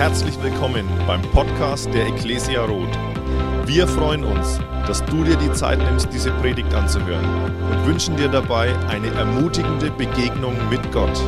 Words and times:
Herzlich 0.00 0.42
willkommen 0.42 0.88
beim 1.06 1.20
Podcast 1.20 1.92
der 1.92 2.06
Ecclesia 2.06 2.64
Roth. 2.64 2.88
Wir 3.66 3.86
freuen 3.86 4.24
uns, 4.24 4.58
dass 4.86 5.04
du 5.04 5.24
dir 5.24 5.36
die 5.36 5.52
Zeit 5.52 5.78
nimmst, 5.78 6.08
diese 6.10 6.30
Predigt 6.30 6.72
anzuhören 6.72 7.22
und 7.70 7.86
wünschen 7.86 8.16
dir 8.16 8.28
dabei 8.28 8.74
eine 8.88 9.08
ermutigende 9.08 9.90
Begegnung 9.90 10.54
mit 10.70 10.80
Gott. 10.90 11.22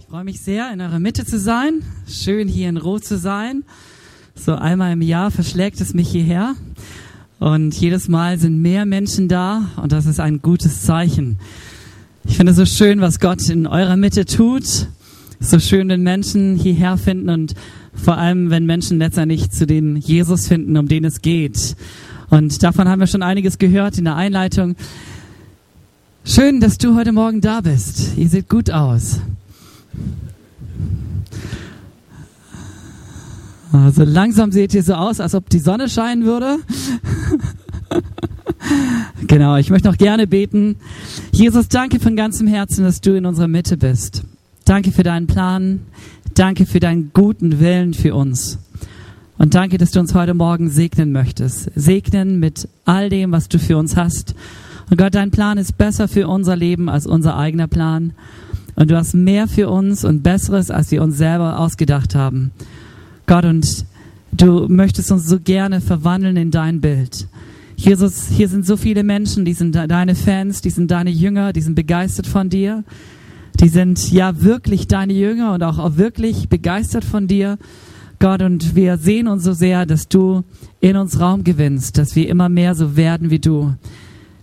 Ich 0.00 0.06
freue 0.06 0.24
mich 0.24 0.40
sehr, 0.40 0.72
in 0.72 0.80
eurer 0.80 0.98
Mitte 0.98 1.24
zu 1.24 1.38
sein. 1.38 1.84
Schön, 2.08 2.48
hier 2.48 2.68
in 2.68 2.76
Roth 2.76 3.04
zu 3.04 3.16
sein. 3.16 3.62
So 4.34 4.56
einmal 4.56 4.94
im 4.94 5.02
Jahr 5.02 5.30
verschlägt 5.30 5.80
es 5.80 5.94
mich 5.94 6.08
hierher. 6.08 6.56
Und 7.38 7.72
jedes 7.80 8.08
Mal 8.08 8.40
sind 8.40 8.60
mehr 8.60 8.84
Menschen 8.84 9.28
da 9.28 9.68
und 9.76 9.92
das 9.92 10.06
ist 10.06 10.18
ein 10.18 10.42
gutes 10.42 10.82
Zeichen. 10.82 11.38
Ich 12.24 12.36
finde 12.36 12.50
es 12.50 12.58
so 12.58 12.66
schön, 12.66 13.00
was 13.00 13.20
Gott 13.20 13.48
in 13.48 13.68
eurer 13.68 13.96
Mitte 13.96 14.24
tut. 14.24 14.88
So 15.40 15.60
schön, 15.60 15.88
wenn 15.88 16.02
Menschen 16.02 16.56
hierher 16.56 16.96
finden 16.96 17.30
und 17.30 17.54
vor 17.94 18.18
allem, 18.18 18.50
wenn 18.50 18.66
Menschen 18.66 18.98
letztendlich 18.98 19.50
zu 19.50 19.66
dem 19.66 19.96
Jesus 19.96 20.48
finden, 20.48 20.76
um 20.76 20.88
den 20.88 21.04
es 21.04 21.22
geht. 21.22 21.76
Und 22.28 22.62
davon 22.62 22.88
haben 22.88 22.98
wir 22.98 23.06
schon 23.06 23.22
einiges 23.22 23.58
gehört 23.58 23.98
in 23.98 24.04
der 24.04 24.16
Einleitung. 24.16 24.74
Schön, 26.24 26.60
dass 26.60 26.76
du 26.76 26.96
heute 26.96 27.12
Morgen 27.12 27.40
da 27.40 27.60
bist. 27.60 28.16
Ihr 28.16 28.28
seht 28.28 28.48
gut 28.48 28.70
aus. 28.70 29.20
Also 33.72 34.02
langsam 34.04 34.50
seht 34.50 34.74
ihr 34.74 34.82
so 34.82 34.94
aus, 34.94 35.20
als 35.20 35.34
ob 35.34 35.48
die 35.50 35.58
Sonne 35.58 35.88
scheinen 35.88 36.24
würde. 36.24 36.58
genau, 39.26 39.56
ich 39.56 39.70
möchte 39.70 39.88
noch 39.88 39.98
gerne 39.98 40.26
beten. 40.26 40.76
Jesus, 41.30 41.68
danke 41.68 42.00
von 42.00 42.16
ganzem 42.16 42.48
Herzen, 42.48 42.84
dass 42.84 43.00
du 43.00 43.16
in 43.16 43.24
unserer 43.24 43.48
Mitte 43.48 43.76
bist. 43.76 44.24
Danke 44.68 44.92
für 44.92 45.02
deinen 45.02 45.26
Plan. 45.26 45.80
Danke 46.34 46.66
für 46.66 46.78
deinen 46.78 47.10
guten 47.14 47.58
Willen 47.58 47.94
für 47.94 48.14
uns. 48.14 48.58
Und 49.38 49.54
danke, 49.54 49.78
dass 49.78 49.92
du 49.92 50.00
uns 50.00 50.14
heute 50.14 50.34
Morgen 50.34 50.68
segnen 50.68 51.10
möchtest. 51.10 51.70
Segnen 51.74 52.38
mit 52.38 52.68
all 52.84 53.08
dem, 53.08 53.32
was 53.32 53.48
du 53.48 53.58
für 53.58 53.78
uns 53.78 53.96
hast. 53.96 54.34
Und 54.90 54.98
Gott, 54.98 55.14
dein 55.14 55.30
Plan 55.30 55.56
ist 55.56 55.78
besser 55.78 56.06
für 56.06 56.28
unser 56.28 56.54
Leben 56.54 56.90
als 56.90 57.06
unser 57.06 57.38
eigener 57.38 57.66
Plan. 57.66 58.12
Und 58.74 58.90
du 58.90 58.96
hast 58.98 59.14
mehr 59.14 59.48
für 59.48 59.70
uns 59.70 60.04
und 60.04 60.22
Besseres, 60.22 60.70
als 60.70 60.90
wir 60.90 61.02
uns 61.02 61.16
selber 61.16 61.58
ausgedacht 61.58 62.14
haben. 62.14 62.50
Gott, 63.24 63.46
und 63.46 63.86
du 64.32 64.68
möchtest 64.68 65.10
uns 65.10 65.24
so 65.24 65.40
gerne 65.40 65.80
verwandeln 65.80 66.36
in 66.36 66.50
dein 66.50 66.82
Bild. 66.82 67.26
Jesus, 67.76 68.28
hier 68.28 68.48
sind 68.48 68.66
so 68.66 68.76
viele 68.76 69.02
Menschen, 69.02 69.46
die 69.46 69.54
sind 69.54 69.74
deine 69.74 70.14
Fans, 70.14 70.60
die 70.60 70.68
sind 70.68 70.90
deine 70.90 71.10
Jünger, 71.10 71.54
die 71.54 71.62
sind 71.62 71.74
begeistert 71.74 72.26
von 72.26 72.50
dir. 72.50 72.84
Die 73.60 73.68
sind 73.68 74.12
ja 74.12 74.40
wirklich 74.40 74.86
deine 74.86 75.12
Jünger 75.12 75.54
und 75.54 75.62
auch, 75.64 75.78
auch 75.78 75.96
wirklich 75.96 76.48
begeistert 76.48 77.04
von 77.04 77.26
dir. 77.26 77.58
Gott, 78.20 78.42
und 78.42 78.74
wir 78.74 78.98
sehen 78.98 79.28
uns 79.28 79.44
so 79.44 79.52
sehr, 79.52 79.86
dass 79.86 80.08
du 80.08 80.42
in 80.80 80.96
uns 80.96 81.20
Raum 81.20 81.44
gewinnst, 81.44 81.98
dass 81.98 82.16
wir 82.16 82.28
immer 82.28 82.48
mehr 82.48 82.74
so 82.74 82.96
werden 82.96 83.30
wie 83.30 83.38
du. 83.38 83.74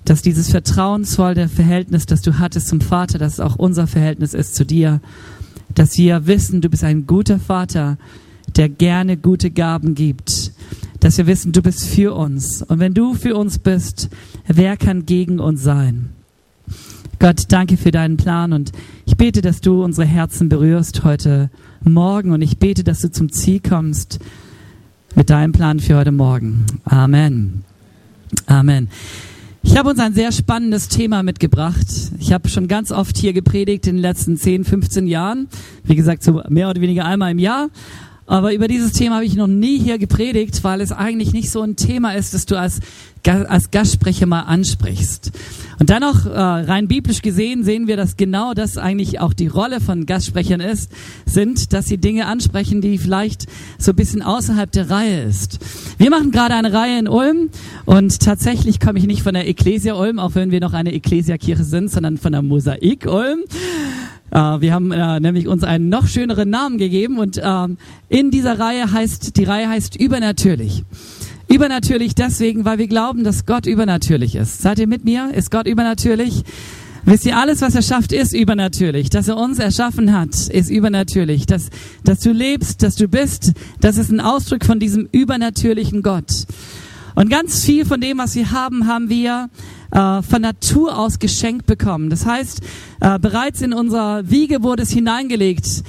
Dass 0.03 0.21
dieses 0.21 0.49
vertrauensvolle 0.49 1.49
Verhältnis, 1.49 2.05
das 2.05 2.21
du 2.21 2.39
hattest 2.39 2.67
zum 2.67 2.81
Vater, 2.81 3.17
dass 3.17 3.39
auch 3.39 3.55
unser 3.55 3.87
Verhältnis 3.87 4.33
ist 4.33 4.55
zu 4.55 4.65
dir. 4.65 5.01
Dass 5.73 5.97
wir 5.97 6.27
wissen, 6.27 6.61
du 6.61 6.69
bist 6.69 6.83
ein 6.83 7.07
guter 7.07 7.39
Vater, 7.39 7.97
der 8.55 8.69
gerne 8.69 9.17
gute 9.17 9.49
Gaben 9.49 9.95
gibt. 9.95 10.51
Dass 10.99 11.17
wir 11.17 11.27
wissen, 11.27 11.51
du 11.51 11.61
bist 11.61 11.85
für 11.85 12.13
uns. 12.13 12.61
Und 12.63 12.79
wenn 12.79 12.93
du 12.93 13.13
für 13.13 13.35
uns 13.35 13.59
bist, 13.59 14.09
wer 14.47 14.77
kann 14.77 15.05
gegen 15.05 15.39
uns 15.39 15.63
sein? 15.63 16.09
Gott, 17.19 17.43
danke 17.49 17.77
für 17.77 17.91
deinen 17.91 18.17
Plan 18.17 18.53
und 18.53 18.71
ich 19.15 19.17
bete, 19.17 19.41
dass 19.41 19.61
du 19.61 19.81
unsere 19.81 20.05
Herzen 20.05 20.49
berührst 20.49 21.05
heute 21.05 21.49
Morgen 21.81 22.33
und 22.33 22.41
ich 22.41 22.57
bete, 22.57 22.83
dass 22.83 22.99
du 22.99 23.09
zum 23.09 23.31
Ziel 23.31 23.61
kommst 23.61 24.19
mit 25.15 25.29
deinem 25.29 25.53
Plan 25.53 25.79
für 25.79 25.95
heute 25.95 26.11
Morgen. 26.11 26.65
Amen. 26.83 27.63
Amen. 28.45 28.89
Ich 29.63 29.77
habe 29.77 29.91
uns 29.91 29.99
ein 29.99 30.13
sehr 30.13 30.33
spannendes 30.33 30.89
Thema 30.89 31.23
mitgebracht. 31.23 31.87
Ich 32.19 32.33
habe 32.33 32.49
schon 32.49 32.67
ganz 32.67 32.91
oft 32.91 33.17
hier 33.17 33.31
gepredigt 33.31 33.87
in 33.87 33.95
den 33.95 34.01
letzten 34.01 34.35
10, 34.35 34.65
15 34.65 35.07
Jahren. 35.07 35.47
Wie 35.85 35.95
gesagt, 35.95 36.21
so 36.21 36.41
mehr 36.49 36.69
oder 36.69 36.81
weniger 36.81 37.05
einmal 37.05 37.31
im 37.31 37.39
Jahr. 37.39 37.69
Aber 38.27 38.53
über 38.53 38.67
dieses 38.67 38.91
Thema 38.93 39.15
habe 39.15 39.25
ich 39.25 39.35
noch 39.35 39.47
nie 39.47 39.77
hier 39.77 39.99
gepredigt, 39.99 40.63
weil 40.63 40.81
es 40.81 40.91
eigentlich 40.91 41.31
nicht 41.31 41.51
so 41.51 41.61
ein 41.61 41.75
Thema 41.75 42.15
ist, 42.15 42.33
das 42.33 42.47
du 42.47 42.57
als, 42.57 42.79
als 43.23 43.69
Gastsprecher 43.69 44.25
mal 44.25 44.41
ansprichst. 44.41 45.31
Und 45.79 45.91
dennoch, 45.91 46.25
äh, 46.25 46.39
rein 46.39 46.87
biblisch 46.87 47.21
gesehen, 47.21 47.63
sehen 47.63 47.85
wir, 47.85 47.97
dass 47.97 48.17
genau 48.17 48.55
das 48.55 48.77
eigentlich 48.77 49.19
auch 49.19 49.33
die 49.33 49.45
Rolle 49.45 49.79
von 49.79 50.07
Gastsprechern 50.07 50.59
ist, 50.59 50.91
sind, 51.27 51.71
dass 51.71 51.85
sie 51.85 51.99
Dinge 51.99 52.25
ansprechen, 52.25 52.81
die 52.81 52.97
vielleicht 52.97 53.45
so 53.77 53.91
ein 53.91 53.95
bisschen 53.95 54.23
außerhalb 54.23 54.71
der 54.71 54.89
Reihe 54.89 55.21
ist. 55.23 55.59
Wir 55.99 56.09
machen 56.09 56.31
gerade 56.31 56.55
eine 56.55 56.73
Reihe 56.73 56.97
in 56.97 57.07
Ulm 57.07 57.49
und 57.85 58.19
tatsächlich 58.21 58.79
komme 58.79 58.97
ich 58.97 59.05
nicht 59.05 59.21
von 59.21 59.35
der 59.35 59.47
Ecclesia 59.47 59.93
Ulm, 59.93 60.17
auch 60.17 60.33
wenn 60.33 60.49
wir 60.49 60.61
noch 60.61 60.73
eine 60.73 60.93
Ecclesia-Kirche 60.93 61.63
sind, 61.63 61.91
sondern 61.91 62.17
von 62.17 62.31
der 62.31 62.41
Mosaik 62.41 63.05
Ulm. 63.05 63.41
Uh, 64.35 64.59
wir 64.59 64.73
haben 64.73 64.91
uh, 64.91 65.17
nämlich 65.17 65.47
uns 65.47 65.63
einen 65.63 65.87
noch 65.87 66.09
schöneren 66.09 66.49
Namen 66.49 66.77
gegeben 66.77 67.19
und 67.19 67.37
uh, 67.37 67.69
in 68.09 68.31
dieser 68.31 68.59
Reihe 68.59 68.91
heißt, 68.91 69.37
die 69.37 69.45
Reihe 69.45 69.69
heißt 69.69 69.95
Übernatürlich. 69.95 70.83
Übernatürlich 71.47 72.15
deswegen, 72.15 72.65
weil 72.65 72.77
wir 72.77 72.87
glauben, 72.87 73.23
dass 73.23 73.45
Gott 73.45 73.65
übernatürlich 73.65 74.35
ist. 74.35 74.61
Seid 74.61 74.79
ihr 74.79 74.87
mit 74.87 75.05
mir? 75.05 75.31
Ist 75.33 75.51
Gott 75.51 75.67
übernatürlich? 75.67 76.43
Wisst 77.05 77.25
ihr, 77.25 77.37
alles, 77.37 77.61
was 77.61 77.75
er 77.75 77.81
schafft, 77.81 78.11
ist 78.11 78.33
übernatürlich. 78.33 79.09
Dass 79.09 79.29
er 79.29 79.37
uns 79.37 79.57
erschaffen 79.57 80.11
hat, 80.11 80.49
ist 80.49 80.69
übernatürlich. 80.69 81.45
Dass, 81.45 81.69
dass 82.03 82.19
du 82.19 82.33
lebst, 82.33 82.83
dass 82.83 82.95
du 82.97 83.07
bist, 83.07 83.53
das 83.79 83.95
ist 83.95 84.11
ein 84.11 84.19
Ausdruck 84.19 84.65
von 84.65 84.81
diesem 84.81 85.07
übernatürlichen 85.13 86.03
Gott. 86.03 86.45
Und 87.15 87.29
ganz 87.29 87.63
viel 87.63 87.85
von 87.85 88.01
dem, 88.01 88.17
was 88.17 88.35
wir 88.35 88.51
haben, 88.51 88.87
haben 88.87 89.07
wir 89.07 89.49
äh, 89.91 90.21
von 90.21 90.41
Natur 90.41 90.97
aus 90.97 91.19
geschenkt 91.19 91.65
bekommen. 91.65 92.09
Das 92.09 92.25
heißt, 92.25 92.61
äh, 93.01 93.19
bereits 93.19 93.61
in 93.61 93.73
unserer 93.73 94.29
Wiege 94.29 94.63
wurde 94.63 94.83
es 94.83 94.91
hineingelegt. 94.91 95.83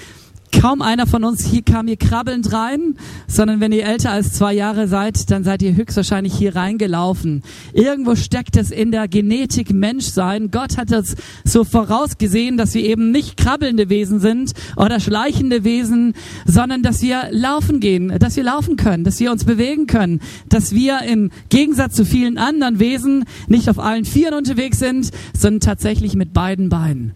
Kaum 0.53 0.83
einer 0.83 1.07
von 1.07 1.25
uns 1.25 1.45
hier 1.45 1.63
kam 1.63 1.87
hier 1.87 1.97
krabbelnd 1.97 2.53
rein, 2.53 2.97
sondern 3.27 3.61
wenn 3.61 3.73
ihr 3.73 3.85
älter 3.85 4.11
als 4.11 4.33
zwei 4.33 4.53
Jahre 4.53 4.89
seid, 4.89 5.31
dann 5.31 5.45
seid 5.45 5.63
ihr 5.63 5.75
höchstwahrscheinlich 5.75 6.35
hier 6.35 6.57
reingelaufen. 6.57 7.43
Irgendwo 7.73 8.15
steckt 8.17 8.57
es 8.57 8.71
in 8.71 8.91
der 8.91 9.09
Genetik 9.09 9.73
Menschsein. 9.73 10.51
Gott 10.51 10.77
hat 10.77 10.91
es 10.93 11.17
so 11.45 11.65
vorausgesehen, 11.65 12.57
dass 12.57 12.75
wir 12.75 12.83
eben 12.83 13.11
nicht 13.11 13.37
krabbelnde 13.37 13.89
Wesen 13.89 14.21
sind 14.21 14.53
oder 14.77 15.01
schleichende 15.01 15.65
Wesen, 15.65 16.15
sondern 16.47 16.83
dass 16.83 17.03
wir 17.03 17.29
laufen 17.31 17.81
gehen, 17.81 18.17
dass 18.19 18.37
wir 18.37 18.45
laufen 18.45 18.77
können, 18.77 19.05
dass 19.05 19.21
wir 19.21 19.33
uns 19.33 19.45
bewegen 19.45 19.87
können, 19.87 20.21
dass 20.49 20.73
wir 20.73 21.01
im 21.03 21.31
Gegensatz 21.49 21.95
zu 21.95 22.05
vielen 22.05 22.39
anderen 22.39 22.79
Wesen 22.79 23.25
nicht 23.49 23.69
auf 23.69 23.79
allen 23.79 24.05
Vieren 24.05 24.35
unterwegs 24.35 24.79
sind, 24.79 25.11
sondern 25.37 25.61
tatsächlich 25.61 26.15
mit 26.15 26.33
beiden 26.33 26.69
Beinen. 26.69 27.13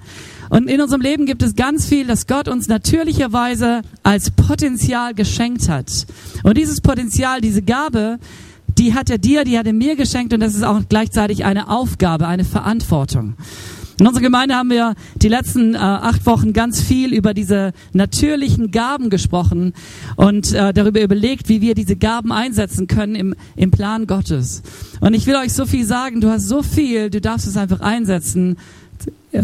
Und 0.50 0.68
in 0.68 0.80
unserem 0.80 1.00
Leben 1.00 1.26
gibt 1.26 1.42
es 1.42 1.54
ganz 1.54 1.86
viel, 1.86 2.06
das 2.06 2.26
Gott 2.26 2.48
uns 2.48 2.68
natürlicherweise 2.68 3.82
als 4.02 4.32
Potenzial 4.32 5.14
geschenkt 5.14 5.68
hat. 5.68 6.06
Und 6.42 6.58
dieses 6.58 6.80
Potenzial, 6.80 7.40
diese 7.40 7.62
Gabe, 7.62 8.18
die 8.76 8.94
hat 8.94 9.10
er 9.10 9.18
dir, 9.18 9.44
die 9.44 9.58
hat 9.58 9.66
er 9.66 9.72
mir 9.72 9.96
geschenkt 9.96 10.34
und 10.34 10.40
das 10.40 10.54
ist 10.54 10.64
auch 10.64 10.80
gleichzeitig 10.88 11.44
eine 11.44 11.68
Aufgabe, 11.70 12.26
eine 12.26 12.44
Verantwortung. 12.44 13.36
In 14.00 14.06
unserer 14.06 14.22
Gemeinde 14.22 14.54
haben 14.54 14.70
wir 14.70 14.94
die 15.16 15.28
letzten 15.28 15.74
äh, 15.74 15.78
acht 15.78 16.24
Wochen 16.24 16.54
ganz 16.54 16.80
viel 16.80 17.12
über 17.12 17.34
diese 17.34 17.72
natürlichen 17.92 18.70
Gaben 18.70 19.10
gesprochen 19.10 19.74
und 20.16 20.54
äh, 20.54 20.72
darüber 20.72 21.02
überlegt, 21.02 21.50
wie 21.50 21.60
wir 21.60 21.74
diese 21.74 21.96
Gaben 21.96 22.32
einsetzen 22.32 22.86
können 22.86 23.14
im, 23.14 23.34
im 23.56 23.70
Plan 23.70 24.06
Gottes. 24.06 24.62
Und 25.00 25.12
ich 25.12 25.26
will 25.26 25.36
euch 25.36 25.52
so 25.52 25.66
viel 25.66 25.84
sagen, 25.84 26.22
du 26.22 26.30
hast 26.30 26.48
so 26.48 26.62
viel, 26.62 27.10
du 27.10 27.20
darfst 27.20 27.46
es 27.46 27.58
einfach 27.58 27.80
einsetzen 27.80 28.56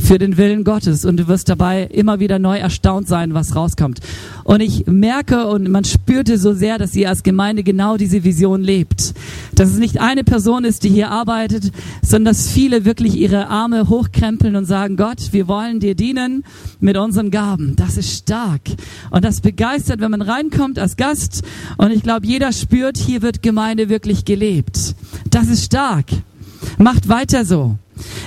für 0.01 0.19
den 0.19 0.37
Willen 0.37 0.65
Gottes 0.65 1.05
und 1.05 1.17
du 1.17 1.29
wirst 1.29 1.49
dabei 1.49 1.85
immer 1.85 2.19
wieder 2.19 2.39
neu 2.39 2.59
erstaunt 2.59 3.07
sein, 3.07 3.35
was 3.35 3.55
rauskommt. 3.55 4.01
Und 4.43 4.61
ich 4.61 4.87
merke 4.87 5.47
und 5.47 5.71
man 5.71 5.85
spürte 5.85 6.39
so 6.39 6.55
sehr, 6.55 6.79
dass 6.79 6.95
ihr 6.97 7.09
als 7.09 7.23
Gemeinde 7.23 7.63
genau 7.63 7.97
diese 7.97 8.25
Vision 8.25 8.63
lebt. 8.63 9.15
Dass 9.55 9.71
es 9.71 9.79
nicht 9.79 10.01
eine 10.01 10.25
Person 10.25 10.65
ist, 10.65 10.83
die 10.83 10.89
hier 10.89 11.11
arbeitet, 11.11 11.71
sondern 12.03 12.35
dass 12.35 12.51
viele 12.51 12.85
wirklich 12.85 13.17
ihre 13.17 13.49
Arme 13.49 13.89
hochkrempeln 13.89 14.57
und 14.57 14.65
sagen, 14.65 14.97
Gott, 14.97 15.33
wir 15.33 15.47
wollen 15.47 15.79
dir 15.79 15.95
dienen 15.95 16.45
mit 16.81 16.97
unseren 16.97 17.31
Gaben. 17.31 17.77
Das 17.77 17.97
ist 17.97 18.13
stark. 18.13 18.63
Und 19.11 19.25
das 19.25 19.41
begeistert, 19.41 20.01
wenn 20.01 20.11
man 20.11 20.23
reinkommt 20.23 20.79
als 20.79 20.97
Gast. 20.97 21.43
Und 21.79 21.93
ich 21.93 22.03
glaube, 22.03 22.27
jeder 22.27 22.53
spürt, 22.53 22.99
hier 22.99 23.23
wird 23.23 23.43
Gemeinde 23.43 23.89
wirklich 23.89 24.25
gelebt. 24.25 24.97
Das 25.31 25.49
ist 25.49 25.65
stark. 25.65 26.07
Macht 26.79 27.09
weiter 27.09 27.45
so. 27.45 27.77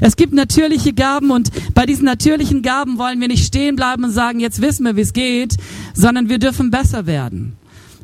Es 0.01 0.15
gibt 0.15 0.33
natürliche 0.33 0.93
Gaben 0.93 1.31
und 1.31 1.49
bei 1.73 1.85
diesen 1.85 2.05
natürlichen 2.05 2.61
Gaben 2.61 2.97
wollen 2.97 3.19
wir 3.21 3.27
nicht 3.27 3.45
stehen 3.45 3.75
bleiben 3.75 4.03
und 4.03 4.11
sagen, 4.11 4.39
jetzt 4.39 4.61
wissen 4.61 4.85
wir, 4.85 4.95
wie 4.95 5.01
es 5.01 5.13
geht, 5.13 5.57
sondern 5.93 6.29
wir 6.29 6.39
dürfen 6.39 6.71
besser 6.71 7.05
werden. 7.05 7.53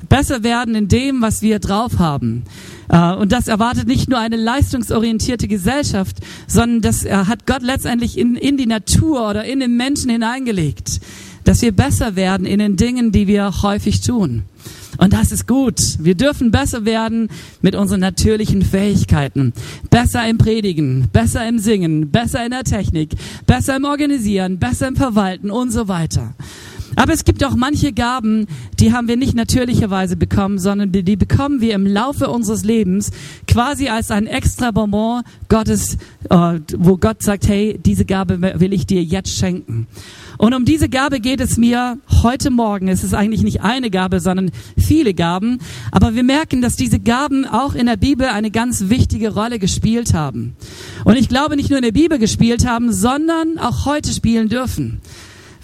Besser 0.10 0.44
werden 0.44 0.76
in 0.76 0.88
dem, 0.88 1.22
was 1.22 1.42
wir 1.42 1.60
drauf 1.60 1.98
haben. 1.98 2.44
Äh, 2.90 3.14
und 3.14 3.32
das 3.32 3.48
erwartet 3.48 3.88
nicht 3.88 4.08
nur 4.08 4.20
eine 4.20 4.36
leistungsorientierte 4.36 5.48
Gesellschaft, 5.48 6.18
sondern 6.48 6.82
das 6.82 7.06
hat 7.06 7.48
Gott 7.48 7.64
letztendlich 7.64 8.18
in, 8.18 8.36
in 8.36 8.58
die 8.58 8.68
Natur 8.68 9.30
oder 9.30 9.46
in 9.46 9.60
den 9.60 9.78
Menschen 9.78 10.12
hineingelegt 10.12 11.00
dass 11.46 11.62
wir 11.62 11.72
besser 11.72 12.16
werden 12.18 12.46
in 12.46 12.60
den 12.60 12.76
Dingen, 12.76 13.12
die 13.12 13.28
wir 13.28 13.62
häufig 13.62 14.02
tun. 14.02 14.44
Und 14.98 15.14
das 15.14 15.32
ist 15.32 15.48
gut. 15.48 15.80
Wir 16.00 16.16
dürfen 16.16 16.52
besser 16.52 16.86
werden 16.86 17.30
mit 17.62 17.76
unseren 17.76 18.00
natürlichen 18.00 18.62
Fähigkeiten. 18.62 19.54
Besser 19.90 20.28
im 20.28 20.38
Predigen, 20.38 21.08
besser 21.12 21.48
im 21.48 21.60
Singen, 21.60 22.12
besser 22.12 22.46
in 22.46 22.52
der 22.52 22.64
Technik, 22.64 23.12
besser 23.46 23.76
im 23.76 23.86
Organisieren, 23.86 24.60
besser 24.60 24.88
im 24.88 24.96
Verwalten 24.96 25.52
und 25.52 25.72
so 25.72 25.88
weiter. 25.88 26.34
Aber 26.96 27.14
es 27.14 27.24
gibt 27.26 27.44
auch 27.44 27.56
manche 27.56 27.94
Gaben, 27.94 28.48
die 28.80 28.94
haben 28.94 29.08
wir 29.08 29.18
nicht 29.18 29.36
natürlicherweise 29.36 30.16
bekommen, 30.16 30.60
sondern 30.60 30.92
die, 30.92 31.16
bekommen 31.16 31.62
wir 31.62 31.74
im 31.74 31.86
Laufe 31.86 32.30
unseres 32.30 32.64
Lebens 32.64 33.12
quasi 33.48 33.90
als 33.90 34.12
ein 34.12 34.28
extra 34.28 34.72
Bonbon 34.72 35.24
Gottes, 35.50 35.98
äh, 36.30 36.60
wo 36.78 36.98
Gott 36.98 37.24
sagt, 37.24 37.48
hey, 37.48 37.80
diese 37.84 38.06
Gabe 38.06 38.42
will 38.60 38.74
ich 38.74 38.86
dir 38.86 39.04
jetzt 39.04 39.38
schenken. 39.38 39.88
Und 40.38 40.54
um 40.54 40.66
diese 40.66 40.90
Gabe 40.90 41.20
geht 41.20 41.40
es 41.40 41.58
mir 41.58 41.98
heute 42.24 42.50
Morgen. 42.50 42.88
Es 42.88 43.04
ist 43.04 43.14
eigentlich 43.14 43.44
nicht 43.44 43.62
eine 43.62 43.90
Gabe, 43.90 44.20
sondern 44.20 44.52
viele 44.78 45.14
Gaben. 45.14 45.60
Aber 45.92 46.16
wir 46.16 46.24
merken, 46.24 46.62
dass 46.62 46.76
diese 46.76 47.00
Gaben 47.00 47.46
auch 47.46 47.74
in 47.74 47.86
der 47.86 47.98
Bibel 47.98 48.28
eine 48.28 48.52
ganz 48.52 48.90
wichtige 48.90 49.34
Rolle 49.34 49.60
gespielt 49.60 50.14
haben. 50.14 50.56
Und 51.06 51.16
ich 51.16 51.30
glaube 51.30 51.56
nicht 51.56 51.70
nur 51.70 51.80
in 51.80 51.86
der 51.86 51.92
Bibel 51.92 52.20
gespielt 52.20 52.68
haben, 52.68 52.92
sondern 52.92 53.58
auch 53.58 53.86
heute 53.86 54.12
spielen 54.12 54.50
dürfen. 54.50 55.02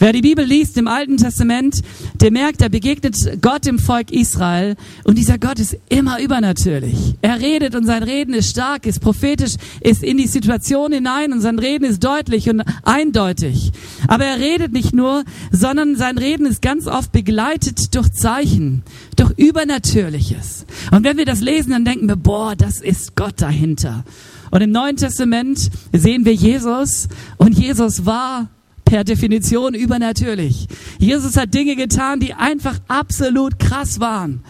Wer 0.01 0.13
die 0.13 0.21
Bibel 0.23 0.43
liest 0.43 0.77
im 0.77 0.87
Alten 0.87 1.17
Testament, 1.17 1.83
der 2.15 2.31
merkt, 2.31 2.63
er 2.63 2.69
begegnet 2.69 3.15
Gott 3.39 3.67
dem 3.67 3.77
Volk 3.77 4.09
Israel 4.09 4.75
und 5.03 5.15
dieser 5.15 5.37
Gott 5.37 5.59
ist 5.59 5.77
immer 5.89 6.19
übernatürlich. 6.19 7.13
Er 7.21 7.39
redet 7.39 7.75
und 7.75 7.85
sein 7.85 8.01
Reden 8.01 8.33
ist 8.33 8.49
stark, 8.49 8.87
ist 8.87 8.99
prophetisch, 8.99 9.57
ist 9.79 10.01
in 10.01 10.17
die 10.17 10.25
Situation 10.25 10.91
hinein 10.91 11.31
und 11.31 11.41
sein 11.41 11.59
Reden 11.59 11.83
ist 11.83 12.03
deutlich 12.03 12.49
und 12.49 12.63
eindeutig. 12.81 13.73
Aber 14.07 14.25
er 14.25 14.39
redet 14.39 14.73
nicht 14.73 14.91
nur, 14.91 15.23
sondern 15.51 15.95
sein 15.95 16.17
Reden 16.17 16.47
ist 16.47 16.63
ganz 16.63 16.87
oft 16.87 17.11
begleitet 17.11 17.93
durch 17.93 18.11
Zeichen, 18.11 18.81
durch 19.17 19.37
Übernatürliches. 19.37 20.65
Und 20.89 21.03
wenn 21.03 21.17
wir 21.17 21.25
das 21.25 21.41
lesen, 21.41 21.73
dann 21.73 21.85
denken 21.85 22.07
wir, 22.07 22.15
boah, 22.15 22.55
das 22.55 22.81
ist 22.81 23.15
Gott 23.15 23.35
dahinter. 23.39 24.03
Und 24.49 24.61
im 24.61 24.71
Neuen 24.71 24.95
Testament 24.95 25.69
sehen 25.93 26.25
wir 26.25 26.33
Jesus 26.33 27.07
und 27.37 27.55
Jesus 27.55 28.07
war 28.07 28.49
per 28.91 29.05
Definition 29.05 29.73
übernatürlich. 29.73 30.67
Jesus 30.99 31.37
hat 31.37 31.53
Dinge 31.53 31.77
getan, 31.77 32.19
die 32.19 32.33
einfach 32.33 32.77
absolut 32.89 33.57
krass 33.57 34.01
waren. 34.01 34.43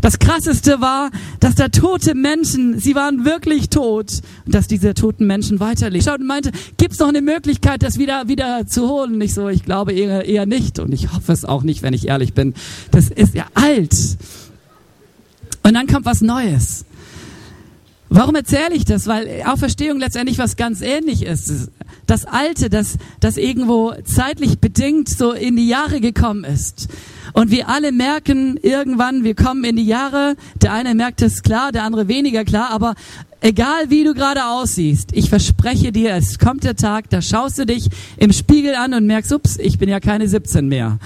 Das 0.00 0.18
krasseste 0.18 0.80
war, 0.80 1.12
dass 1.38 1.54
da 1.54 1.68
tote 1.68 2.16
Menschen, 2.16 2.80
sie 2.80 2.96
waren 2.96 3.24
wirklich 3.24 3.70
tot, 3.70 4.20
und 4.46 4.52
dass 4.52 4.66
diese 4.66 4.94
toten 4.94 5.28
Menschen 5.28 5.60
weiterleben. 5.60 6.04
Schaut 6.04 6.18
und 6.18 6.26
meinte, 6.26 6.50
gibt's 6.76 6.98
noch 6.98 7.06
eine 7.06 7.22
Möglichkeit, 7.22 7.84
das 7.84 7.96
wieder, 7.96 8.26
wieder 8.26 8.66
zu 8.66 8.88
holen? 8.88 9.20
Ich 9.20 9.32
so, 9.32 9.48
ich 9.48 9.62
glaube 9.62 9.92
eher, 9.92 10.24
eher 10.24 10.44
nicht 10.44 10.80
und 10.80 10.92
ich 10.92 11.12
hoffe 11.12 11.30
es 11.30 11.44
auch 11.44 11.62
nicht, 11.62 11.82
wenn 11.82 11.94
ich 11.94 12.08
ehrlich 12.08 12.34
bin. 12.34 12.54
Das 12.90 13.10
ist 13.10 13.36
ja 13.36 13.46
alt. 13.54 13.94
Und 15.62 15.74
dann 15.74 15.86
kommt 15.86 16.04
was 16.04 16.20
Neues. 16.20 16.84
Warum 18.14 18.36
erzähle 18.36 18.74
ich 18.74 18.84
das? 18.84 19.08
Weil 19.08 19.42
Auferstehung 19.44 19.98
letztendlich 19.98 20.38
was 20.38 20.54
ganz 20.54 20.82
ähnlich 20.82 21.24
ist 21.26 21.68
das 22.06 22.26
Alte, 22.26 22.70
das, 22.70 22.96
das 23.20 23.36
irgendwo 23.36 23.92
zeitlich 24.04 24.58
bedingt 24.58 25.08
so 25.08 25.32
in 25.32 25.56
die 25.56 25.68
Jahre 25.68 26.00
gekommen 26.00 26.44
ist. 26.44 26.88
Und 27.32 27.50
wir 27.50 27.68
alle 27.68 27.90
merken 27.90 28.56
irgendwann, 28.62 29.24
wir 29.24 29.34
kommen 29.34 29.64
in 29.64 29.76
die 29.76 29.86
Jahre. 29.86 30.36
Der 30.62 30.72
eine 30.72 30.94
merkt 30.94 31.22
es 31.22 31.42
klar, 31.42 31.72
der 31.72 31.82
andere 31.82 32.06
weniger 32.06 32.44
klar. 32.44 32.70
Aber 32.70 32.94
egal 33.40 33.90
wie 33.90 34.04
du 34.04 34.14
gerade 34.14 34.46
aussiehst, 34.46 35.10
ich 35.12 35.28
verspreche 35.28 35.90
dir, 35.90 36.14
es 36.14 36.38
kommt 36.38 36.64
der 36.64 36.76
Tag, 36.76 37.10
da 37.10 37.20
schaust 37.20 37.58
du 37.58 37.66
dich 37.66 37.88
im 38.16 38.32
Spiegel 38.32 38.74
an 38.74 38.94
und 38.94 39.06
merkst, 39.06 39.32
ups, 39.32 39.56
ich 39.56 39.78
bin 39.78 39.88
ja 39.88 39.98
keine 39.98 40.28
17 40.28 40.68
mehr. 40.68 40.98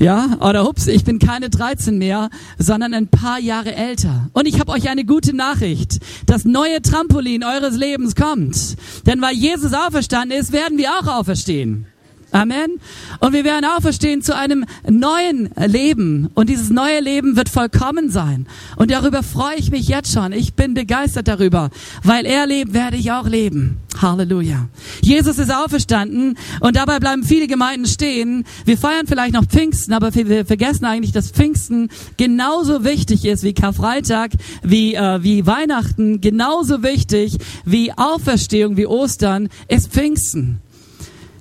Ja, 0.00 0.38
oder 0.40 0.66
ups, 0.66 0.86
ich 0.86 1.04
bin 1.04 1.18
keine 1.18 1.50
13 1.50 1.98
mehr, 1.98 2.30
sondern 2.56 2.94
ein 2.94 3.08
paar 3.08 3.38
Jahre 3.38 3.74
älter. 3.74 4.30
Und 4.32 4.48
ich 4.48 4.58
habe 4.58 4.72
euch 4.72 4.88
eine 4.88 5.04
gute 5.04 5.36
Nachricht. 5.36 5.98
Das 6.24 6.46
neue 6.46 6.80
Trampolin 6.80 7.44
eures 7.44 7.76
Lebens 7.76 8.14
kommt. 8.16 8.78
Denn 9.06 9.20
weil 9.20 9.34
Jesus 9.34 9.74
auferstanden 9.74 10.38
ist, 10.38 10.52
werden 10.52 10.78
wir 10.78 10.88
auch 10.98 11.06
auferstehen. 11.06 11.84
Amen. 12.32 12.80
Und 13.18 13.32
wir 13.32 13.44
werden 13.44 13.64
auferstehen 13.64 14.22
zu 14.22 14.36
einem 14.36 14.64
neuen 14.88 15.50
Leben. 15.56 16.30
Und 16.34 16.48
dieses 16.48 16.70
neue 16.70 17.00
Leben 17.00 17.36
wird 17.36 17.48
vollkommen 17.48 18.10
sein. 18.10 18.46
Und 18.76 18.90
darüber 18.90 19.22
freue 19.22 19.56
ich 19.56 19.70
mich 19.70 19.88
jetzt 19.88 20.12
schon. 20.12 20.32
Ich 20.32 20.54
bin 20.54 20.74
begeistert 20.74 21.28
darüber. 21.28 21.70
Weil 22.04 22.26
er 22.26 22.46
lebt, 22.46 22.72
werde 22.72 22.96
ich 22.96 23.10
auch 23.10 23.26
leben. 23.26 23.78
Halleluja. 24.00 24.68
Jesus 25.02 25.38
ist 25.38 25.52
auferstanden 25.52 26.38
und 26.60 26.76
dabei 26.76 27.00
bleiben 27.00 27.24
viele 27.24 27.46
Gemeinden 27.46 27.86
stehen. 27.86 28.44
Wir 28.64 28.78
feiern 28.78 29.06
vielleicht 29.06 29.34
noch 29.34 29.44
Pfingsten, 29.44 29.92
aber 29.92 30.14
wir 30.14 30.46
vergessen 30.46 30.84
eigentlich, 30.84 31.12
dass 31.12 31.30
Pfingsten 31.30 31.90
genauso 32.16 32.84
wichtig 32.84 33.24
ist 33.24 33.42
wie 33.42 33.52
Karfreitag, 33.52 34.32
wie, 34.62 34.94
äh, 34.94 35.22
wie 35.22 35.46
Weihnachten, 35.46 36.20
genauso 36.20 36.82
wichtig 36.82 37.36
wie 37.64 37.92
Auferstehung, 37.92 38.76
wie 38.76 38.86
Ostern 38.86 39.48
ist 39.68 39.92
Pfingsten. 39.92 40.60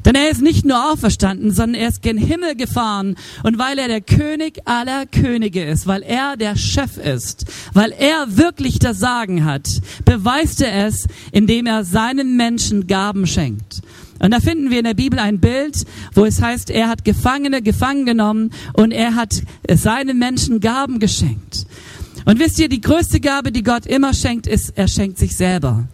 Denn 0.10 0.16
er 0.16 0.32
ist 0.32 0.42
nicht 0.42 0.66
nur 0.66 0.92
auferstanden, 0.92 1.52
sondern 1.52 1.80
er 1.80 1.90
ist 1.90 2.02
gen 2.02 2.18
Himmel 2.18 2.56
gefahren. 2.56 3.16
Und 3.44 3.60
weil 3.60 3.78
er 3.78 3.88
der 3.88 4.02
König 4.02 4.58
aller 4.66 5.06
Könige 5.06 5.64
ist, 5.64 5.86
weil 5.86 6.02
er 6.02 6.36
der 6.36 6.56
Chef 6.56 6.98
ist, 6.98 7.46
weil 7.74 7.92
er 7.92 8.26
wirklich 8.36 8.80
das 8.80 8.98
Sagen 8.98 9.46
hat, 9.46 9.70
beweist 10.06 10.64
er 10.64 10.88
es, 10.88 11.06
indem 11.32 11.68
er 11.68 11.84
seinen 11.84 12.38
Menschen 12.38 12.88
Gaben 12.88 13.28
schenkt. 13.28 13.84
Und 14.18 14.32
da 14.32 14.40
finden 14.40 14.72
wir 14.72 14.80
in 14.80 14.86
der 14.86 14.96
Bibel 14.96 15.20
ein 15.20 15.40
Bild, 15.40 15.86
wo 16.16 16.26
es 16.26 16.42
heißt, 16.42 16.72
er 16.72 16.88
hat 16.88 17.06
Gefangene 17.06 17.62
gefangen 17.62 18.08
genommen 18.08 18.50
und 18.74 18.90
er 18.90 19.14
hat 19.14 19.44
seinen 19.72 20.18
Menschen 20.18 20.60
Gaben 20.60 20.98
geschenkt. 20.98 21.68
Und 22.26 22.40
wisst 22.40 22.58
ihr, 22.58 22.68
die 22.68 22.82
größte 22.82 23.20
Gabe, 23.20 23.52
die 23.52 23.62
Gott 23.62 23.86
immer 23.86 24.16
schenkt, 24.16 24.48
ist, 24.48 24.76
er 24.76 24.88
schenkt 24.88 25.20
sich 25.20 25.38
selber. 25.38 25.88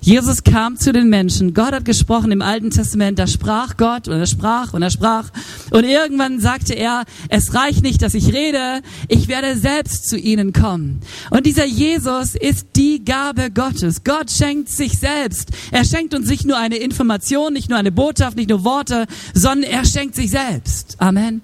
Jesus 0.00 0.44
kam 0.44 0.76
zu 0.76 0.92
den 0.92 1.08
Menschen. 1.08 1.54
Gott 1.54 1.72
hat 1.72 1.84
gesprochen 1.84 2.30
im 2.32 2.42
Alten 2.42 2.70
Testament. 2.70 3.18
Da 3.18 3.26
sprach 3.26 3.76
Gott 3.76 4.08
und 4.08 4.18
er 4.18 4.26
sprach 4.26 4.72
und 4.72 4.82
er 4.82 4.90
sprach. 4.90 5.30
Und 5.70 5.84
irgendwann 5.84 6.40
sagte 6.40 6.74
er, 6.74 7.04
es 7.28 7.54
reicht 7.54 7.82
nicht, 7.82 8.02
dass 8.02 8.14
ich 8.14 8.32
rede. 8.32 8.80
Ich 9.08 9.28
werde 9.28 9.56
selbst 9.56 10.08
zu 10.08 10.18
ihnen 10.18 10.52
kommen. 10.52 11.00
Und 11.30 11.46
dieser 11.46 11.66
Jesus 11.66 12.34
ist 12.34 12.68
die 12.76 13.04
Gabe 13.04 13.50
Gottes. 13.50 14.04
Gott 14.04 14.30
schenkt 14.30 14.68
sich 14.68 14.98
selbst. 14.98 15.50
Er 15.70 15.84
schenkt 15.84 16.14
uns 16.14 16.28
nicht 16.28 16.46
nur 16.46 16.56
eine 16.56 16.76
Information, 16.76 17.52
nicht 17.52 17.68
nur 17.68 17.78
eine 17.78 17.92
Botschaft, 17.92 18.36
nicht 18.36 18.50
nur 18.50 18.64
Worte, 18.64 19.06
sondern 19.34 19.70
er 19.70 19.84
schenkt 19.84 20.14
sich 20.14 20.30
selbst. 20.30 20.96
Amen. 20.98 21.42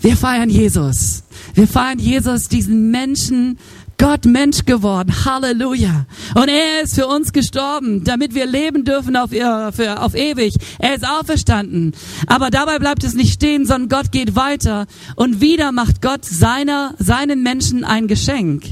Wir 0.00 0.16
feiern 0.16 0.50
Jesus. 0.50 1.24
Wir 1.54 1.66
feiern 1.66 1.98
Jesus, 1.98 2.48
diesen 2.48 2.90
Menschen, 2.90 3.58
Gott 3.98 4.24
Mensch 4.24 4.64
geworden. 4.64 5.12
Halleluja. 5.24 6.06
Und 6.34 6.48
er 6.48 6.82
ist 6.82 6.94
für 6.94 7.06
uns 7.08 7.32
gestorben, 7.32 8.04
damit 8.04 8.34
wir 8.34 8.46
leben 8.46 8.84
dürfen 8.84 9.16
auf, 9.16 9.30
für, 9.30 10.00
auf 10.00 10.14
ewig. 10.14 10.54
Er 10.78 10.94
ist 10.94 11.06
auferstanden. 11.06 11.92
Aber 12.26 12.50
dabei 12.50 12.78
bleibt 12.78 13.02
es 13.04 13.14
nicht 13.14 13.34
stehen, 13.34 13.66
sondern 13.66 13.88
Gott 13.88 14.12
geht 14.12 14.36
weiter. 14.36 14.86
Und 15.16 15.40
wieder 15.40 15.72
macht 15.72 16.00
Gott 16.00 16.24
seiner, 16.24 16.94
seinen 16.98 17.42
Menschen 17.42 17.84
ein 17.84 18.06
Geschenk 18.06 18.62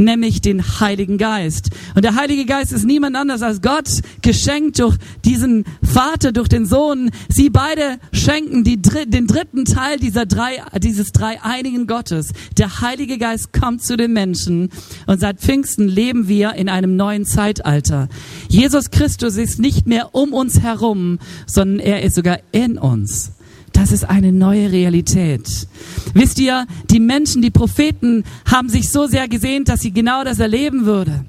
nämlich 0.00 0.40
den 0.40 0.80
Heiligen 0.80 1.18
Geist. 1.18 1.70
Und 1.94 2.04
der 2.04 2.16
Heilige 2.16 2.46
Geist 2.46 2.72
ist 2.72 2.84
niemand 2.84 3.16
anders 3.16 3.42
als 3.42 3.62
Gott, 3.62 3.88
geschenkt 4.22 4.78
durch 4.78 4.96
diesen 5.24 5.64
Vater, 5.82 6.32
durch 6.32 6.48
den 6.48 6.66
Sohn. 6.66 7.10
Sie 7.28 7.50
beide 7.50 7.98
schenken 8.12 8.64
die, 8.64 8.80
den 8.80 9.26
dritten 9.26 9.64
Teil 9.64 9.98
dieser 9.98 10.26
drei, 10.26 10.62
dieses 10.78 11.12
dreieinigen 11.12 11.86
Gottes. 11.86 12.32
Der 12.58 12.80
Heilige 12.80 13.18
Geist 13.18 13.52
kommt 13.52 13.82
zu 13.82 13.96
den 13.96 14.12
Menschen 14.12 14.70
und 15.06 15.20
seit 15.20 15.40
Pfingsten 15.40 15.86
leben 15.86 16.28
wir 16.28 16.54
in 16.54 16.68
einem 16.68 16.96
neuen 16.96 17.26
Zeitalter. 17.26 18.08
Jesus 18.48 18.90
Christus 18.90 19.36
ist 19.36 19.58
nicht 19.58 19.86
mehr 19.86 20.14
um 20.14 20.32
uns 20.32 20.60
herum, 20.60 21.18
sondern 21.46 21.80
er 21.80 22.02
ist 22.02 22.14
sogar 22.14 22.38
in 22.52 22.78
uns. 22.78 23.32
Das 23.80 23.92
ist 23.92 24.04
eine 24.04 24.30
neue 24.30 24.70
Realität. 24.70 25.66
Wisst 26.12 26.38
ihr, 26.38 26.66
die 26.90 27.00
Menschen, 27.00 27.40
die 27.40 27.50
Propheten 27.50 28.24
haben 28.44 28.68
sich 28.68 28.90
so 28.90 29.06
sehr 29.06 29.26
gesehnt, 29.26 29.70
dass 29.70 29.80
sie 29.80 29.90
genau 29.90 30.22
das 30.22 30.38
erleben 30.38 30.84
würde. 30.84 31.24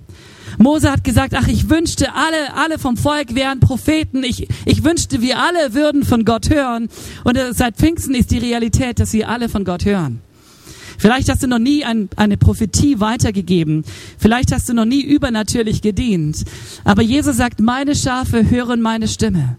Mose 0.57 0.91
hat 0.91 1.05
gesagt, 1.05 1.33
ach, 1.33 1.47
ich 1.47 1.69
wünschte, 1.69 2.13
alle, 2.13 2.53
alle 2.55 2.77
vom 2.77 2.97
Volk 2.97 3.35
wären 3.35 3.61
Propheten. 3.61 4.25
Ich, 4.25 4.49
ich 4.65 4.83
wünschte, 4.83 5.21
wir 5.21 5.39
alle 5.39 5.73
würden 5.73 6.03
von 6.03 6.25
Gott 6.25 6.49
hören. 6.49 6.89
Und 7.23 7.37
äh, 7.37 7.53
seit 7.53 7.77
Pfingsten 7.77 8.15
ist 8.15 8.31
die 8.31 8.39
Realität, 8.39 8.99
dass 8.99 9.13
wir 9.13 9.29
alle 9.29 9.47
von 9.47 9.63
Gott 9.63 9.85
hören. 9.85 10.19
Vielleicht 10.97 11.29
hast 11.29 11.41
du 11.43 11.47
noch 11.47 11.57
nie 11.57 11.85
ein, 11.85 12.09
eine 12.17 12.35
Prophetie 12.35 12.99
weitergegeben. 12.99 13.85
Vielleicht 14.17 14.51
hast 14.51 14.67
du 14.67 14.73
noch 14.73 14.83
nie 14.83 15.01
übernatürlich 15.01 15.81
gedient. 15.81 16.43
Aber 16.83 17.01
Jesus 17.01 17.37
sagt, 17.37 17.61
meine 17.61 17.95
Schafe 17.95 18.49
hören 18.49 18.81
meine 18.81 19.07
Stimme. 19.07 19.55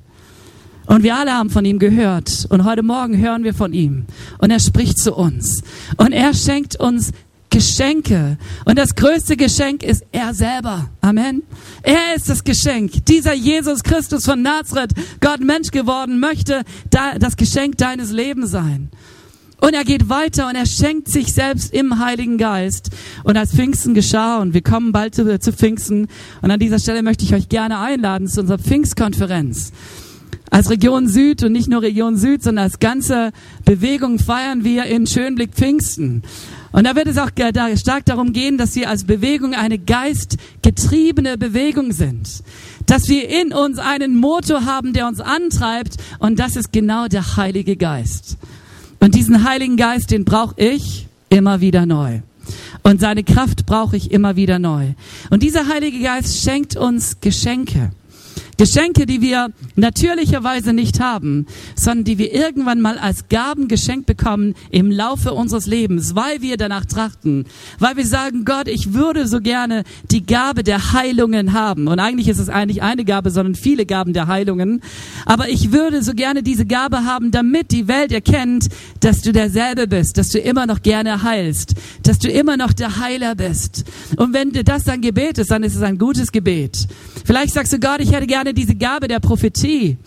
Und 0.86 1.02
wir 1.02 1.16
alle 1.16 1.32
haben 1.32 1.50
von 1.50 1.64
ihm 1.64 1.78
gehört. 1.78 2.46
Und 2.50 2.64
heute 2.64 2.82
Morgen 2.82 3.16
hören 3.16 3.44
wir 3.44 3.54
von 3.54 3.72
ihm. 3.72 4.04
Und 4.38 4.50
er 4.50 4.60
spricht 4.60 4.98
zu 4.98 5.14
uns. 5.14 5.62
Und 5.96 6.12
er 6.12 6.34
schenkt 6.34 6.76
uns 6.76 7.12
Geschenke. 7.50 8.38
Und 8.64 8.78
das 8.78 8.94
größte 8.94 9.36
Geschenk 9.36 9.82
ist 9.82 10.04
er 10.10 10.34
selber. 10.34 10.88
Amen. 11.02 11.42
Er 11.82 12.16
ist 12.16 12.28
das 12.28 12.44
Geschenk. 12.44 13.04
Dieser 13.04 13.34
Jesus 13.34 13.82
Christus 13.82 14.24
von 14.24 14.42
Nazareth, 14.42 14.92
Gott 15.20 15.40
Mensch 15.40 15.70
geworden, 15.70 16.18
möchte 16.18 16.62
das 16.90 17.36
Geschenk 17.36 17.76
deines 17.76 18.10
Lebens 18.10 18.50
sein. 18.50 18.90
Und 19.60 19.74
er 19.74 19.84
geht 19.84 20.08
weiter 20.08 20.48
und 20.48 20.56
er 20.56 20.66
schenkt 20.66 21.06
sich 21.08 21.32
selbst 21.32 21.72
im 21.72 22.00
Heiligen 22.00 22.36
Geist. 22.36 22.90
Und 23.22 23.36
als 23.36 23.52
Pfingsten 23.54 23.94
geschah, 23.94 24.40
und 24.40 24.54
wir 24.54 24.62
kommen 24.62 24.90
bald 24.90 25.14
zu, 25.14 25.38
zu 25.38 25.52
Pfingsten, 25.52 26.08
und 26.40 26.50
an 26.50 26.58
dieser 26.58 26.80
Stelle 26.80 27.02
möchte 27.02 27.24
ich 27.24 27.32
euch 27.32 27.48
gerne 27.48 27.78
einladen 27.78 28.26
zu 28.26 28.40
unserer 28.40 28.58
Pfingstkonferenz. 28.58 29.72
Als 30.52 30.68
Region 30.68 31.08
Süd 31.08 31.42
und 31.44 31.52
nicht 31.52 31.68
nur 31.68 31.80
Region 31.80 32.18
Süd, 32.18 32.42
sondern 32.42 32.64
als 32.64 32.78
ganze 32.78 33.32
Bewegung 33.64 34.18
feiern 34.18 34.64
wir 34.64 34.84
in 34.84 35.06
Schönblick 35.06 35.54
Pfingsten. 35.54 36.22
Und 36.72 36.84
da 36.86 36.94
wird 36.94 37.06
es 37.06 37.16
auch 37.16 37.30
stark 37.76 38.04
darum 38.04 38.34
gehen, 38.34 38.58
dass 38.58 38.76
wir 38.76 38.90
als 38.90 39.04
Bewegung 39.04 39.54
eine 39.54 39.78
geistgetriebene 39.78 41.38
Bewegung 41.38 41.92
sind. 41.92 42.42
Dass 42.84 43.08
wir 43.08 43.30
in 43.30 43.54
uns 43.54 43.78
einen 43.78 44.14
Motor 44.14 44.66
haben, 44.66 44.92
der 44.92 45.08
uns 45.08 45.20
antreibt. 45.20 45.96
Und 46.18 46.38
das 46.38 46.56
ist 46.56 46.70
genau 46.70 47.08
der 47.08 47.38
Heilige 47.38 47.76
Geist. 47.76 48.36
Und 49.00 49.14
diesen 49.14 49.48
Heiligen 49.48 49.78
Geist, 49.78 50.10
den 50.10 50.26
brauche 50.26 50.60
ich 50.60 51.06
immer 51.30 51.62
wieder 51.62 51.86
neu. 51.86 52.20
Und 52.82 53.00
seine 53.00 53.24
Kraft 53.24 53.64
brauche 53.64 53.96
ich 53.96 54.10
immer 54.10 54.36
wieder 54.36 54.58
neu. 54.58 54.88
Und 55.30 55.42
dieser 55.42 55.66
Heilige 55.68 56.02
Geist 56.02 56.42
schenkt 56.44 56.76
uns 56.76 57.20
Geschenke. 57.22 57.90
Geschenke, 58.62 59.06
die 59.06 59.20
wir 59.20 59.48
natürlicherweise 59.74 60.72
nicht 60.72 61.00
haben, 61.00 61.46
sondern 61.74 62.04
die 62.04 62.18
wir 62.18 62.32
irgendwann 62.32 62.80
mal 62.80 62.96
als 62.96 63.28
Gaben 63.28 63.66
geschenkt 63.66 64.06
bekommen 64.06 64.54
im 64.70 64.92
Laufe 64.92 65.32
unseres 65.32 65.66
Lebens, 65.66 66.14
weil 66.14 66.42
wir 66.42 66.56
danach 66.56 66.84
trachten, 66.84 67.46
weil 67.80 67.96
wir 67.96 68.06
sagen, 68.06 68.44
Gott, 68.44 68.68
ich 68.68 68.92
würde 68.92 69.26
so 69.26 69.40
gerne 69.40 69.82
die 70.12 70.24
Gabe 70.24 70.62
der 70.62 70.92
Heilungen 70.92 71.54
haben. 71.54 71.88
Und 71.88 71.98
eigentlich 71.98 72.28
ist 72.28 72.38
es 72.38 72.48
eigentlich 72.48 72.82
eine 72.82 73.04
Gabe, 73.04 73.32
sondern 73.32 73.56
viele 73.56 73.84
Gaben 73.84 74.12
der 74.12 74.28
Heilungen. 74.28 74.80
Aber 75.26 75.48
ich 75.48 75.72
würde 75.72 76.00
so 76.04 76.12
gerne 76.14 76.44
diese 76.44 76.64
Gabe 76.64 77.04
haben, 77.04 77.32
damit 77.32 77.72
die 77.72 77.88
Welt 77.88 78.12
erkennt, 78.12 78.68
dass 79.00 79.22
du 79.22 79.32
derselbe 79.32 79.88
bist, 79.88 80.18
dass 80.18 80.28
du 80.28 80.38
immer 80.38 80.66
noch 80.66 80.82
gerne 80.82 81.24
heilst, 81.24 81.74
dass 82.04 82.20
du 82.20 82.30
immer 82.30 82.56
noch 82.56 82.72
der 82.72 83.00
Heiler 83.00 83.34
bist. 83.34 83.82
Und 84.14 84.32
wenn 84.34 84.52
das 84.52 84.84
dein 84.84 85.00
Gebet 85.00 85.38
ist, 85.38 85.50
dann 85.50 85.64
ist 85.64 85.74
es 85.74 85.82
ein 85.82 85.98
gutes 85.98 86.30
Gebet. 86.30 86.86
Vielleicht 87.24 87.54
sagst 87.54 87.72
du, 87.72 87.80
Gott, 87.80 88.00
ich 88.00 88.12
hätte 88.12 88.28
gerne 88.28 88.51
diese 88.52 88.74
Gabe 88.74 89.08
der 89.08 89.20
Prophetie. 89.20 89.98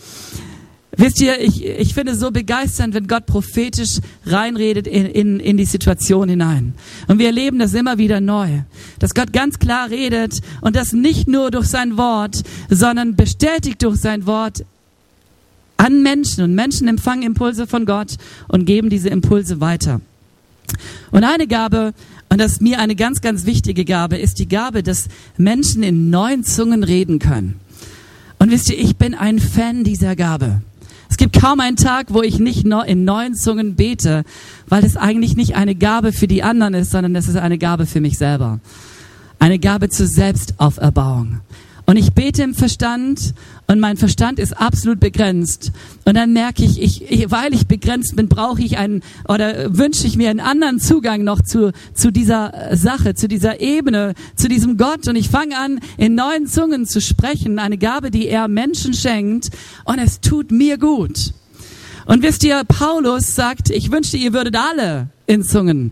Wisst 0.97 1.21
ihr, 1.21 1.41
ich, 1.41 1.65
ich 1.65 1.93
finde 1.93 2.13
es 2.13 2.19
so 2.19 2.31
begeisternd, 2.31 2.93
wenn 2.93 3.07
Gott 3.07 3.25
prophetisch 3.25 3.99
reinredet 4.25 4.87
in, 4.87 5.05
in, 5.05 5.39
in 5.39 5.57
die 5.57 5.65
Situation 5.65 6.29
hinein. 6.29 6.73
Und 7.07 7.19
wir 7.19 7.27
erleben 7.27 7.59
das 7.59 7.73
immer 7.73 7.97
wieder 7.97 8.21
neu. 8.21 8.61
Dass 8.99 9.13
Gott 9.13 9.33
ganz 9.33 9.59
klar 9.59 9.89
redet 9.89 10.39
und 10.61 10.75
das 10.75 10.93
nicht 10.93 11.27
nur 11.27 11.51
durch 11.51 11.67
sein 11.67 11.97
Wort, 11.97 12.43
sondern 12.69 13.15
bestätigt 13.15 13.83
durch 13.83 13.97
sein 13.97 14.25
Wort 14.25 14.63
an 15.77 16.01
Menschen. 16.01 16.43
Und 16.43 16.55
Menschen 16.55 16.87
empfangen 16.87 17.23
Impulse 17.23 17.67
von 17.67 17.85
Gott 17.85 18.15
und 18.47 18.65
geben 18.65 18.89
diese 18.89 19.09
Impulse 19.09 19.59
weiter. 19.59 19.99
Und 21.11 21.23
eine 21.23 21.47
Gabe, 21.47 21.93
und 22.29 22.39
das 22.39 22.53
ist 22.53 22.61
mir 22.61 22.79
eine 22.79 22.95
ganz, 22.95 23.21
ganz 23.21 23.45
wichtige 23.45 23.83
Gabe, 23.83 24.17
ist 24.17 24.39
die 24.39 24.47
Gabe, 24.47 24.81
dass 24.81 25.09
Menschen 25.37 25.83
in 25.83 26.09
neuen 26.09 26.43
Zungen 26.43 26.83
reden 26.83 27.19
können. 27.19 27.59
Und 28.45 28.51
wisst 28.51 28.69
ihr, 28.69 28.77
ich 28.77 28.95
bin 28.97 29.15
ein 29.15 29.39
Fan 29.39 29.83
dieser 29.83 30.15
Gabe. 30.15 30.61
Es 31.09 31.17
gibt 31.17 31.41
kaum 31.41 31.59
einen 31.59 31.77
Tag, 31.77 32.13
wo 32.13 32.21
ich 32.21 32.37
nicht 32.37 32.63
in 32.63 33.03
neuen 33.03 33.33
Zungen 33.33 33.75
bete, 33.75 34.23
weil 34.67 34.85
es 34.85 34.97
eigentlich 34.97 35.35
nicht 35.35 35.55
eine 35.55 35.73
Gabe 35.73 36.13
für 36.13 36.27
die 36.27 36.43
anderen 36.43 36.75
ist, 36.75 36.91
sondern 36.91 37.15
es 37.15 37.27
ist 37.27 37.37
eine 37.37 37.57
Gabe 37.57 37.87
für 37.87 38.01
mich 38.01 38.19
selber. 38.19 38.59
Eine 39.39 39.57
Gabe 39.57 39.89
zur 39.89 40.05
Selbstauferbauung. 40.05 41.39
Und 41.85 41.97
ich 41.97 42.13
bete 42.13 42.41
im 42.41 42.55
Verstand 42.55 43.35
und 43.67 43.79
mein 43.79 43.97
Verstand 43.97 44.39
ist 44.39 44.59
absolut 44.59 44.99
begrenzt. 44.99 45.71
Und 46.03 46.15
dann 46.15 46.33
merke 46.33 46.63
ich, 46.63 46.81
ich, 46.81 47.29
weil 47.29 47.53
ich 47.53 47.67
begrenzt 47.67 48.15
bin, 48.15 48.27
brauche 48.27 48.61
ich 48.61 48.77
einen 48.77 49.03
oder 49.27 49.77
wünsche 49.77 50.07
ich 50.07 50.17
mir 50.17 50.31
einen 50.31 50.39
anderen 50.39 50.79
Zugang 50.79 51.23
noch 51.23 51.41
zu, 51.41 51.73
zu 51.93 52.11
dieser 52.11 52.53
Sache, 52.73 53.13
zu 53.13 53.27
dieser 53.27 53.61
Ebene, 53.61 54.15
zu 54.35 54.47
diesem 54.47 54.77
Gott. 54.77 55.07
Und 55.07 55.15
ich 55.15 55.29
fange 55.29 55.57
an, 55.57 55.79
in 55.97 56.15
neuen 56.15 56.47
Zungen 56.47 56.87
zu 56.87 57.01
sprechen, 57.01 57.59
eine 57.59 57.77
Gabe, 57.77 58.09
die 58.09 58.27
er 58.27 58.47
Menschen 58.47 58.95
schenkt. 58.95 59.49
Und 59.83 59.99
es 59.99 60.21
tut 60.21 60.51
mir 60.51 60.79
gut. 60.79 61.33
Und 62.07 62.23
wisst 62.23 62.43
ihr, 62.43 62.63
Paulus 62.63 63.35
sagt, 63.35 63.69
ich 63.69 63.91
wünschte, 63.91 64.17
ihr 64.17 64.33
würdet 64.33 64.55
alle 64.55 65.09
in 65.27 65.43
Zungen 65.43 65.91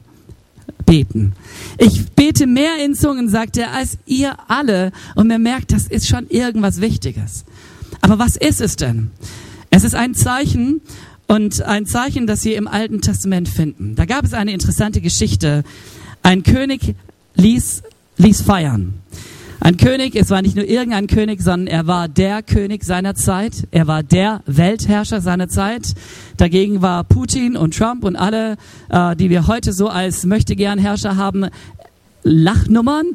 beten. 0.86 1.34
Ich 1.77 2.12
bete 2.12 2.48
mehr 2.48 2.84
in 2.84 2.96
Zungen, 2.96 3.29
sagt 3.29 3.58
er, 3.58 3.72
als 3.72 3.98
ihr 4.05 4.36
alle. 4.48 4.91
Und 5.15 5.27
mir 5.27 5.39
merkt, 5.39 5.72
das 5.72 5.88
ist 5.88 6.08
schon 6.08 6.27
irgendwas 6.29 6.82
Wichtiges. 6.82 7.46
Aber 8.01 8.20
was 8.20 8.36
ist 8.36 8.62
es 8.62 8.75
denn? 8.75 9.12
Es 9.70 9.84
ist 9.84 9.96
ein 9.96 10.13
Zeichen 10.13 10.82
und 11.27 11.62
ein 11.63 11.86
Zeichen, 11.86 12.27
das 12.27 12.46
wir 12.46 12.58
im 12.58 12.67
Alten 12.67 13.01
Testament 13.01 13.50
finden. 13.50 13.96
Da 13.96 14.05
gab 14.05 14.25
es 14.25 14.34
eine 14.34 14.51
interessante 14.51 15.01
Geschichte. 15.01 15.63
Ein 16.22 16.43
König 16.43 16.96
ließ, 17.36 17.84
ließ 18.17 18.41
feiern. 18.41 18.93
Ein 19.63 19.77
König, 19.77 20.17
es 20.17 20.29
war 20.29 20.41
nicht 20.41 20.58
nur 20.58 20.65
irgendein 20.65 21.08
König, 21.08 21.41
sondern 21.41 21.67
er 21.67 21.88
war 21.88 22.10
der 22.10 22.43
König 22.43 22.84
seiner 22.84 23.15
Zeit. 23.15 23.65
Er 23.72 23.88
war 23.88 24.03
der 24.03 24.41
Weltherrscher 24.46 25.22
seiner 25.22 25.48
Zeit. 25.48 25.93
Dagegen 26.36 26.82
war 26.82 27.05
Putin 27.05 27.55
und 27.55 27.74
Trump 27.74 28.03
und 28.03 28.17
alle, 28.17 28.58
äh, 28.89 29.15
die 29.15 29.29
wir 29.29 29.48
heute 29.48 29.72
so 29.72 29.88
als 29.88 30.25
möchte 30.25 30.58
gern 30.58 30.79
Herrscher 30.79 31.15
haben, 31.15 31.46
Lachnummern. 32.24 33.05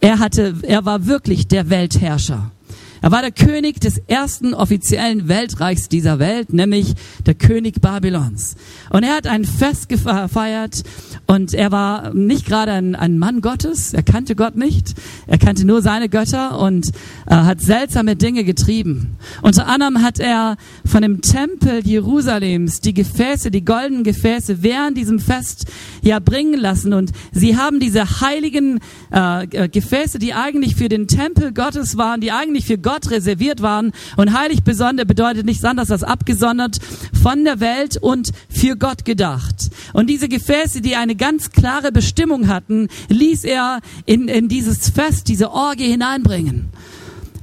Er 0.00 0.18
hatte, 0.18 0.54
er 0.62 0.86
war 0.86 1.04
wirklich 1.04 1.46
der 1.46 1.68
Weltherrscher. 1.68 2.52
Er 3.00 3.12
war 3.12 3.22
der 3.22 3.30
König 3.30 3.80
des 3.80 3.98
ersten 4.06 4.54
offiziellen 4.54 5.28
Weltreichs 5.28 5.88
dieser 5.88 6.18
Welt, 6.18 6.52
nämlich 6.52 6.94
der 7.26 7.34
König 7.34 7.80
Babylons. 7.80 8.56
Und 8.90 9.04
er 9.04 9.14
hat 9.14 9.26
ein 9.26 9.44
Fest 9.44 9.88
gefeiert 9.88 10.82
und 11.26 11.54
er 11.54 11.70
war 11.70 12.14
nicht 12.14 12.46
gerade 12.46 12.72
ein, 12.72 12.94
ein 12.94 13.18
Mann 13.18 13.40
Gottes, 13.40 13.92
er 13.92 14.02
kannte 14.02 14.34
Gott 14.34 14.56
nicht, 14.56 14.94
er 15.26 15.38
kannte 15.38 15.66
nur 15.66 15.82
seine 15.82 16.08
Götter 16.08 16.58
und 16.58 16.88
äh, 17.26 17.34
hat 17.34 17.60
seltsame 17.60 18.16
Dinge 18.16 18.44
getrieben. 18.44 19.16
Unter 19.42 19.66
anderem 19.66 20.02
hat 20.02 20.18
er 20.18 20.56
von 20.84 21.02
dem 21.02 21.20
Tempel 21.20 21.86
Jerusalems 21.86 22.80
die 22.80 22.94
Gefäße, 22.94 23.50
die 23.50 23.64
goldenen 23.64 24.04
Gefäße 24.04 24.62
während 24.62 24.96
diesem 24.96 25.20
Fest 25.20 25.66
ja 26.02 26.18
bringen 26.18 26.58
lassen 26.58 26.92
und 26.92 27.12
sie 27.32 27.56
haben 27.56 27.80
diese 27.80 28.20
heiligen 28.20 28.80
äh, 29.10 29.68
Gefäße, 29.68 30.18
die 30.18 30.34
eigentlich 30.34 30.76
für 30.76 30.88
den 30.88 31.06
Tempel 31.06 31.52
Gottes 31.52 31.96
waren, 31.96 32.20
die 32.20 32.32
eigentlich 32.32 32.66
für 32.66 32.78
reserviert 33.10 33.62
waren. 33.62 33.92
Und 34.16 34.32
heilig 34.38 34.62
besonders 34.62 35.06
bedeutet 35.06 35.46
nichts 35.46 35.64
anderes 35.64 35.90
als 35.90 36.02
abgesondert 36.02 36.78
von 37.22 37.44
der 37.44 37.60
Welt 37.60 37.96
und 37.96 38.32
für 38.48 38.76
Gott 38.76 39.04
gedacht. 39.04 39.70
Und 39.92 40.08
diese 40.08 40.28
Gefäße, 40.28 40.80
die 40.80 40.96
eine 40.96 41.14
ganz 41.14 41.50
klare 41.50 41.92
Bestimmung 41.92 42.48
hatten, 42.48 42.88
ließ 43.08 43.44
er 43.44 43.80
in, 44.06 44.28
in 44.28 44.48
dieses 44.48 44.90
Fest, 44.90 45.28
diese 45.28 45.50
Orgie 45.50 45.90
hineinbringen. 45.90 46.70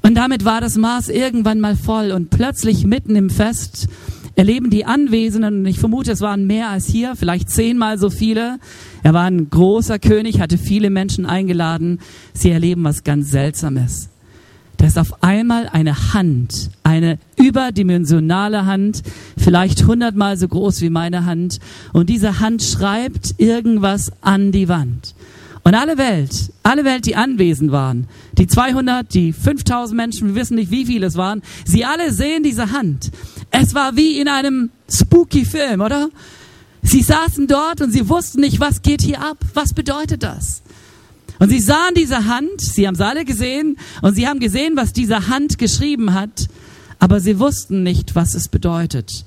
Und 0.01 0.15
damit 0.15 0.45
war 0.45 0.61
das 0.61 0.77
Maß 0.77 1.09
irgendwann 1.09 1.59
mal 1.59 1.75
voll 1.75 2.11
und 2.11 2.29
plötzlich 2.29 2.85
mitten 2.85 3.15
im 3.15 3.29
Fest 3.29 3.87
erleben 4.35 4.69
die 4.69 4.85
Anwesenden, 4.85 5.59
und 5.59 5.65
ich 5.65 5.79
vermute, 5.79 6.11
es 6.11 6.21
waren 6.21 6.45
mehr 6.45 6.69
als 6.69 6.85
hier, 6.87 7.15
vielleicht 7.15 7.49
zehnmal 7.49 7.97
so 7.97 8.09
viele. 8.09 8.59
Er 9.03 9.13
war 9.13 9.23
ein 9.23 9.49
großer 9.49 9.97
König, 9.97 10.39
hatte 10.39 10.57
viele 10.57 10.89
Menschen 10.89 11.25
eingeladen. 11.25 11.99
Sie 12.33 12.51
erleben 12.51 12.83
was 12.83 13.03
ganz 13.03 13.31
Seltsames. 13.31 14.09
Da 14.77 14.85
ist 14.85 14.97
auf 14.97 15.23
einmal 15.23 15.67
eine 15.69 16.13
Hand, 16.13 16.69
eine 16.83 17.17
überdimensionale 17.37 18.65
Hand, 18.65 19.03
vielleicht 19.37 19.85
hundertmal 19.85 20.37
so 20.37 20.47
groß 20.47 20.81
wie 20.81 20.89
meine 20.89 21.25
Hand. 21.25 21.59
Und 21.93 22.09
diese 22.09 22.39
Hand 22.39 22.61
schreibt 22.61 23.35
irgendwas 23.39 24.11
an 24.21 24.51
die 24.51 24.67
Wand. 24.67 25.15
Und 25.63 25.73
alle 25.73 25.97
Welt, 25.97 26.51
alle 26.61 26.85
Welt, 26.85 27.07
die 27.07 27.15
anwesend 27.15 27.71
waren, 27.71 28.07
die 28.37 28.45
200, 28.45 29.11
die 29.11 29.33
5000 29.33 29.97
Menschen, 29.97 30.27
wir 30.27 30.35
wissen 30.35 30.55
nicht, 30.55 30.69
wie 30.69 30.85
viele 30.85 31.07
es 31.07 31.15
waren, 31.15 31.41
sie 31.65 31.85
alle 31.85 32.11
sehen 32.11 32.43
diese 32.43 32.71
Hand. 32.71 33.09
Es 33.49 33.73
war 33.73 33.95
wie 33.95 34.19
in 34.19 34.27
einem 34.27 34.69
spooky 34.87 35.43
Film, 35.43 35.81
oder? 35.81 36.09
Sie 36.83 37.01
saßen 37.01 37.47
dort 37.47 37.81
und 37.81 37.91
sie 37.91 38.07
wussten 38.09 38.41
nicht, 38.41 38.59
was 38.59 38.83
geht 38.83 39.01
hier 39.01 39.21
ab? 39.21 39.37
Was 39.55 39.73
bedeutet 39.73 40.21
das? 40.21 40.61
Und 41.39 41.49
sie 41.49 41.59
sahen 41.59 41.93
diese 41.95 42.25
Hand, 42.25 42.61
sie 42.61 42.87
haben 42.87 42.95
es 42.95 43.01
alle 43.01 43.25
gesehen 43.25 43.77
und 44.01 44.15
sie 44.15 44.27
haben 44.27 44.39
gesehen, 44.39 44.75
was 44.75 44.93
diese 44.93 45.27
Hand 45.27 45.57
geschrieben 45.57 46.13
hat, 46.13 46.47
aber 46.99 47.19
sie 47.19 47.39
wussten 47.39 47.83
nicht, 47.83 48.15
was 48.15 48.35
es 48.35 48.47
bedeutet. 48.47 49.25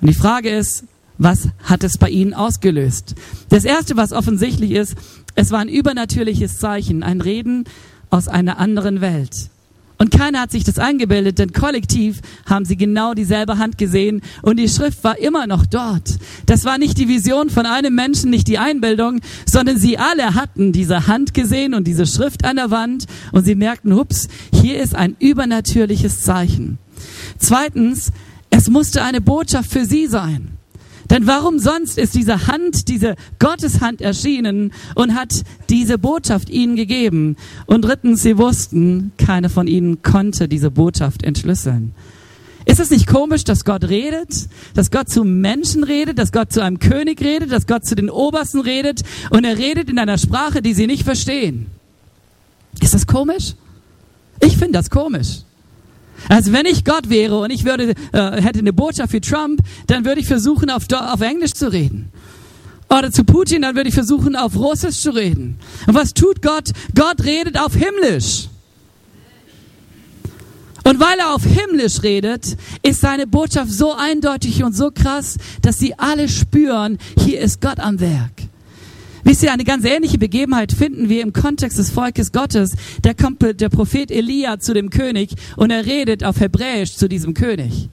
Und 0.00 0.08
die 0.08 0.14
Frage 0.14 0.50
ist, 0.50 0.84
was 1.18 1.48
hat 1.62 1.84
es 1.84 1.98
bei 1.98 2.08
ihnen 2.08 2.34
ausgelöst? 2.34 3.14
Das 3.50 3.64
Erste, 3.64 3.96
was 3.96 4.12
offensichtlich 4.12 4.72
ist, 4.72 4.96
es 5.34 5.50
war 5.50 5.60
ein 5.60 5.68
übernatürliches 5.68 6.58
Zeichen, 6.58 7.02
ein 7.02 7.20
Reden 7.20 7.64
aus 8.08 8.26
einer 8.26 8.58
anderen 8.58 9.00
Welt. 9.00 9.50
Und 10.00 10.10
keiner 10.10 10.40
hat 10.40 10.50
sich 10.50 10.64
das 10.64 10.78
eingebildet, 10.78 11.38
denn 11.38 11.52
kollektiv 11.52 12.20
haben 12.46 12.64
sie 12.64 12.78
genau 12.78 13.12
dieselbe 13.12 13.58
Hand 13.58 13.76
gesehen 13.76 14.22
und 14.40 14.56
die 14.56 14.70
Schrift 14.70 15.04
war 15.04 15.18
immer 15.18 15.46
noch 15.46 15.66
dort. 15.66 16.16
Das 16.46 16.64
war 16.64 16.78
nicht 16.78 16.96
die 16.96 17.06
Vision 17.06 17.50
von 17.50 17.66
einem 17.66 17.94
Menschen, 17.94 18.30
nicht 18.30 18.48
die 18.48 18.56
Einbildung, 18.56 19.20
sondern 19.44 19.76
sie 19.76 19.98
alle 19.98 20.34
hatten 20.34 20.72
diese 20.72 21.06
Hand 21.06 21.34
gesehen 21.34 21.74
und 21.74 21.86
diese 21.86 22.06
Schrift 22.06 22.46
an 22.46 22.56
der 22.56 22.70
Wand 22.70 23.04
und 23.32 23.44
sie 23.44 23.54
merkten, 23.54 23.94
hups, 23.94 24.28
hier 24.50 24.80
ist 24.80 24.94
ein 24.94 25.16
übernatürliches 25.18 26.22
Zeichen. 26.22 26.78
Zweitens, 27.38 28.10
es 28.48 28.70
musste 28.70 29.02
eine 29.02 29.20
Botschaft 29.20 29.70
für 29.70 29.84
sie 29.84 30.06
sein. 30.06 30.56
Denn 31.10 31.26
warum 31.26 31.58
sonst 31.58 31.98
ist 31.98 32.14
diese 32.14 32.46
Hand, 32.46 32.88
diese 32.88 33.16
Gotteshand 33.40 34.00
erschienen 34.00 34.72
und 34.94 35.14
hat 35.14 35.42
diese 35.68 35.98
Botschaft 35.98 36.48
ihnen 36.48 36.76
gegeben? 36.76 37.36
Und 37.66 37.84
drittens, 37.84 38.22
sie 38.22 38.38
wussten, 38.38 39.10
keiner 39.18 39.50
von 39.50 39.66
ihnen 39.66 40.02
konnte 40.02 40.48
diese 40.48 40.70
Botschaft 40.70 41.24
entschlüsseln. 41.24 41.92
Ist 42.64 42.78
es 42.78 42.90
nicht 42.90 43.08
komisch, 43.08 43.42
dass 43.42 43.64
Gott 43.64 43.88
redet, 43.88 44.48
dass 44.74 44.92
Gott 44.92 45.08
zu 45.08 45.24
Menschen 45.24 45.82
redet, 45.82 46.18
dass 46.18 46.30
Gott 46.30 46.52
zu 46.52 46.62
einem 46.62 46.78
König 46.78 47.20
redet, 47.20 47.50
dass 47.50 47.66
Gott 47.66 47.84
zu 47.84 47.96
den 47.96 48.10
Obersten 48.10 48.60
redet 48.60 49.02
und 49.30 49.44
er 49.44 49.58
redet 49.58 49.90
in 49.90 49.98
einer 49.98 50.18
Sprache, 50.18 50.62
die 50.62 50.74
sie 50.74 50.86
nicht 50.86 51.02
verstehen? 51.02 51.66
Ist 52.80 52.94
das 52.94 53.06
komisch? 53.06 53.54
Ich 54.40 54.56
finde 54.56 54.78
das 54.78 54.90
komisch. 54.90 55.40
Also 56.28 56.52
wenn 56.52 56.66
ich 56.66 56.84
Gott 56.84 57.08
wäre 57.08 57.38
und 57.38 57.50
ich 57.50 57.64
würde, 57.64 57.94
äh, 58.12 58.42
hätte 58.42 58.60
eine 58.60 58.72
Botschaft 58.72 59.10
für 59.10 59.20
Trump, 59.20 59.60
dann 59.86 60.04
würde 60.04 60.20
ich 60.20 60.26
versuchen, 60.26 60.70
auf, 60.70 60.84
auf 60.92 61.20
Englisch 61.20 61.52
zu 61.52 61.72
reden. 61.72 62.10
Oder 62.88 63.12
zu 63.12 63.24
Putin, 63.24 63.62
dann 63.62 63.76
würde 63.76 63.88
ich 63.88 63.94
versuchen, 63.94 64.34
auf 64.34 64.56
Russisch 64.56 65.00
zu 65.00 65.10
reden. 65.10 65.58
Und 65.86 65.94
was 65.94 66.12
tut 66.12 66.42
Gott? 66.42 66.70
Gott 66.94 67.22
redet 67.24 67.58
auf 67.58 67.74
Himmlisch. 67.74 68.48
Und 70.82 70.98
weil 70.98 71.18
er 71.18 71.34
auf 71.34 71.44
Himmlisch 71.44 72.02
redet, 72.02 72.56
ist 72.82 73.00
seine 73.00 73.26
Botschaft 73.26 73.70
so 73.70 73.94
eindeutig 73.94 74.64
und 74.64 74.74
so 74.74 74.90
krass, 74.90 75.36
dass 75.62 75.78
sie 75.78 75.96
alle 75.98 76.28
spüren, 76.28 76.98
hier 77.16 77.40
ist 77.40 77.60
Gott 77.60 77.78
am 77.78 78.00
Werk. 78.00 78.49
Wisst 79.24 79.42
ihr, 79.42 79.52
eine 79.52 79.64
ganz 79.64 79.84
ähnliche 79.84 80.18
Begebenheit 80.18 80.72
finden 80.72 81.08
wir 81.08 81.22
im 81.22 81.32
Kontext 81.32 81.78
des 81.78 81.90
Volkes 81.90 82.32
Gottes. 82.32 82.74
Da 83.02 83.14
kommt 83.14 83.42
der 83.42 83.68
Prophet 83.68 84.10
Elia 84.10 84.58
zu 84.58 84.74
dem 84.74 84.90
König 84.90 85.34
und 85.56 85.70
er 85.70 85.86
redet 85.86 86.24
auf 86.24 86.40
Hebräisch 86.40 86.96
zu 86.96 87.08
diesem 87.08 87.34
König. 87.34 87.90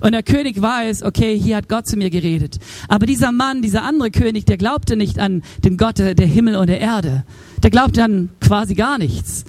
Und 0.00 0.12
der 0.12 0.22
König 0.22 0.60
weiß, 0.60 1.02
okay, 1.02 1.38
hier 1.38 1.56
hat 1.56 1.68
Gott 1.68 1.86
zu 1.86 1.96
mir 1.96 2.10
geredet. 2.10 2.58
Aber 2.86 3.06
dieser 3.06 3.32
Mann, 3.32 3.62
dieser 3.62 3.82
andere 3.82 4.10
König, 4.10 4.44
der 4.44 4.56
glaubte 4.56 4.96
nicht 4.96 5.18
an 5.18 5.42
den 5.64 5.76
Gott 5.76 5.98
der 5.98 6.14
Himmel 6.26 6.56
und 6.56 6.68
der 6.68 6.80
Erde. 6.80 7.24
Der 7.62 7.70
glaubte 7.70 8.04
an 8.04 8.30
quasi 8.40 8.74
gar 8.74 8.98
nichts. 8.98 9.44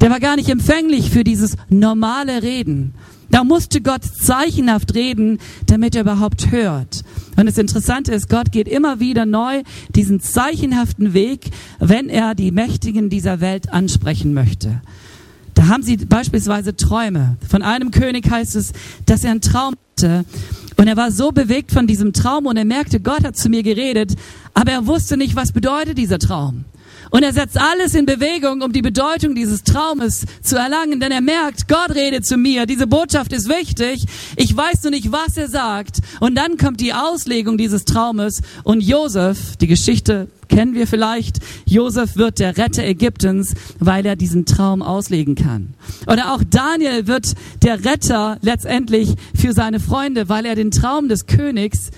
Der 0.00 0.10
war 0.10 0.20
gar 0.20 0.36
nicht 0.36 0.48
empfänglich 0.48 1.10
für 1.10 1.24
dieses 1.24 1.56
normale 1.68 2.42
Reden. 2.42 2.94
Da 3.30 3.44
musste 3.44 3.80
Gott 3.80 4.04
zeichenhaft 4.04 4.94
reden, 4.94 5.38
damit 5.66 5.94
er 5.94 6.02
überhaupt 6.02 6.50
hört. 6.50 7.02
Und 7.36 7.46
das 7.46 7.58
Interessante 7.58 8.12
ist, 8.12 8.28
Gott 8.28 8.52
geht 8.52 8.68
immer 8.68 9.00
wieder 9.00 9.26
neu 9.26 9.62
diesen 9.94 10.20
zeichenhaften 10.20 11.12
Weg, 11.12 11.50
wenn 11.78 12.08
er 12.08 12.34
die 12.34 12.50
Mächtigen 12.50 13.10
dieser 13.10 13.40
Welt 13.40 13.72
ansprechen 13.72 14.32
möchte. 14.32 14.80
Da 15.54 15.68
haben 15.68 15.82
sie 15.82 15.96
beispielsweise 15.96 16.76
Träume. 16.76 17.36
Von 17.48 17.62
einem 17.62 17.90
König 17.90 18.30
heißt 18.30 18.56
es, 18.56 18.72
dass 19.06 19.24
er 19.24 19.32
einen 19.32 19.40
Traum 19.40 19.74
hatte. 19.96 20.24
Und 20.76 20.88
er 20.88 20.96
war 20.96 21.10
so 21.10 21.32
bewegt 21.32 21.72
von 21.72 21.86
diesem 21.86 22.12
Traum 22.12 22.46
und 22.46 22.56
er 22.56 22.66
merkte, 22.66 23.00
Gott 23.00 23.24
hat 23.24 23.36
zu 23.36 23.48
mir 23.48 23.62
geredet, 23.62 24.14
aber 24.52 24.72
er 24.72 24.86
wusste 24.86 25.16
nicht, 25.16 25.34
was 25.34 25.52
bedeutet 25.52 25.96
dieser 25.96 26.18
Traum. 26.18 26.66
Und 27.10 27.22
er 27.22 27.32
setzt 27.32 27.60
alles 27.60 27.94
in 27.94 28.06
Bewegung, 28.06 28.62
um 28.62 28.72
die 28.72 28.82
Bedeutung 28.82 29.34
dieses 29.34 29.62
Traumes 29.62 30.26
zu 30.42 30.56
erlangen, 30.56 31.00
denn 31.00 31.12
er 31.12 31.20
merkt, 31.20 31.68
Gott 31.68 31.94
redet 31.94 32.26
zu 32.26 32.36
mir, 32.36 32.66
diese 32.66 32.86
Botschaft 32.86 33.32
ist 33.32 33.48
wichtig, 33.48 34.06
ich 34.36 34.56
weiß 34.56 34.82
nur 34.82 34.90
nicht, 34.90 35.12
was 35.12 35.36
er 35.36 35.48
sagt. 35.48 36.00
Und 36.20 36.34
dann 36.34 36.56
kommt 36.56 36.80
die 36.80 36.94
Auslegung 36.94 37.58
dieses 37.58 37.84
Traumes 37.84 38.42
und 38.64 38.80
Josef, 38.80 39.56
die 39.56 39.66
Geschichte 39.66 40.28
kennen 40.48 40.74
wir 40.74 40.86
vielleicht, 40.86 41.38
Josef 41.64 42.16
wird 42.16 42.38
der 42.38 42.56
Retter 42.56 42.84
Ägyptens, 42.84 43.54
weil 43.78 44.06
er 44.06 44.16
diesen 44.16 44.46
Traum 44.46 44.82
auslegen 44.82 45.34
kann. 45.34 45.74
Oder 46.06 46.32
auch 46.34 46.42
Daniel 46.48 47.06
wird 47.06 47.34
der 47.62 47.84
Retter 47.84 48.38
letztendlich 48.42 49.14
für 49.34 49.52
seine 49.52 49.80
Freunde, 49.80 50.28
weil 50.28 50.46
er 50.46 50.54
den 50.54 50.70
Traum 50.70 51.08
des 51.08 51.26
Königs 51.26 51.90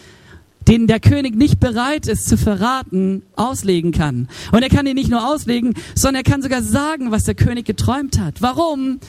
den 0.69 0.87
der 0.87 1.01
König 1.01 1.35
nicht 1.35 1.59
bereit 1.61 2.07
ist 2.07 2.29
zu 2.29 2.37
verraten, 2.37 3.23
auslegen 3.35 3.91
kann. 3.91 4.29
Und 4.53 4.63
er 4.63 4.69
kann 4.69 4.87
ihn 4.87 4.95
nicht 4.95 5.11
nur 5.11 5.27
auslegen, 5.27 5.75
sondern 5.95 6.25
er 6.25 6.31
kann 6.31 6.43
sogar 6.43 6.63
sagen, 6.63 7.11
was 7.11 7.25
der 7.25 7.35
König 7.35 7.65
geträumt 7.65 8.21
hat. 8.21 8.43
Warum? 8.43 9.01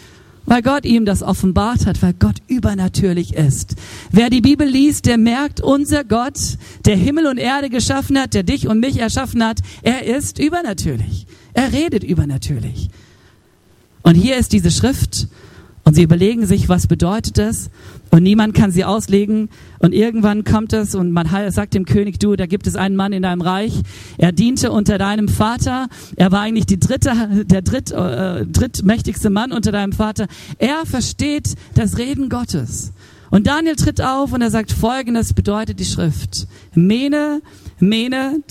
Weil 0.45 0.62
Gott 0.62 0.86
ihm 0.86 1.05
das 1.05 1.21
offenbart 1.21 1.86
hat, 1.86 2.01
weil 2.01 2.13
Gott 2.13 2.38
übernatürlich 2.47 3.36
ist. 3.36 3.75
Wer 4.12 4.29
die 4.29 4.41
Bibel 4.41 4.67
liest, 4.67 5.05
der 5.05 5.17
merkt, 5.17 5.62
unser 5.62 6.03
Gott, 6.05 6.57
der 6.86 6.95
Himmel 6.95 7.27
und 7.27 7.38
Erde 7.38 7.69
geschaffen 7.69 8.17
hat, 8.17 8.33
der 8.33 8.43
dich 8.43 8.67
und 8.67 8.79
mich 8.79 8.97
erschaffen 8.97 9.43
hat, 9.43 9.60
er 9.83 10.05
ist 10.05 10.39
übernatürlich. 10.39 11.27
Er 11.53 11.73
redet 11.73 12.03
übernatürlich. 12.03 12.89
Und 14.01 14.15
hier 14.15 14.38
ist 14.38 14.53
diese 14.53 14.71
Schrift 14.71 15.27
und 15.89 15.95
sie 15.95 16.04
überlegen 16.04 16.45
sich, 16.45 16.69
was 16.69 16.86
bedeutet 16.86 17.39
das? 17.39 17.71
Und 18.12 18.21
niemand 18.21 18.54
kann 18.54 18.69
sie 18.69 18.86
auslegen. 18.86 19.49
Und 19.80 19.91
irgendwann 19.91 20.43
kommt 20.43 20.71
es 20.71 20.93
und 20.93 21.12
man 21.12 21.28
sagt 21.49 21.73
dem 21.73 21.86
König, 21.86 22.19
du, 22.19 22.36
da 22.36 22.45
gibt 22.45 22.67
es 22.67 22.75
einen 22.75 22.95
Mann 22.95 23.12
in 23.12 23.23
deinem 23.23 23.41
Reich. 23.41 23.73
Er 24.19 24.32
diente 24.32 24.71
unter 24.71 24.99
deinem 24.99 25.28
Vater. 25.28 25.88
Er 26.15 26.32
war 26.32 26.41
eigentlich 26.41 26.67
die 26.67 26.80
dritte, 26.80 27.43
der 27.45 27.63
dritt, 27.63 27.89
äh, 27.89 28.45
drittmächtigste 28.45 29.32
Mann 29.32 29.52
unter 29.52 29.71
deinem 29.71 29.91
Vater. 29.91 30.28
Er 30.60 30.86
versteht 30.86 31.56
das 31.73 31.97
Reden 31.97 32.30
Gottes. 32.30 32.93
Und 33.32 33.47
Daniel 33.47 33.75
tritt 33.75 33.99
auf 33.99 34.32
und 34.32 34.43
er 34.43 34.52
sagt, 34.52 34.71
folgendes 34.71 35.34
bedeutet 35.34 35.80
die 35.80 35.86
Schrift. 35.86 36.45
Mene, 36.75 37.41
Mene, 37.80 38.43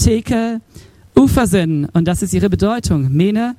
Theke, 1.19 1.23
Ufersinn. 1.23 1.87
Und 1.93 2.07
das 2.07 2.23
ist 2.23 2.33
ihre 2.33 2.49
Bedeutung. 2.49 3.13
Mene, 3.13 3.57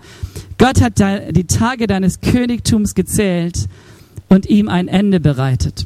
Gott 0.58 0.82
hat 0.82 1.00
die 1.32 1.46
Tage 1.46 1.88
deines 1.88 2.22
Königtums 2.22 2.96
gezählt 2.96 3.68
und 4.30 4.48
ihm 4.48 4.70
ein 4.70 4.88
Ende 4.88 5.20
bereitet. 5.20 5.86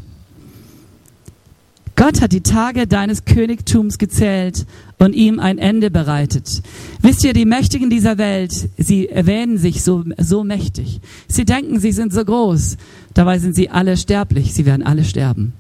Gott 1.96 2.22
hat 2.22 2.32
die 2.32 2.42
Tage 2.42 2.88
deines 2.88 3.24
Königtums 3.24 4.00
gezählt 4.00 4.66
und 4.98 5.14
ihm 5.14 5.40
ein 5.40 5.60
Ende 5.60 5.92
bereitet. 5.92 6.64
Wisst 7.02 7.24
ihr, 7.24 7.34
die 7.34 7.46
Mächtigen 7.46 7.92
dieser 7.92 8.18
Welt, 8.18 8.70
sie 8.78 9.10
erwähnen 9.10 9.60
sich 9.60 9.84
so, 9.84 10.04
so 10.18 10.44
mächtig. 10.44 11.02
Sie 11.28 11.46
denken, 11.46 11.80
sie 11.80 11.92
sind 11.92 12.12
so 12.12 12.26
groß. 12.26 12.78
Dabei 13.14 13.38
sind 13.38 13.56
sie 13.56 13.70
alle 13.70 13.96
sterblich. 13.96 14.56
Sie 14.56 14.66
werden 14.66 14.84
alle 14.84 15.04
sterben. 15.04 15.54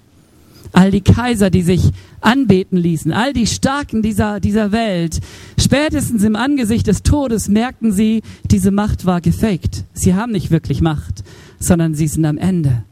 All 0.71 0.89
die 0.89 1.02
Kaiser, 1.02 1.52
die 1.52 1.62
sich 1.62 1.91
anbeten 2.23 2.77
ließen, 2.77 3.12
all 3.12 3.33
die 3.33 3.47
Starken 3.47 4.01
dieser, 4.01 4.39
dieser 4.39 4.71
Welt, 4.71 5.19
spätestens 5.59 6.23
im 6.23 6.36
Angesicht 6.36 6.88
des 6.88 7.03
Todes 7.03 7.47
merkten 7.47 7.91
sie, 7.91 8.23
diese 8.49 8.71
Macht 8.71 9.05
war 9.05 9.21
gefaked. 9.21 9.83
Sie 9.93 10.15
haben 10.15 10.31
nicht 10.31 10.51
wirklich 10.51 10.81
Macht, 10.81 11.23
sondern 11.59 11.95
sie 11.95 12.07
sind 12.07 12.25
am 12.25 12.38
Ende. 12.38 12.83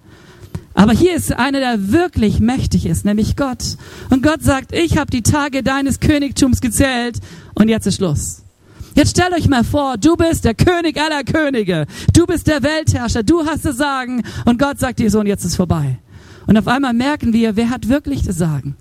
Aber 0.73 0.93
hier 0.93 1.15
ist 1.15 1.33
einer, 1.33 1.59
der 1.59 1.91
wirklich 1.91 2.39
mächtig 2.39 2.85
ist, 2.85 3.03
nämlich 3.03 3.35
Gott. 3.35 3.77
Und 4.09 4.23
Gott 4.23 4.41
sagt, 4.41 4.73
ich 4.73 4.97
habe 4.97 5.11
die 5.11 5.21
Tage 5.21 5.63
deines 5.63 5.99
Königtums 5.99 6.61
gezählt 6.61 7.19
und 7.55 7.69
jetzt 7.69 7.87
ist 7.87 7.97
Schluss. 7.97 8.43
Jetzt 8.95 9.11
stellt 9.11 9.33
euch 9.33 9.47
mal 9.47 9.63
vor, 9.63 9.97
du 9.97 10.15
bist 10.17 10.43
der 10.43 10.53
König 10.53 10.99
aller 10.99 11.23
Könige. 11.23 11.85
Du 12.13 12.25
bist 12.25 12.47
der 12.47 12.61
Weltherrscher. 12.61 13.23
Du 13.23 13.45
hast 13.45 13.63
das 13.63 13.77
Sagen. 13.77 14.23
Und 14.45 14.59
Gott 14.59 14.79
sagt 14.79 14.99
dir 14.99 15.09
so, 15.09 15.19
und 15.21 15.27
jetzt 15.27 15.45
ist 15.45 15.55
vorbei. 15.55 15.97
Und 16.45 16.57
auf 16.57 16.67
einmal 16.67 16.93
merken 16.93 17.31
wir, 17.31 17.55
wer 17.55 17.69
hat 17.69 17.87
wirklich 17.87 18.23
das 18.23 18.37
Sagen? 18.37 18.75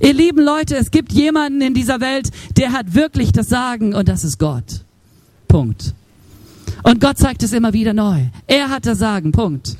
Ihr 0.00 0.12
lieben 0.12 0.42
Leute, 0.42 0.76
es 0.76 0.90
gibt 0.90 1.12
jemanden 1.12 1.60
in 1.60 1.74
dieser 1.74 2.00
Welt, 2.00 2.30
der 2.56 2.72
hat 2.72 2.94
wirklich 2.94 3.32
das 3.32 3.48
Sagen 3.48 3.94
und 3.94 4.08
das 4.08 4.24
ist 4.24 4.38
Gott. 4.38 4.84
Punkt. 5.48 5.94
Und 6.82 7.00
Gott 7.00 7.18
zeigt 7.18 7.42
es 7.42 7.52
immer 7.52 7.72
wieder 7.72 7.94
neu. 7.94 8.20
Er 8.46 8.68
hat 8.68 8.86
das 8.86 8.98
Sagen. 8.98 9.32
Punkt. 9.32 9.76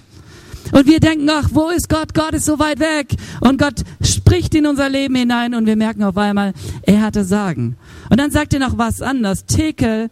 Und 0.73 0.87
wir 0.87 0.99
denken, 1.01 1.29
ach, 1.31 1.51
wo 1.53 1.69
ist 1.69 1.89
Gott? 1.89 2.15
Gott 2.15 2.33
ist 2.33 2.47
so 2.47 2.59
weit 2.59 2.81
weg. 2.81 3.15
Und 3.41 3.59
Gott 3.59 3.83
spricht 4.01 4.55
in 4.55 4.67
unser 4.67 4.89
Leben 4.89 5.15
hinein 5.15 5.55
und 5.55 5.67
wir 5.67 5.77
merken 5.77 6.03
auf 6.03 6.17
einmal, 6.17 6.53
er 6.83 7.03
hat 7.03 7.17
das 7.17 7.29
Sagen. 7.29 7.77
Und 8.11 8.19
dann 8.19 8.31
sagt 8.31 8.55
er 8.55 8.61
noch 8.61 8.79
was 8.79 9.03
anderes. 9.03 9.45
Tekel, 9.45 10.09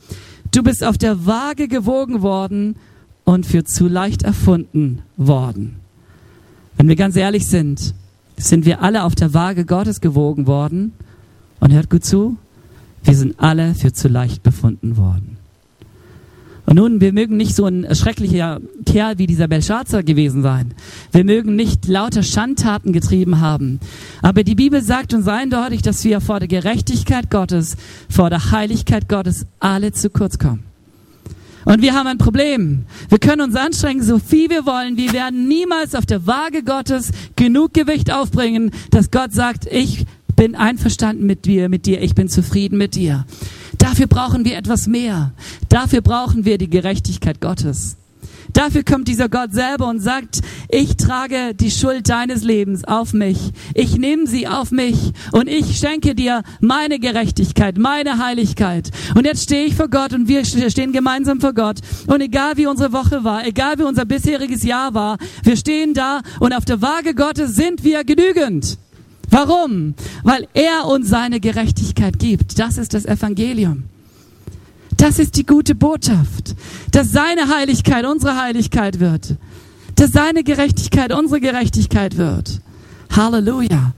du 0.52 0.62
bist 0.62 0.84
auf 0.84 0.98
der 0.98 1.26
Waage 1.26 1.68
gewogen 1.68 2.22
worden 2.22 2.76
und 3.24 3.46
für 3.46 3.64
zu 3.64 3.88
leicht 3.88 4.22
erfunden 4.22 5.02
worden. 5.16 5.76
Wenn 6.76 6.88
wir 6.88 6.96
ganz 6.96 7.16
ehrlich 7.16 7.46
sind, 7.46 7.94
sind 8.48 8.66
wir 8.66 8.82
alle 8.82 9.04
auf 9.04 9.14
der 9.14 9.34
Waage 9.34 9.64
Gottes 9.64 10.00
gewogen 10.00 10.46
worden. 10.46 10.92
Und 11.60 11.72
hört 11.72 11.90
gut 11.90 12.04
zu, 12.04 12.36
wir 13.04 13.14
sind 13.14 13.38
alle 13.38 13.74
für 13.74 13.92
zu 13.92 14.08
leicht 14.08 14.42
befunden 14.42 14.96
worden. 14.96 15.36
Und 16.64 16.76
nun, 16.76 17.00
wir 17.00 17.12
mögen 17.12 17.36
nicht 17.36 17.54
so 17.54 17.66
ein 17.66 17.86
schrecklicher 17.94 18.60
Kerl 18.86 19.18
wie 19.18 19.26
dieser 19.26 19.48
Belshazzar 19.48 20.02
gewesen 20.02 20.42
sein. 20.42 20.74
Wir 21.10 21.24
mögen 21.24 21.56
nicht 21.56 21.86
lauter 21.86 22.22
Schandtaten 22.22 22.92
getrieben 22.92 23.40
haben. 23.40 23.80
Aber 24.22 24.44
die 24.44 24.54
Bibel 24.54 24.80
sagt 24.80 25.12
uns 25.12 25.26
eindeutig, 25.28 25.82
dass 25.82 26.04
wir 26.04 26.20
vor 26.20 26.38
der 26.38 26.48
Gerechtigkeit 26.48 27.30
Gottes, 27.30 27.76
vor 28.08 28.30
der 28.30 28.52
Heiligkeit 28.52 29.08
Gottes 29.08 29.46
alle 29.60 29.92
zu 29.92 30.08
kurz 30.08 30.38
kommen. 30.38 30.71
Und 31.64 31.82
wir 31.82 31.94
haben 31.94 32.06
ein 32.06 32.18
Problem. 32.18 32.84
Wir 33.08 33.18
können 33.18 33.42
uns 33.42 33.56
anstrengen, 33.56 34.02
so 34.02 34.18
viel 34.18 34.50
wir 34.50 34.66
wollen. 34.66 34.96
Wir 34.96 35.12
werden 35.12 35.46
niemals 35.48 35.94
auf 35.94 36.06
der 36.06 36.26
Waage 36.26 36.62
Gottes 36.62 37.12
genug 37.36 37.74
Gewicht 37.74 38.12
aufbringen, 38.12 38.70
dass 38.90 39.10
Gott 39.10 39.32
sagt, 39.32 39.66
ich 39.70 40.06
bin 40.34 40.54
einverstanden 40.54 41.26
mit 41.26 41.44
dir, 41.44 41.68
mit 41.68 41.86
dir, 41.86 42.02
ich 42.02 42.14
bin 42.14 42.28
zufrieden 42.28 42.78
mit 42.78 42.94
dir. 42.94 43.26
Dafür 43.78 44.06
brauchen 44.06 44.44
wir 44.44 44.56
etwas 44.56 44.86
mehr. 44.86 45.32
Dafür 45.68 46.00
brauchen 46.00 46.44
wir 46.44 46.58
die 46.58 46.70
Gerechtigkeit 46.70 47.40
Gottes. 47.40 47.96
Dafür 48.52 48.82
kommt 48.82 49.08
dieser 49.08 49.28
Gott 49.28 49.52
selber 49.52 49.88
und 49.88 50.00
sagt, 50.00 50.40
ich 50.68 50.96
trage 50.96 51.54
die 51.54 51.70
Schuld 51.70 52.08
deines 52.08 52.42
Lebens 52.42 52.84
auf 52.84 53.12
mich. 53.12 53.38
Ich 53.74 53.96
nehme 53.96 54.26
sie 54.26 54.46
auf 54.46 54.70
mich 54.70 55.12
und 55.32 55.48
ich 55.48 55.78
schenke 55.78 56.14
dir 56.14 56.42
meine 56.60 56.98
Gerechtigkeit, 56.98 57.78
meine 57.78 58.18
Heiligkeit. 58.18 58.90
Und 59.14 59.24
jetzt 59.24 59.44
stehe 59.44 59.64
ich 59.64 59.74
vor 59.74 59.88
Gott 59.88 60.12
und 60.12 60.28
wir 60.28 60.44
stehen 60.44 60.92
gemeinsam 60.92 61.40
vor 61.40 61.54
Gott. 61.54 61.78
Und 62.06 62.20
egal 62.20 62.56
wie 62.56 62.66
unsere 62.66 62.92
Woche 62.92 63.24
war, 63.24 63.46
egal 63.46 63.78
wie 63.78 63.84
unser 63.84 64.04
bisheriges 64.04 64.62
Jahr 64.62 64.94
war, 64.94 65.18
wir 65.42 65.56
stehen 65.56 65.94
da 65.94 66.20
und 66.40 66.52
auf 66.52 66.64
der 66.64 66.82
Waage 66.82 67.14
Gottes 67.14 67.54
sind 67.54 67.84
wir 67.84 68.04
genügend. 68.04 68.78
Warum? 69.30 69.94
Weil 70.24 70.46
er 70.52 70.86
uns 70.86 71.08
seine 71.08 71.40
Gerechtigkeit 71.40 72.18
gibt. 72.18 72.58
Das 72.58 72.76
ist 72.76 72.92
das 72.92 73.06
Evangelium. 73.06 73.84
Das 75.02 75.18
ist 75.18 75.36
die 75.36 75.44
gute 75.44 75.74
Botschaft, 75.74 76.54
dass 76.92 77.10
seine 77.10 77.48
Heiligkeit 77.48 78.06
unsere 78.06 78.40
Heiligkeit 78.40 79.00
wird, 79.00 79.34
dass 79.96 80.12
seine 80.12 80.44
Gerechtigkeit 80.44 81.12
unsere 81.12 81.40
Gerechtigkeit 81.40 82.18
wird. 82.18 82.60
Halleluja. 83.10 83.94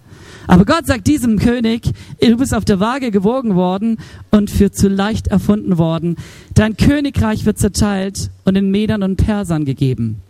Aber 0.47 0.65
Gott 0.65 0.87
sagt 0.87 1.07
diesem 1.07 1.39
König, 1.39 1.93
du 2.23 2.39
bist 2.39 2.55
auf 2.55 2.65
der 2.65 2.81
Waage 2.81 3.11
gewogen 3.11 3.55
worden 3.55 3.99
und 4.31 4.51
für 4.51 4.73
zu 4.73 4.89
leicht 4.89 5.27
erfunden 5.27 5.77
worden. 5.77 6.17
Dein 6.55 6.79
Königreich 6.79 7.45
wird 7.45 7.59
zerteilt 7.59 8.31
und 8.47 8.57
in 8.57 8.71
Medern 8.71 9.03
und 9.03 9.17
Persern 9.17 9.67
gegeben. 9.67 10.23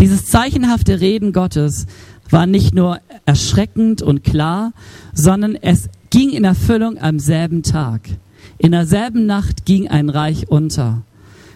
Dieses 0.00 0.24
zeichenhafte 0.24 1.02
Reden 1.02 1.34
Gottes 1.34 1.86
war 2.30 2.46
nicht 2.46 2.74
nur 2.74 2.98
erschreckend 3.26 4.00
und 4.00 4.24
klar, 4.24 4.72
sondern 5.12 5.54
es 5.54 5.90
ging 6.08 6.30
in 6.30 6.44
Erfüllung 6.44 6.96
am 6.96 7.18
selben 7.18 7.62
Tag. 7.62 8.08
In 8.58 8.72
derselben 8.72 9.26
Nacht 9.26 9.64
ging 9.64 9.88
ein 9.88 10.08
Reich 10.08 10.48
unter. 10.48 11.02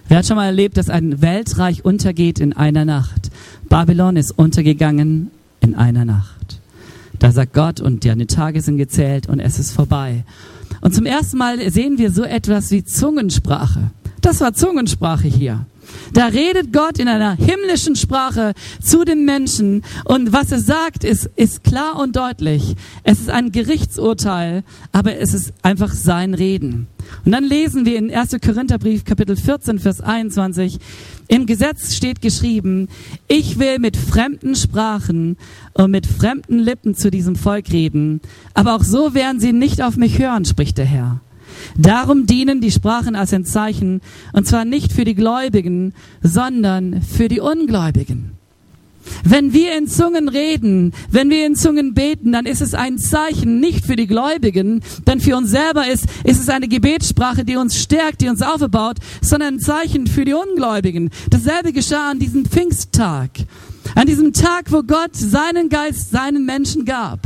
Wer 0.09 0.19
hat 0.19 0.27
schon 0.27 0.37
mal 0.37 0.47
erlebt, 0.47 0.77
dass 0.77 0.91
ein 0.91 1.21
Weltreich 1.21 1.85
untergeht 1.85 2.41
in 2.41 2.55
einer 2.55 2.85
Nacht? 2.85 3.31
Babylon 3.69 4.17
ist 4.17 4.33
untergegangen 4.33 5.31
in 5.61 5.75
einer 5.75 6.05
Nacht. 6.05 6.61
Da 7.19 7.33
sagt 7.33 7.53
Gott, 7.53 7.81
und 7.81 8.05
deine 8.05 8.27
Tage 8.27 8.61
sind 8.63 8.79
gezählt 8.79 9.29
und 9.29 9.41
es 9.41 9.59
ist 9.59 9.73
vorbei. 9.73 10.25
Und 10.81 10.95
zum 10.95 11.07
ersten 11.07 11.39
Mal 11.39 11.71
sehen 11.71 11.99
wir 11.99 12.11
so 12.11 12.23
etwas 12.23 12.71
wie 12.71 12.85
Zungensprache. 12.85 13.91
Das 14.21 14.41
war 14.41 14.55
Zungensprache 14.55 15.29
hier. 15.29 15.67
Da 16.13 16.27
redet 16.27 16.73
Gott 16.73 16.99
in 16.99 17.09
einer 17.09 17.35
himmlischen 17.35 17.97
Sprache 17.97 18.55
zu 18.83 19.05
den 19.05 19.25
Menschen 19.25 19.85
und 20.05 20.33
was 20.33 20.53
er 20.53 20.61
sagt, 20.61 21.05
ist, 21.05 21.31
ist 21.37 21.65
klar 21.65 21.99
und 21.99 22.17
deutlich. 22.17 22.75
Es 23.03 23.21
ist 23.21 23.31
ein 23.31 23.53
Gerichtsurteil, 23.53 24.65
aber 24.93 25.17
es 25.17 25.35
ist 25.35 25.53
einfach 25.63 25.93
sein 25.93 26.35
Reden. 26.35 26.89
Und 27.25 27.33
dann 27.33 27.45
lesen 27.45 27.85
wir 27.87 27.97
in 27.97 28.13
1. 28.13 28.37
Korintherbrief 28.45 29.05
Kapitel 29.05 29.37
14, 29.37 29.79
Vers 29.79 30.01
21, 30.01 30.79
im 31.29 31.47
Gesetz 31.47 31.95
steht 31.95 32.21
geschrieben, 32.21 32.89
ich 33.29 33.59
will 33.59 33.79
mit 33.79 33.97
fremden 33.97 34.55
Sprachen 34.55 35.37
und 35.75 35.91
mit 35.91 36.07
fremden 36.07 36.59
Lippen 36.59 36.95
zu 36.95 37.11
diesem 37.11 37.37
Volk 37.37 37.71
reden, 37.71 38.21
aber 38.55 38.75
auch 38.75 38.85
so 38.85 39.15
werden 39.15 39.41
sie 39.41 39.53
nicht 39.53 39.83
auf 39.83 39.97
mich 39.97 40.19
hören, 40.19 40.45
spricht 40.45 40.79
der 40.79 40.87
Herr. 40.87 41.21
Darum 41.77 42.27
dienen 42.27 42.61
die 42.61 42.71
Sprachen 42.71 43.17
als 43.17 43.33
ein 43.33 43.45
Zeichen, 43.45 44.01
und 44.33 44.47
zwar 44.47 44.65
nicht 44.65 44.93
für 44.93 45.05
die 45.05 45.15
Gläubigen, 45.15 45.95
sondern 46.23 47.03
für 47.03 47.29
die 47.29 47.41
Ungläubigen. 47.41 48.39
Wenn 49.25 49.53
wir 49.53 49.77
in 49.77 49.87
Zungen 49.87 50.29
reden, 50.29 50.93
wenn 51.11 51.31
wir 51.31 51.47
in 51.47 51.57
Zungen 51.57 51.95
beten, 51.95 52.33
dann 52.33 52.47
ist 52.47 52.61
es 52.61 52.75
ein 52.75 52.99
Zeichen 52.99 53.61
nicht 53.61 53.85
für 53.85 53.97
die 53.97 54.07
Gläubigen, 54.07 54.83
denn 55.07 55.21
für 55.21 55.37
uns 55.37 55.51
selber 55.51 55.89
ist, 55.89 56.07
ist 56.25 56.41
es 56.41 56.49
eine 56.49 56.69
Gebetssprache, 56.69 57.45
die 57.45 57.57
uns 57.57 57.81
stärkt, 57.81 58.21
die 58.21 58.29
uns 58.29 58.43
aufbaut, 58.43 58.99
sondern 59.21 59.55
ein 59.55 59.61
Zeichen 59.61 60.07
für 60.07 60.25
die 60.25 60.35
Ungläubigen. 60.35 61.11
Dasselbe 61.31 61.73
geschah 61.73 62.11
an 62.11 62.19
diesem 62.19 62.45
Pfingsttag. 62.45 63.31
An 63.95 64.07
diesem 64.07 64.33
Tag, 64.33 64.71
wo 64.71 64.83
Gott 64.83 65.15
seinen 65.15 65.69
Geist 65.69 66.11
seinen 66.11 66.45
Menschen 66.45 66.85
gab. 66.85 67.21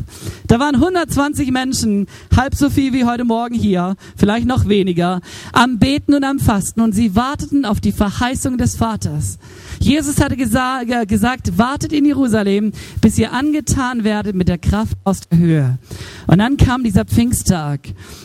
Da 0.47 0.59
waren 0.59 0.75
120 0.75 1.51
Menschen, 1.51 2.07
halb 2.37 2.55
so 2.55 2.69
viel 2.69 2.93
wie 2.93 3.05
heute 3.05 3.25
Morgen 3.25 3.55
hier, 3.55 3.97
vielleicht 4.17 4.47
noch 4.47 4.69
weniger, 4.69 5.21
am 5.53 5.79
Beten 5.79 6.15
und 6.15 6.25
am 6.25 6.39
Fasten 6.39 6.81
und 6.81 6.93
sie 6.93 7.17
warteten 7.17 7.65
auf 7.65 7.81
die 7.81 7.93
Verheißung 7.93 8.59
des 8.59 8.77
Vaters. 8.77 9.39
Jesus 9.81 10.21
hatte 10.21 10.37
gesa 10.37 10.83
gesagt, 11.07 11.59
wartet 11.59 11.93
in 11.93 12.05
Jerusalem, 12.05 12.73
bis 13.01 13.19
ihr 13.19 13.33
angetan 13.33 14.05
werdet 14.05 14.37
mit 14.37 14.49
der 14.49 14.59
Kraft 14.59 14.97
aus 15.05 15.21
der 15.21 15.39
Höhe. 15.39 15.79
Und 16.27 16.39
dann 16.39 16.57
kam 16.57 16.85
dieser 16.85 17.05
Pfingsttag. 17.05 17.81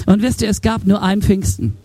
Und 0.06 0.21
wisst 0.21 0.41
ihr, 0.41 0.50
es 0.50 0.62
gab 0.62 0.86
nur 0.86 1.02
ein 1.02 1.21
Pfingsten. 1.21 1.78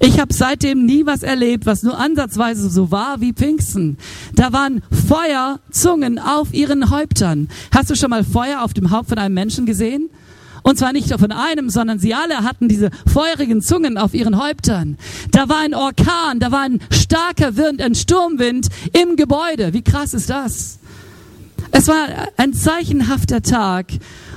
Ich 0.00 0.18
habe 0.18 0.34
seitdem 0.34 0.84
nie 0.84 1.06
was 1.06 1.22
erlebt, 1.22 1.66
was 1.66 1.82
nur 1.82 1.98
ansatzweise 1.98 2.68
so 2.68 2.90
war 2.90 3.20
wie 3.20 3.32
Pfingsten. 3.32 3.98
Da 4.34 4.52
waren 4.52 4.82
Feuerzungen 5.08 6.18
auf 6.18 6.52
ihren 6.52 6.90
Häuptern. 6.90 7.48
Hast 7.72 7.90
du 7.90 7.94
schon 7.94 8.10
mal 8.10 8.24
Feuer 8.24 8.62
auf 8.62 8.74
dem 8.74 8.90
Haupt 8.90 9.08
von 9.08 9.18
einem 9.18 9.34
Menschen 9.34 9.66
gesehen? 9.66 10.10
Und 10.62 10.78
zwar 10.78 10.92
nicht 10.92 11.12
von 11.12 11.32
einem, 11.32 11.70
sondern 11.70 11.98
sie 11.98 12.14
alle 12.14 12.38
hatten 12.38 12.68
diese 12.68 12.90
feurigen 13.12 13.62
Zungen 13.62 13.98
auf 13.98 14.14
ihren 14.14 14.40
Häuptern. 14.40 14.96
Da 15.32 15.48
war 15.48 15.58
ein 15.58 15.74
Orkan, 15.74 16.38
da 16.38 16.52
war 16.52 16.62
ein 16.62 16.80
starker 16.90 17.56
Wind, 17.56 17.82
ein 17.82 17.94
Sturmwind 17.94 18.68
im 18.92 19.16
Gebäude. 19.16 19.72
Wie 19.72 19.82
krass 19.82 20.14
ist 20.14 20.30
das? 20.30 20.78
Es 21.74 21.88
war 21.88 22.06
ein 22.36 22.52
zeichenhafter 22.52 23.40
Tag. 23.40 23.86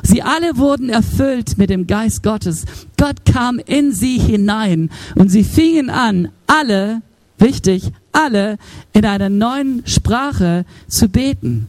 Sie 0.04 0.24
alle 0.24 0.58
wurden 0.58 0.89
erfüllt 0.89 1.58
mit 1.58 1.69
dem 1.69 1.86
Geist 1.86 2.24
Gottes. 2.24 2.63
Gott 2.98 3.26
kam 3.26 3.60
in 3.60 3.91
sie 3.91 4.17
hinein 4.17 4.89
und 5.15 5.30
sie 5.30 5.43
fingen 5.43 5.89
an, 5.89 6.30
alle, 6.48 7.02
wichtig, 7.38 7.91
alle 8.13 8.58
in 8.93 9.06
einer 9.06 9.30
neuen 9.30 9.84
Sprache 9.86 10.65
zu 10.88 11.10
beten. 11.10 11.67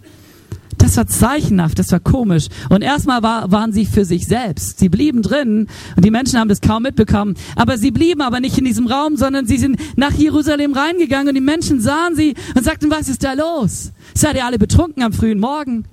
Das 0.79 0.97
war 0.97 1.07
zeichenhaft, 1.07 1.79
das 1.79 1.91
war 1.91 2.01
komisch. 2.01 2.49
Und 2.69 2.83
erstmal 2.83 3.23
war, 3.23 3.51
waren 3.51 3.73
sie 3.73 3.87
für 3.87 4.05
sich 4.05 4.27
selbst. 4.27 4.79
Sie 4.79 4.89
blieben 4.89 5.23
drin 5.23 5.69
und 5.97 6.05
die 6.05 6.11
Menschen 6.11 6.39
haben 6.39 6.49
das 6.49 6.61
kaum 6.61 6.83
mitbekommen. 6.83 7.35
Aber 7.57 7.79
sie 7.79 7.91
blieben 7.91 8.21
aber 8.21 8.41
nicht 8.41 8.59
in 8.59 8.65
diesem 8.65 8.87
Raum, 8.87 9.17
sondern 9.17 9.47
sie 9.47 9.57
sind 9.57 9.81
nach 9.97 10.13
Jerusalem 10.13 10.73
reingegangen 10.75 11.29
und 11.29 11.35
die 11.35 11.41
Menschen 11.41 11.81
sahen 11.81 12.15
sie 12.15 12.35
und 12.55 12.65
sagten, 12.65 12.91
was 12.91 13.09
ist 13.09 13.25
da 13.25 13.33
los? 13.33 13.93
Seid 14.15 14.37
ihr 14.37 14.45
alle 14.45 14.59
betrunken 14.59 15.03
am 15.03 15.13
frühen 15.13 15.41
Morgen? 15.41 15.87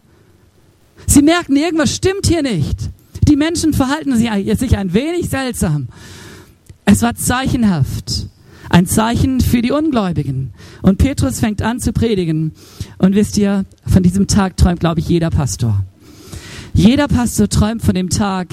Sie 1.07 1.21
merken, 1.21 1.55
irgendwas 1.55 1.95
stimmt 1.95 2.27
hier 2.27 2.43
nicht. 2.43 2.77
Die 3.27 3.35
Menschen 3.35 3.73
verhalten 3.73 4.15
sich 4.15 4.77
ein 4.77 4.93
wenig 4.93 5.29
seltsam. 5.29 5.87
Es 6.85 7.01
war 7.01 7.15
zeichenhaft. 7.15 8.27
Ein 8.69 8.87
Zeichen 8.87 9.39
für 9.39 9.61
die 9.61 9.71
Ungläubigen. 9.71 10.53
Und 10.81 10.97
Petrus 10.97 11.39
fängt 11.39 11.61
an 11.61 11.79
zu 11.79 11.93
predigen. 11.93 12.53
Und 12.97 13.15
wisst 13.15 13.37
ihr, 13.37 13.65
von 13.85 14.03
diesem 14.03 14.27
Tag 14.27 14.57
träumt, 14.57 14.79
glaube 14.79 14.99
ich, 14.99 15.09
jeder 15.09 15.29
Pastor. 15.29 15.83
Jeder 16.73 17.07
Pastor 17.07 17.47
träumt 17.49 17.83
von 17.83 17.93
dem 17.93 18.09
Tag, 18.09 18.47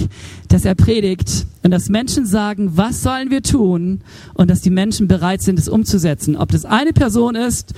dass 0.48 0.64
er 0.66 0.74
predigt 0.74 1.46
und 1.62 1.70
dass 1.70 1.88
Menschen 1.88 2.26
sagen, 2.26 2.72
was 2.76 3.02
sollen 3.02 3.30
wir 3.30 3.42
tun? 3.42 4.02
Und 4.34 4.50
dass 4.50 4.60
die 4.60 4.70
Menschen 4.70 5.08
bereit 5.08 5.40
sind, 5.40 5.58
es 5.58 5.68
umzusetzen. 5.68 6.36
Ob 6.36 6.50
das 6.50 6.66
eine 6.66 6.92
Person 6.92 7.34
ist 7.34 7.72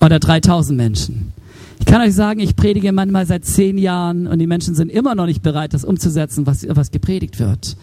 oder 0.00 0.18
3000 0.18 0.76
Menschen. 0.76 1.32
Ich 1.80 1.86
kann 1.86 2.02
euch 2.02 2.14
sagen, 2.14 2.40
ich 2.40 2.56
predige 2.56 2.92
manchmal 2.92 3.24
seit 3.26 3.44
zehn 3.44 3.78
Jahren 3.78 4.26
und 4.26 4.38
die 4.40 4.46
Menschen 4.46 4.74
sind 4.74 4.90
immer 4.90 5.14
noch 5.14 5.26
nicht 5.26 5.42
bereit, 5.42 5.72
das 5.72 5.84
umzusetzen, 5.84 6.46
was, 6.46 6.66
was 6.68 6.90
gepredigt 6.90 7.38
wird. 7.38 7.76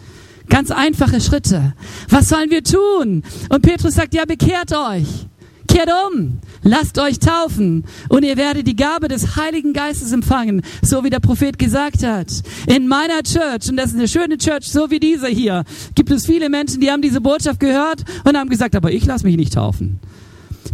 Ganz 0.48 0.70
einfache 0.70 1.22
Schritte. 1.22 1.74
Was 2.10 2.30
sollen 2.30 2.52
wir 2.52 2.64
tun? 2.64 3.24
Und 3.50 3.62
Petrus 3.64 3.96
sagt, 3.96 4.14
ja, 4.14 4.26
bekehrt 4.26 4.74
euch. 4.74 5.28
Kehrt 5.76 5.90
um, 6.10 6.40
lasst 6.64 6.98
euch 7.00 7.20
taufen 7.20 7.84
und 8.08 8.24
ihr 8.24 8.38
werdet 8.38 8.66
die 8.66 8.78
Gabe 8.78 9.10
des 9.10 9.36
Heiligen 9.36 9.74
Geistes 9.74 10.14
empfangen, 10.14 10.62
so 10.82 11.04
wie 11.04 11.10
der 11.10 11.20
Prophet 11.20 11.60
gesagt 11.60 12.02
hat. 12.02 12.28
In 12.66 12.88
meiner 12.88 13.22
Church, 13.24 13.70
und 13.70 13.76
das 13.76 13.88
ist 13.88 13.98
eine 13.98 14.08
schöne 14.08 14.38
Church, 14.38 14.72
so 14.72 14.90
wie 14.90 15.02
diese 15.02 15.28
hier, 15.28 15.66
gibt 15.94 16.12
es 16.12 16.28
viele 16.28 16.48
Menschen, 16.48 16.80
die 16.80 16.90
haben 16.90 17.02
diese 17.02 17.20
Botschaft 17.20 17.60
gehört 17.60 18.06
und 18.24 18.38
haben 18.38 18.50
gesagt, 18.50 18.74
aber 18.74 18.94
ich 18.94 19.06
lasse 19.06 19.26
mich 19.26 19.36
nicht 19.36 19.56
taufen. 19.56 20.00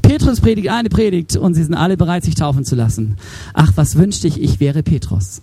Petrus 0.03 0.39
predigt 0.39 0.69
eine 0.69 0.89
Predigt 0.89 1.35
und 1.35 1.55
sie 1.55 1.63
sind 1.63 1.73
alle 1.73 1.97
bereit, 1.97 2.23
sich 2.23 2.35
taufen 2.35 2.63
zu 2.63 2.75
lassen. 2.75 3.17
Ach, 3.55 3.71
was 3.73 3.95
wünschte 3.95 4.27
ich, 4.27 4.39
ich 4.39 4.59
wäre 4.59 4.83
Petrus. 4.83 5.41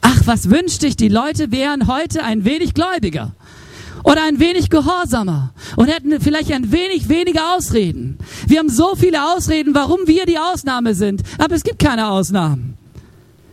Ach, 0.00 0.22
was 0.24 0.50
wünschte 0.50 0.88
ich, 0.88 0.96
die 0.96 1.08
Leute 1.08 1.52
wären 1.52 1.86
heute 1.86 2.24
ein 2.24 2.44
wenig 2.44 2.74
gläubiger 2.74 3.32
oder 4.04 4.24
ein 4.24 4.40
wenig 4.40 4.70
gehorsamer 4.70 5.52
und 5.76 5.88
hätten 5.88 6.20
vielleicht 6.20 6.52
ein 6.52 6.72
wenig 6.72 7.08
weniger 7.08 7.54
Ausreden. 7.56 8.18
Wir 8.46 8.58
haben 8.58 8.68
so 8.68 8.94
viele 8.94 9.34
Ausreden, 9.34 9.74
warum 9.74 10.06
wir 10.06 10.26
die 10.26 10.38
Ausnahme 10.38 10.94
sind, 10.94 11.22
aber 11.38 11.54
es 11.54 11.62
gibt 11.62 11.78
keine 11.78 12.08
Ausnahmen. 12.08 12.76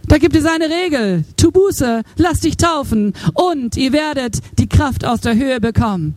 Da 0.07 0.17
gibt 0.17 0.35
es 0.35 0.45
eine 0.45 0.69
Regel. 0.69 1.23
Tu 1.37 1.51
Buße, 1.51 2.03
lass 2.17 2.41
dich 2.41 2.57
taufen 2.57 3.13
und 3.33 3.77
ihr 3.77 3.93
werdet 3.93 4.39
die 4.59 4.67
Kraft 4.67 5.05
aus 5.05 5.21
der 5.21 5.35
Höhe 5.35 5.59
bekommen. 5.59 6.13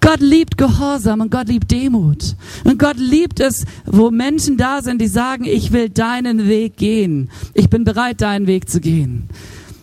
Gott 0.00 0.20
liebt 0.20 0.56
Gehorsam 0.56 1.20
und 1.20 1.30
Gott 1.30 1.48
liebt 1.48 1.70
Demut. 1.70 2.36
Und 2.64 2.78
Gott 2.78 2.96
liebt 2.96 3.40
es, 3.40 3.64
wo 3.84 4.10
Menschen 4.10 4.56
da 4.56 4.80
sind, 4.82 5.00
die 5.00 5.08
sagen, 5.08 5.44
ich 5.44 5.72
will 5.72 5.88
deinen 5.88 6.48
Weg 6.48 6.76
gehen. 6.76 7.30
Ich 7.54 7.68
bin 7.68 7.84
bereit, 7.84 8.20
deinen 8.20 8.46
Weg 8.46 8.68
zu 8.68 8.80
gehen. 8.80 9.28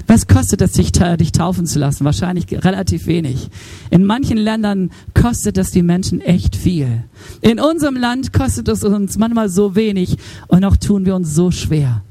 Was 0.07 0.27
kostet 0.27 0.61
es, 0.61 0.73
dich, 0.73 0.91
dich 0.91 1.31
taufen 1.31 1.65
zu 1.65 1.79
lassen? 1.79 2.05
Wahrscheinlich 2.05 2.45
relativ 2.51 3.07
wenig. 3.07 3.49
In 3.89 4.05
manchen 4.05 4.37
Ländern 4.37 4.91
kostet 5.13 5.57
es 5.57 5.71
die 5.71 5.83
Menschen 5.83 6.21
echt 6.21 6.55
viel. 6.55 7.03
In 7.41 7.59
unserem 7.59 7.95
Land 7.95 8.33
kostet 8.33 8.67
es 8.67 8.83
uns 8.83 9.17
manchmal 9.17 9.49
so 9.49 9.75
wenig 9.75 10.17
und 10.47 10.61
noch 10.61 10.77
tun 10.77 11.05
wir 11.05 11.15
uns 11.15 11.33
so 11.33 11.51
schwer. 11.51 12.03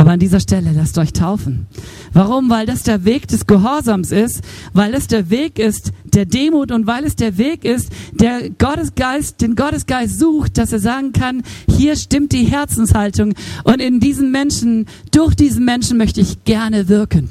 Aber 0.00 0.12
an 0.12 0.18
dieser 0.18 0.40
Stelle 0.40 0.72
lasst 0.72 0.96
euch 0.96 1.12
taufen. 1.12 1.66
Warum? 2.14 2.48
Weil 2.48 2.64
das 2.64 2.84
der 2.84 3.04
Weg 3.04 3.28
des 3.28 3.46
Gehorsams 3.46 4.12
ist, 4.12 4.40
weil 4.72 4.94
es 4.94 5.08
der 5.08 5.28
Weg 5.28 5.58
ist 5.58 5.92
der 6.04 6.24
Demut 6.24 6.72
und 6.72 6.86
weil 6.86 7.04
es 7.04 7.16
der 7.16 7.36
Weg 7.36 7.66
ist, 7.66 7.92
der 8.14 8.48
Gottesgeist, 8.48 9.42
den 9.42 9.56
Gottesgeist 9.56 10.18
sucht, 10.18 10.56
dass 10.56 10.72
er 10.72 10.78
sagen 10.78 11.12
kann, 11.12 11.42
hier 11.68 11.96
stimmt 11.96 12.32
die 12.32 12.44
Herzenshaltung 12.44 13.34
und 13.64 13.80
in 13.82 14.00
diesen 14.00 14.32
Menschen, 14.32 14.86
durch 15.10 15.34
diesen 15.34 15.66
Menschen 15.66 15.98
möchte 15.98 16.22
ich 16.22 16.44
gerne 16.44 16.88
wirken. 16.88 17.28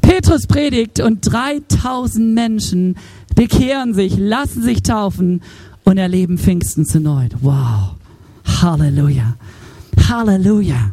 Petrus 0.00 0.48
predigt 0.48 0.98
und 0.98 1.20
3000 1.20 2.34
Menschen 2.34 2.96
bekehren 3.36 3.94
sich, 3.94 4.18
lassen 4.18 4.64
sich 4.64 4.82
taufen 4.82 5.42
und 5.84 5.98
erleben 5.98 6.38
Pfingsten 6.38 6.86
zu 6.86 6.98
neu. 6.98 7.28
Wow. 7.40 7.94
Halleluja. 8.44 9.36
Halleluja. 10.08 10.92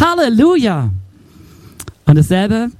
Halleluja! 0.00 0.90
Und 2.06 2.16
dasselbe 2.16 2.70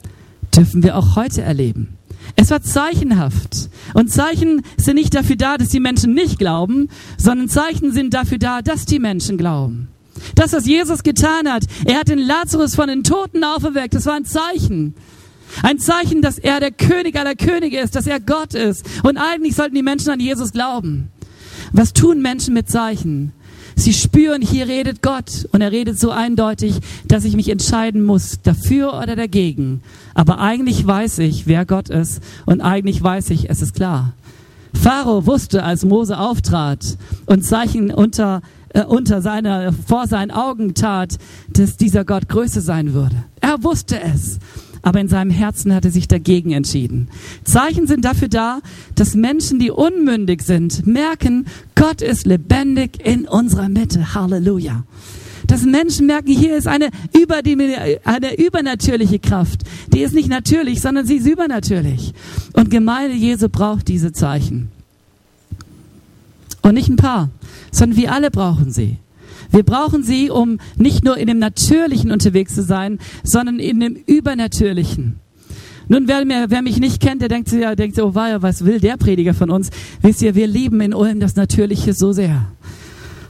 dürfen 0.57 0.83
wir 0.83 0.97
auch 0.97 1.16
heute 1.16 1.42
erleben. 1.42 1.99
Es 2.37 2.51
war 2.51 2.62
zeichenhaft. 2.62 3.68
Und 3.94 4.11
Zeichen 4.11 4.62
sind 4.77 4.94
nicht 4.94 5.14
dafür 5.14 5.37
da, 5.37 5.59
dass 5.59 5.68
die 5.68 5.81
Menschen 5.81 6.14
nicht 6.14 6.38
glauben, 6.38 6.88
sondern 7.16 7.49
Zeichen 7.49 7.92
sind 7.92 8.14
dafür 8.14 8.38
da, 8.38 8.62
dass 8.62 8.85
die 8.85 8.99
Menschen 8.99 9.38
glauben. 9.38 9.88
Das, 10.35 10.53
was 10.53 10.66
Jesus 10.66 11.03
getan 11.03 11.49
hat, 11.49 11.64
er 11.85 12.01
hat 12.01 12.09
den 12.09 12.18
Lazarus 12.18 12.75
von 12.75 12.88
den 12.88 13.05
Toten 13.05 13.44
auferweckt, 13.44 13.94
das 13.94 14.07
war 14.07 14.14
ein 14.14 14.25
Zeichen. 14.25 14.94
Ein 15.62 15.79
Zeichen, 15.79 16.23
dass 16.23 16.38
er 16.38 16.61
der 16.61 16.73
König 16.73 17.16
aller 17.16 17.35
Könige 17.35 17.79
ist, 17.81 17.97
dass 17.97 18.07
er 18.07 18.21
Gott 18.21 18.55
ist. 18.55 18.85
Und 19.03 19.16
eigentlich 19.16 19.57
sollten 19.57 19.75
die 19.75 19.83
Menschen 19.83 20.11
an 20.11 20.21
Jesus 20.21 20.53
glauben. 20.53 21.09
Was 21.73 21.92
tun 21.92 22.21
Menschen 22.23 22.55
mit 22.55 22.68
Zeichen? 22.68 23.33
Sie 23.79 23.93
spüren, 23.93 24.43
hier 24.43 24.67
redet 24.67 25.03
Gott 25.03 25.49
und 25.53 25.61
er 25.61 25.71
redet 25.71 26.01
so 26.01 26.11
eindeutig, 26.11 26.81
dass 27.07 27.25
ich 27.25 27.37
mich 27.37 27.49
entscheiden 27.49 28.03
muss, 28.03 28.41
dafür 28.43 28.99
oder 29.01 29.14
dagegen. 29.14 29.83
Aber 30.14 30.41
eigentlich 30.41 30.85
weiß 30.85 31.21
ich, 31.21 31.47
wer 31.47 31.64
Gott 31.64 31.88
ist 31.88 32.21
und 32.45 32.61
eigentlich 32.61 33.01
weiß 33.01 33.31
ich, 33.31 33.49
es 33.49 33.62
ist 33.62 33.77
klar. 33.77 34.14
Pharao 34.75 35.27
wusste, 35.27 35.62
als 35.62 35.85
Mose 35.85 36.19
auftrat 36.19 36.99
und 37.27 37.45
Zeichen 37.45 37.93
unter 37.93 38.43
äh, 38.71 38.83
unter 38.83 39.23
seiner, 39.23 39.73
vor 39.73 40.09
seinen 40.09 40.33
Augen 40.33 40.75
tat, 40.75 41.17
dass 41.49 41.77
dieser 41.77 42.05
Gott 42.05 42.29
größer 42.29 42.61
sein 42.61 42.93
würde. 42.95 43.25
Er 43.41 43.62
wusste 43.62 44.01
es 44.01 44.41
aber 44.83 45.01
in 45.01 45.09
seinem 45.09 45.31
Herzen 45.31 45.75
hat 45.75 45.85
er 45.85 45.91
sich 45.91 46.09
dagegen 46.09 46.53
entschieden. 46.53 47.09
Zeichen 47.45 47.87
sind 47.87 48.05
dafür 48.05 48.29
da, 48.29 48.61
dass 48.95 49.14
Menschen, 49.14 49.59
die 49.59 49.71
unmündig 49.71 50.43
sind, 50.43 50.87
merken, 50.87 51.47
Gott 51.75 52.03
ist 52.03 52.27
lebendig 52.27 53.05
in 53.05 53.27
unserer 53.27 53.69
Mitte. 53.69 54.14
Halleluja. 54.14 54.85
Dass 55.47 55.62
Menschen 55.62 56.07
merken, 56.07 56.31
hier 56.31 56.57
ist 56.57 56.67
eine, 56.67 56.91
eine 58.05 58.38
übernatürliche 58.38 59.19
Kraft. 59.19 59.62
Die 59.93 60.01
ist 60.01 60.14
nicht 60.14 60.29
natürlich, 60.29 60.81
sondern 60.81 61.07
sie 61.07 61.17
ist 61.17 61.27
übernatürlich. 61.27 62.12
Und 62.53 62.71
Gemeinde 62.71 63.17
Jesu 63.17 63.49
braucht 63.49 63.88
diese 63.88 64.12
Zeichen. 64.12 64.69
Und 66.61 66.75
nicht 66.75 66.88
ein 66.88 66.97
paar, 66.97 67.31
sondern 67.71 67.97
wir 67.97 68.12
alle 68.12 68.31
brauchen 68.31 68.73
sie. 68.73 68.99
Wir 69.50 69.62
brauchen 69.62 70.02
sie, 70.02 70.30
um 70.30 70.58
nicht 70.76 71.04
nur 71.04 71.16
in 71.16 71.26
dem 71.26 71.38
Natürlichen 71.38 72.12
unterwegs 72.12 72.54
zu 72.54 72.62
sein, 72.62 72.98
sondern 73.22 73.58
in 73.58 73.80
dem 73.80 73.94
Übernatürlichen. 73.94 75.20
Nun, 75.90 76.06
wer, 76.06 76.24
mir, 76.26 76.46
wer 76.50 76.61
mich 76.61 76.78
nicht 76.80 77.00
kennt, 77.00 77.22
der 77.22 77.30
denkt, 77.30 77.50
ja, 77.50 77.74
denkt 77.74 77.98
oh, 77.98 78.14
was 78.14 78.64
will 78.66 78.78
der 78.78 78.98
Prediger 78.98 79.32
von 79.32 79.50
uns? 79.50 79.70
Wisst 80.02 80.20
ihr, 80.20 80.34
wir 80.34 80.46
lieben 80.46 80.82
in 80.82 80.92
Ulm 80.92 81.18
das 81.18 81.34
Natürliche 81.34 81.94
so 81.94 82.12
sehr. 82.12 82.52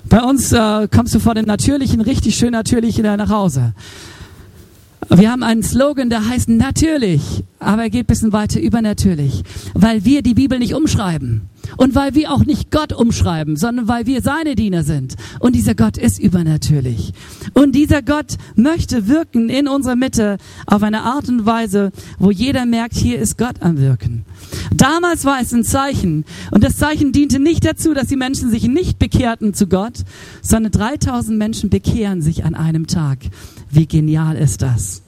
Bei 0.08 0.22
uns 0.22 0.52
äh, 0.52 0.88
kommst 0.88 1.14
du 1.14 1.20
vor 1.20 1.34
dem 1.34 1.44
Natürlichen 1.44 2.00
richtig 2.00 2.34
schön 2.34 2.52
natürlich 2.52 2.98
nach 2.98 3.28
Hause. 3.28 3.74
Wir 5.08 5.30
haben 5.30 5.42
einen 5.42 5.62
Slogan, 5.62 6.10
der 6.10 6.28
heißt 6.28 6.48
natürlich, 6.48 7.44
aber 7.60 7.82
er 7.82 7.90
geht 7.90 8.04
ein 8.04 8.06
bisschen 8.06 8.32
weiter 8.32 8.60
übernatürlich, 8.60 9.42
weil 9.74 10.04
wir 10.04 10.22
die 10.22 10.34
Bibel 10.34 10.58
nicht 10.58 10.74
umschreiben. 10.74 11.48
Und 11.76 11.94
weil 11.94 12.14
wir 12.14 12.32
auch 12.32 12.44
nicht 12.44 12.70
Gott 12.70 12.92
umschreiben, 12.94 13.56
sondern 13.56 13.88
weil 13.88 14.06
wir 14.06 14.22
seine 14.22 14.54
Diener 14.54 14.84
sind. 14.84 15.16
Und 15.38 15.54
dieser 15.54 15.74
Gott 15.74 15.98
ist 15.98 16.18
übernatürlich. 16.18 17.12
Und 17.52 17.74
dieser 17.74 18.00
Gott 18.00 18.36
möchte 18.54 19.06
wirken 19.06 19.50
in 19.50 19.68
unserer 19.68 19.96
Mitte 19.96 20.38
auf 20.66 20.82
eine 20.82 21.02
Art 21.02 21.28
und 21.28 21.44
Weise, 21.44 21.92
wo 22.18 22.30
jeder 22.30 22.64
merkt, 22.64 22.94
hier 22.94 23.18
ist 23.18 23.36
Gott 23.36 23.56
am 23.60 23.78
Wirken. 23.78 24.24
Damals 24.74 25.24
war 25.24 25.40
es 25.40 25.52
ein 25.52 25.64
Zeichen. 25.64 26.24
Und 26.50 26.64
das 26.64 26.76
Zeichen 26.76 27.12
diente 27.12 27.38
nicht 27.38 27.64
dazu, 27.64 27.94
dass 27.94 28.08
die 28.08 28.16
Menschen 28.16 28.50
sich 28.50 28.68
nicht 28.68 28.98
bekehrten 28.98 29.54
zu 29.54 29.66
Gott, 29.66 30.04
sondern 30.42 30.72
3000 30.72 31.38
Menschen 31.38 31.70
bekehren 31.70 32.22
sich 32.22 32.44
an 32.44 32.54
einem 32.54 32.86
Tag. 32.86 33.18
Wie 33.70 33.86
genial 33.86 34.36
ist 34.36 34.62
das? 34.62 35.02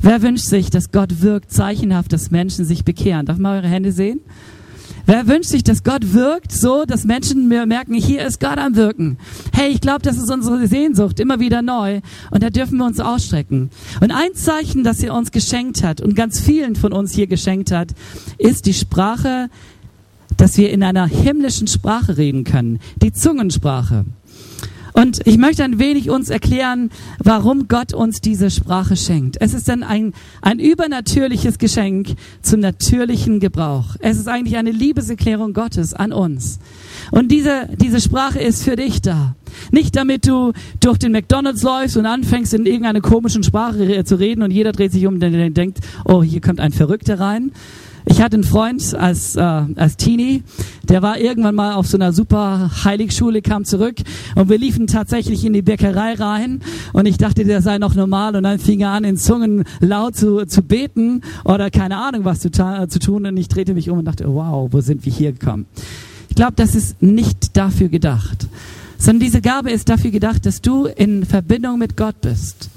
Wer 0.00 0.22
wünscht 0.22 0.46
sich, 0.46 0.70
dass 0.70 0.92
Gott 0.92 1.20
wirkt 1.20 1.52
zeichenhaft, 1.52 2.12
dass 2.12 2.30
Menschen 2.30 2.64
sich 2.64 2.84
bekehren? 2.84 3.26
Darf 3.26 3.38
man 3.38 3.56
eure 3.56 3.68
Hände 3.68 3.92
sehen? 3.92 4.20
Wer 5.06 5.28
wünscht 5.28 5.50
sich, 5.50 5.62
dass 5.62 5.84
Gott 5.84 6.12
wirkt, 6.14 6.50
so 6.50 6.84
dass 6.84 7.04
Menschen 7.04 7.46
merken, 7.46 7.94
hier 7.94 8.26
ist 8.26 8.40
Gott 8.40 8.58
am 8.58 8.74
Wirken. 8.74 9.18
Hey, 9.52 9.70
ich 9.70 9.80
glaube, 9.80 10.02
das 10.02 10.16
ist 10.16 10.32
unsere 10.32 10.66
Sehnsucht, 10.66 11.20
immer 11.20 11.38
wieder 11.38 11.62
neu. 11.62 12.00
Und 12.32 12.42
da 12.42 12.50
dürfen 12.50 12.78
wir 12.78 12.86
uns 12.86 12.98
ausstrecken. 12.98 13.70
Und 14.00 14.10
ein 14.10 14.34
Zeichen, 14.34 14.82
das 14.82 15.00
er 15.00 15.14
uns 15.14 15.30
geschenkt 15.30 15.84
hat 15.84 16.00
und 16.00 16.16
ganz 16.16 16.40
vielen 16.40 16.74
von 16.74 16.92
uns 16.92 17.14
hier 17.14 17.28
geschenkt 17.28 17.70
hat, 17.70 17.90
ist 18.36 18.66
die 18.66 18.74
Sprache, 18.74 19.48
dass 20.36 20.58
wir 20.58 20.70
in 20.70 20.82
einer 20.82 21.06
himmlischen 21.06 21.68
Sprache 21.68 22.18
reden 22.18 22.42
können. 22.42 22.80
Die 23.00 23.12
Zungensprache. 23.12 24.06
Und 24.96 25.26
ich 25.26 25.36
möchte 25.36 25.62
ein 25.62 25.78
wenig 25.78 26.08
uns 26.08 26.30
erklären, 26.30 26.88
warum 27.18 27.68
Gott 27.68 27.92
uns 27.92 28.22
diese 28.22 28.50
Sprache 28.50 28.96
schenkt. 28.96 29.36
Es 29.40 29.52
ist 29.52 29.68
dann 29.68 29.82
ein, 29.82 30.14
ein 30.40 30.58
übernatürliches 30.58 31.58
Geschenk 31.58 32.14
zum 32.40 32.60
natürlichen 32.60 33.38
Gebrauch. 33.38 33.96
Es 34.00 34.16
ist 34.16 34.26
eigentlich 34.26 34.56
eine 34.56 34.70
Liebeserklärung 34.70 35.52
Gottes 35.52 35.92
an 35.92 36.12
uns. 36.12 36.60
Und 37.10 37.30
diese, 37.30 37.68
diese 37.76 38.00
Sprache 38.00 38.38
ist 38.38 38.64
für 38.64 38.76
dich 38.76 39.02
da. 39.02 39.36
Nicht 39.70 39.96
damit 39.96 40.26
du 40.26 40.52
durch 40.80 40.96
den 40.96 41.12
McDonalds 41.12 41.62
läufst 41.62 41.98
und 41.98 42.06
anfängst 42.06 42.54
in 42.54 42.64
irgendeiner 42.64 43.02
komischen 43.02 43.42
Sprache 43.42 44.02
zu 44.04 44.14
reden 44.14 44.42
und 44.42 44.50
jeder 44.50 44.72
dreht 44.72 44.92
sich 44.92 45.06
um 45.06 45.14
und 45.14 45.20
denkt, 45.20 45.80
oh, 46.06 46.22
hier 46.22 46.40
kommt 46.40 46.58
ein 46.58 46.72
Verrückter 46.72 47.20
rein, 47.20 47.52
ich 48.08 48.22
hatte 48.22 48.36
einen 48.36 48.44
Freund 48.44 48.94
als, 48.94 49.34
äh, 49.34 49.40
als 49.40 49.96
Teenie, 49.96 50.44
der 50.84 51.02
war 51.02 51.18
irgendwann 51.18 51.56
mal 51.56 51.74
auf 51.74 51.88
so 51.88 51.96
einer 51.96 52.12
super 52.12 52.70
Heiligschule, 52.84 53.42
kam 53.42 53.64
zurück 53.64 53.96
und 54.36 54.48
wir 54.48 54.58
liefen 54.58 54.86
tatsächlich 54.86 55.44
in 55.44 55.52
die 55.52 55.62
Bäckerei 55.62 56.14
rein 56.14 56.60
und 56.92 57.06
ich 57.06 57.18
dachte, 57.18 57.44
der 57.44 57.62
sei 57.62 57.78
noch 57.78 57.96
normal 57.96 58.36
und 58.36 58.44
dann 58.44 58.60
fing 58.60 58.80
er 58.80 58.90
an, 58.90 59.02
in 59.02 59.16
Zungen 59.16 59.64
laut 59.80 60.16
zu, 60.16 60.46
zu 60.46 60.62
beten 60.62 61.22
oder 61.44 61.70
keine 61.70 61.98
Ahnung 61.98 62.24
was 62.24 62.40
zu, 62.40 62.50
zu 62.50 62.98
tun 63.00 63.26
und 63.26 63.36
ich 63.36 63.48
drehte 63.48 63.74
mich 63.74 63.90
um 63.90 63.98
und 63.98 64.04
dachte, 64.04 64.24
wow, 64.28 64.68
wo 64.70 64.80
sind 64.80 65.04
wir 65.04 65.12
hier 65.12 65.32
gekommen? 65.32 65.66
Ich 66.28 66.36
glaube, 66.36 66.54
das 66.54 66.76
ist 66.76 67.02
nicht 67.02 67.56
dafür 67.56 67.88
gedacht, 67.88 68.46
sondern 68.98 69.20
diese 69.20 69.40
Gabe 69.40 69.72
ist 69.72 69.88
dafür 69.88 70.12
gedacht, 70.12 70.46
dass 70.46 70.62
du 70.62 70.86
in 70.86 71.24
Verbindung 71.24 71.78
mit 71.78 71.96
Gott 71.96 72.20
bist, 72.20 72.70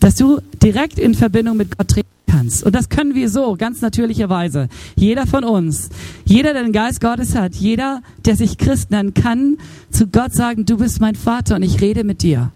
dass 0.00 0.14
du 0.16 0.40
direkt 0.62 0.98
in 0.98 1.14
Verbindung 1.14 1.56
mit 1.56 1.76
Gott 1.76 1.88
treten 1.88 2.08
kannst. 2.26 2.64
Und 2.64 2.74
das 2.74 2.88
können 2.88 3.14
wir 3.14 3.28
so, 3.28 3.56
ganz 3.56 3.80
natürlicherweise. 3.80 4.68
Jeder 4.94 5.26
von 5.26 5.44
uns, 5.44 5.90
jeder, 6.24 6.52
der 6.52 6.62
den 6.62 6.72
Geist 6.72 7.00
Gottes 7.00 7.34
hat, 7.34 7.54
jeder, 7.54 8.02
der 8.24 8.36
sich 8.36 8.58
Christ 8.58 8.90
nennt, 8.90 9.14
kann 9.14 9.58
zu 9.90 10.06
Gott 10.06 10.34
sagen, 10.34 10.66
du 10.66 10.76
bist 10.76 11.00
mein 11.00 11.14
Vater 11.14 11.56
und 11.56 11.62
ich 11.62 11.80
rede 11.80 12.04
mit 12.04 12.22
dir. 12.22 12.52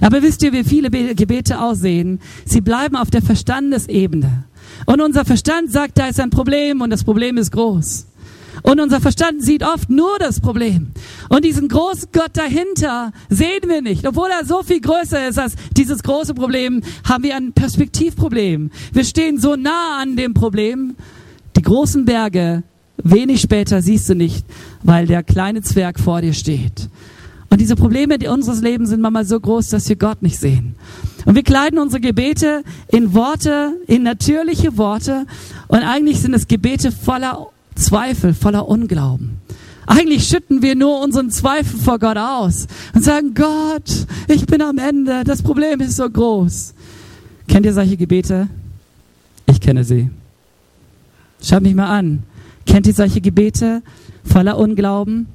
Aber 0.00 0.22
wisst 0.22 0.42
ihr, 0.42 0.52
wie 0.52 0.64
viele 0.64 0.90
Gebete 1.14 1.60
aussehen? 1.60 2.20
Sie 2.44 2.60
bleiben 2.60 2.96
auf 2.96 3.10
der 3.10 3.22
Verstandesebene. 3.22 4.44
Und 4.86 5.00
unser 5.00 5.24
Verstand 5.24 5.70
sagt, 5.70 5.98
da 5.98 6.08
ist 6.08 6.18
ein 6.18 6.30
Problem 6.30 6.80
und 6.80 6.90
das 6.90 7.04
Problem 7.04 7.36
ist 7.36 7.52
groß. 7.52 8.06
Und 8.62 8.80
unser 8.80 9.00
Verstand 9.00 9.42
sieht 9.42 9.64
oft 9.64 9.88
nur 9.88 10.18
das 10.18 10.40
Problem. 10.40 10.92
Und 11.28 11.44
diesen 11.44 11.68
großen 11.68 12.08
Gott 12.12 12.32
dahinter 12.34 13.12
sehen 13.28 13.62
wir 13.66 13.80
nicht. 13.82 14.06
Obwohl 14.06 14.28
er 14.30 14.44
so 14.44 14.62
viel 14.62 14.80
größer 14.80 15.28
ist 15.28 15.38
als 15.38 15.54
dieses 15.76 16.02
große 16.02 16.34
Problem, 16.34 16.82
haben 17.08 17.24
wir 17.24 17.36
ein 17.36 17.52
Perspektivproblem. 17.52 18.70
Wir 18.92 19.04
stehen 19.04 19.38
so 19.38 19.56
nah 19.56 19.98
an 20.00 20.16
dem 20.16 20.34
Problem. 20.34 20.96
Die 21.56 21.62
großen 21.62 22.04
Berge, 22.04 22.62
wenig 23.02 23.40
später 23.40 23.82
siehst 23.82 24.08
du 24.08 24.14
nicht, 24.14 24.44
weil 24.82 25.06
der 25.06 25.22
kleine 25.22 25.62
Zwerg 25.62 25.98
vor 25.98 26.20
dir 26.20 26.34
steht. 26.34 26.88
Und 27.52 27.60
diese 27.60 27.76
Probleme 27.76 28.18
die 28.18 28.28
unseres 28.28 28.62
Lebens 28.62 28.88
sind 28.88 29.02
manchmal 29.02 29.26
so 29.26 29.38
groß, 29.38 29.68
dass 29.68 29.86
wir 29.86 29.96
Gott 29.96 30.22
nicht 30.22 30.38
sehen. 30.38 30.74
Und 31.26 31.34
wir 31.34 31.42
kleiden 31.42 31.78
unsere 31.78 32.00
Gebete 32.00 32.62
in 32.88 33.12
Worte, 33.12 33.74
in 33.86 34.02
natürliche 34.02 34.78
Worte. 34.78 35.26
Und 35.68 35.80
eigentlich 35.80 36.20
sind 36.20 36.32
es 36.32 36.48
Gebete 36.48 36.90
voller 36.90 37.48
Zweifel, 37.74 38.34
voller 38.34 38.68
Unglauben. 38.68 39.38
Eigentlich 39.86 40.26
schütten 40.26 40.62
wir 40.62 40.76
nur 40.76 41.00
unseren 41.00 41.30
Zweifel 41.30 41.78
vor 41.78 41.98
Gott 41.98 42.16
aus 42.16 42.66
und 42.94 43.02
sagen, 43.02 43.34
Gott, 43.34 44.06
ich 44.28 44.46
bin 44.46 44.62
am 44.62 44.78
Ende, 44.78 45.24
das 45.24 45.42
Problem 45.42 45.80
ist 45.80 45.96
so 45.96 46.08
groß. 46.08 46.74
Kennt 47.48 47.66
ihr 47.66 47.74
solche 47.74 47.96
Gebete? 47.96 48.48
Ich 49.46 49.60
kenne 49.60 49.84
sie. 49.84 50.10
Schaut 51.42 51.62
mich 51.62 51.74
mal 51.74 51.88
an. 51.88 52.22
Kennt 52.64 52.86
ihr 52.86 52.94
solche 52.94 53.20
Gebete 53.20 53.82
voller 54.24 54.56
Unglauben? 54.56 55.26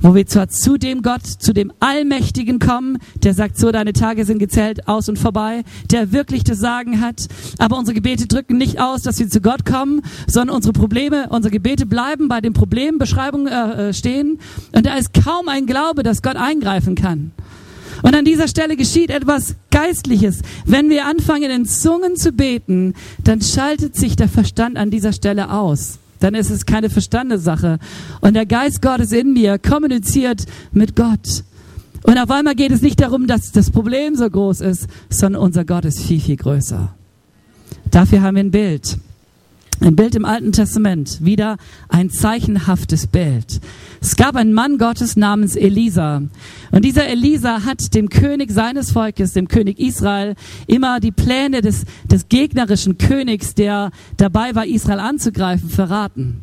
Wo 0.00 0.14
wir 0.14 0.26
zwar 0.26 0.48
zu 0.48 0.76
dem 0.76 1.02
Gott, 1.02 1.26
zu 1.26 1.52
dem 1.52 1.72
Allmächtigen 1.80 2.58
kommen, 2.58 2.98
der 3.22 3.34
sagt, 3.34 3.58
so 3.58 3.70
deine 3.70 3.92
Tage 3.92 4.24
sind 4.24 4.38
gezählt, 4.38 4.88
aus 4.88 5.08
und 5.08 5.18
vorbei, 5.18 5.62
der 5.90 6.12
wirklich 6.12 6.44
das 6.44 6.58
Sagen 6.58 7.00
hat, 7.00 7.26
aber 7.58 7.78
unsere 7.78 7.94
Gebete 7.94 8.26
drücken 8.26 8.56
nicht 8.56 8.80
aus, 8.80 9.02
dass 9.02 9.18
wir 9.18 9.28
zu 9.28 9.40
Gott 9.40 9.64
kommen, 9.64 10.02
sondern 10.26 10.56
unsere 10.56 10.72
Probleme, 10.72 11.28
unsere 11.30 11.52
Gebete 11.52 11.86
bleiben 11.86 12.28
bei 12.28 12.40
den 12.40 12.52
Problembeschreibungen 12.52 13.48
äh, 13.48 13.88
äh, 13.88 13.92
stehen 13.92 14.38
und 14.74 14.86
da 14.86 14.96
ist 14.96 15.12
kaum 15.12 15.48
ein 15.48 15.66
Glaube, 15.66 16.02
dass 16.02 16.22
Gott 16.22 16.36
eingreifen 16.36 16.94
kann. 16.94 17.32
Und 18.02 18.14
an 18.14 18.24
dieser 18.24 18.48
Stelle 18.48 18.76
geschieht 18.76 19.10
etwas 19.10 19.56
Geistliches. 19.70 20.40
Wenn 20.64 20.88
wir 20.88 21.04
anfangen, 21.04 21.50
in 21.50 21.66
Zungen 21.66 22.16
zu 22.16 22.32
beten, 22.32 22.94
dann 23.22 23.42
schaltet 23.42 23.94
sich 23.94 24.16
der 24.16 24.28
Verstand 24.28 24.78
an 24.78 24.90
dieser 24.90 25.12
Stelle 25.12 25.50
aus 25.50 25.98
dann 26.20 26.34
ist 26.34 26.50
es 26.50 26.66
keine 26.66 26.90
Verstandessache. 26.90 27.78
Und 28.20 28.34
der 28.34 28.46
Geist 28.46 28.80
Gottes 28.80 29.12
in 29.12 29.32
mir 29.32 29.58
kommuniziert 29.58 30.44
mit 30.72 30.94
Gott. 30.94 31.44
Und 32.02 32.18
auf 32.18 32.30
einmal 32.30 32.54
geht 32.54 32.72
es 32.72 32.82
nicht 32.82 33.00
darum, 33.00 33.26
dass 33.26 33.52
das 33.52 33.70
Problem 33.70 34.14
so 34.14 34.28
groß 34.28 34.60
ist, 34.62 34.86
sondern 35.10 35.42
unser 35.42 35.64
Gott 35.64 35.84
ist 35.84 36.00
viel, 36.00 36.20
viel 36.20 36.36
größer. 36.36 36.94
Dafür 37.90 38.22
haben 38.22 38.36
wir 38.36 38.44
ein 38.44 38.50
Bild. 38.50 38.98
Ein 39.82 39.96
Bild 39.96 40.14
im 40.14 40.26
Alten 40.26 40.52
Testament, 40.52 41.24
wieder 41.24 41.56
ein 41.88 42.10
zeichenhaftes 42.10 43.06
Bild. 43.06 43.60
Es 44.02 44.14
gab 44.14 44.36
einen 44.36 44.52
Mann 44.52 44.76
Gottes 44.76 45.16
namens 45.16 45.56
Elisa. 45.56 46.22
Und 46.70 46.84
dieser 46.84 47.06
Elisa 47.08 47.64
hat 47.64 47.94
dem 47.94 48.10
König 48.10 48.50
seines 48.50 48.92
Volkes, 48.92 49.32
dem 49.32 49.48
König 49.48 49.78
Israel, 49.78 50.34
immer 50.66 51.00
die 51.00 51.12
Pläne 51.12 51.62
des, 51.62 51.86
des 52.04 52.28
gegnerischen 52.28 52.98
Königs, 52.98 53.54
der 53.54 53.90
dabei 54.18 54.54
war, 54.54 54.66
Israel 54.66 55.00
anzugreifen, 55.00 55.70
verraten. 55.70 56.42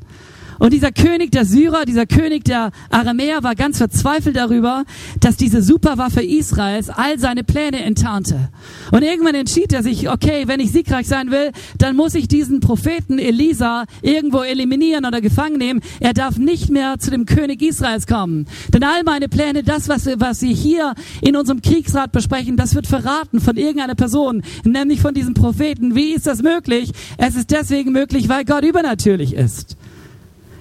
Und 0.59 0.73
dieser 0.73 0.91
König 0.91 1.31
der 1.31 1.45
Syrer, 1.45 1.85
dieser 1.85 2.05
König 2.05 2.45
der 2.45 2.71
Aramäer 2.89 3.43
war 3.43 3.55
ganz 3.55 3.77
verzweifelt 3.77 4.35
darüber, 4.35 4.83
dass 5.19 5.37
diese 5.37 5.61
Superwaffe 5.61 6.23
Israels 6.23 6.89
all 6.89 7.19
seine 7.19 7.43
Pläne 7.43 7.83
enttarnte. 7.83 8.49
Und 8.91 9.03
irgendwann 9.03 9.35
entschied 9.35 9.73
er 9.73 9.83
sich, 9.83 10.09
okay, 10.09 10.43
wenn 10.47 10.59
ich 10.59 10.71
siegreich 10.71 11.07
sein 11.07 11.31
will, 11.31 11.51
dann 11.77 11.95
muss 11.95 12.15
ich 12.15 12.27
diesen 12.27 12.59
Propheten 12.59 13.19
Elisa 13.19 13.85
irgendwo 14.01 14.41
eliminieren 14.41 15.05
oder 15.05 15.21
gefangen 15.21 15.57
nehmen. 15.57 15.81
Er 15.99 16.13
darf 16.13 16.37
nicht 16.37 16.69
mehr 16.69 16.99
zu 16.99 17.11
dem 17.11 17.25
König 17.25 17.61
Israels 17.61 18.07
kommen. 18.07 18.47
Denn 18.73 18.83
all 18.83 19.03
meine 19.03 19.29
Pläne, 19.29 19.63
das, 19.63 19.89
was, 19.89 20.07
was 20.19 20.39
Sie 20.39 20.53
hier 20.53 20.93
in 21.21 21.35
unserem 21.35 21.61
Kriegsrat 21.61 22.11
besprechen, 22.11 22.57
das 22.57 22.75
wird 22.75 22.87
verraten 22.87 23.39
von 23.39 23.57
irgendeiner 23.57 23.95
Person, 23.95 24.43
nämlich 24.63 25.01
von 25.01 25.13
diesem 25.13 25.33
Propheten. 25.33 25.95
Wie 25.95 26.13
ist 26.13 26.27
das 26.27 26.41
möglich? 26.41 26.91
Es 27.17 27.35
ist 27.35 27.51
deswegen 27.51 27.91
möglich, 27.91 28.29
weil 28.29 28.45
Gott 28.45 28.63
übernatürlich 28.63 29.33
ist. 29.33 29.77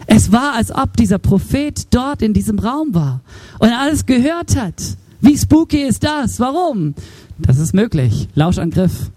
Es 0.07 0.31
war, 0.31 0.55
als 0.55 0.73
ob 0.73 0.97
dieser 0.97 1.19
Prophet 1.19 1.89
dort 1.91 2.23
in 2.23 2.33
diesem 2.33 2.59
Raum 2.59 2.95
war 2.95 3.21
und 3.59 3.71
alles 3.71 4.07
gehört 4.07 4.57
hat. 4.57 4.83
Wie 5.21 5.37
spooky 5.37 5.83
ist 5.83 6.05
das? 6.05 6.39
Warum? 6.39 6.95
Das 7.39 7.59
ist 7.59 7.75
möglich. 7.75 8.29
Lauschangriff 8.35 9.11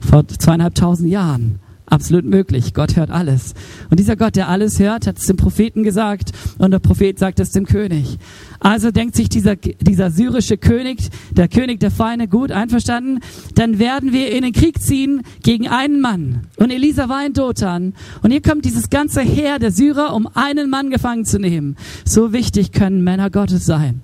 vor 0.00 0.26
zweieinhalbtausend 0.26 1.10
Jahren. 1.10 1.60
Absolut 1.92 2.24
möglich. 2.24 2.72
Gott 2.72 2.96
hört 2.96 3.10
alles. 3.10 3.52
Und 3.90 4.00
dieser 4.00 4.16
Gott, 4.16 4.34
der 4.34 4.48
alles 4.48 4.78
hört, 4.78 5.06
hat 5.06 5.18
es 5.18 5.26
dem 5.26 5.36
Propheten 5.36 5.82
gesagt 5.82 6.32
und 6.56 6.70
der 6.70 6.78
Prophet 6.78 7.18
sagt 7.18 7.38
es 7.38 7.50
dem 7.50 7.66
König. 7.66 8.16
Also 8.60 8.90
denkt 8.90 9.14
sich 9.14 9.28
dieser, 9.28 9.56
dieser 9.56 10.10
syrische 10.10 10.56
König, 10.56 11.10
der 11.32 11.48
König 11.48 11.80
der 11.80 11.90
Feinde, 11.90 12.28
gut, 12.28 12.50
einverstanden, 12.50 13.20
dann 13.56 13.78
werden 13.78 14.14
wir 14.14 14.32
in 14.32 14.42
den 14.42 14.54
Krieg 14.54 14.80
ziehen 14.80 15.20
gegen 15.42 15.68
einen 15.68 16.00
Mann. 16.00 16.46
Und 16.56 16.70
Elisa 16.70 17.10
war 17.10 17.26
in 17.26 17.34
Dothan. 17.34 17.92
Und 18.22 18.30
hier 18.30 18.40
kommt 18.40 18.64
dieses 18.64 18.88
ganze 18.88 19.20
Heer 19.20 19.58
der 19.58 19.70
Syrer, 19.70 20.14
um 20.14 20.26
einen 20.32 20.70
Mann 20.70 20.88
gefangen 20.88 21.26
zu 21.26 21.38
nehmen. 21.38 21.76
So 22.06 22.32
wichtig 22.32 22.72
können 22.72 23.04
Männer 23.04 23.28
Gottes 23.28 23.66
sein. 23.66 24.00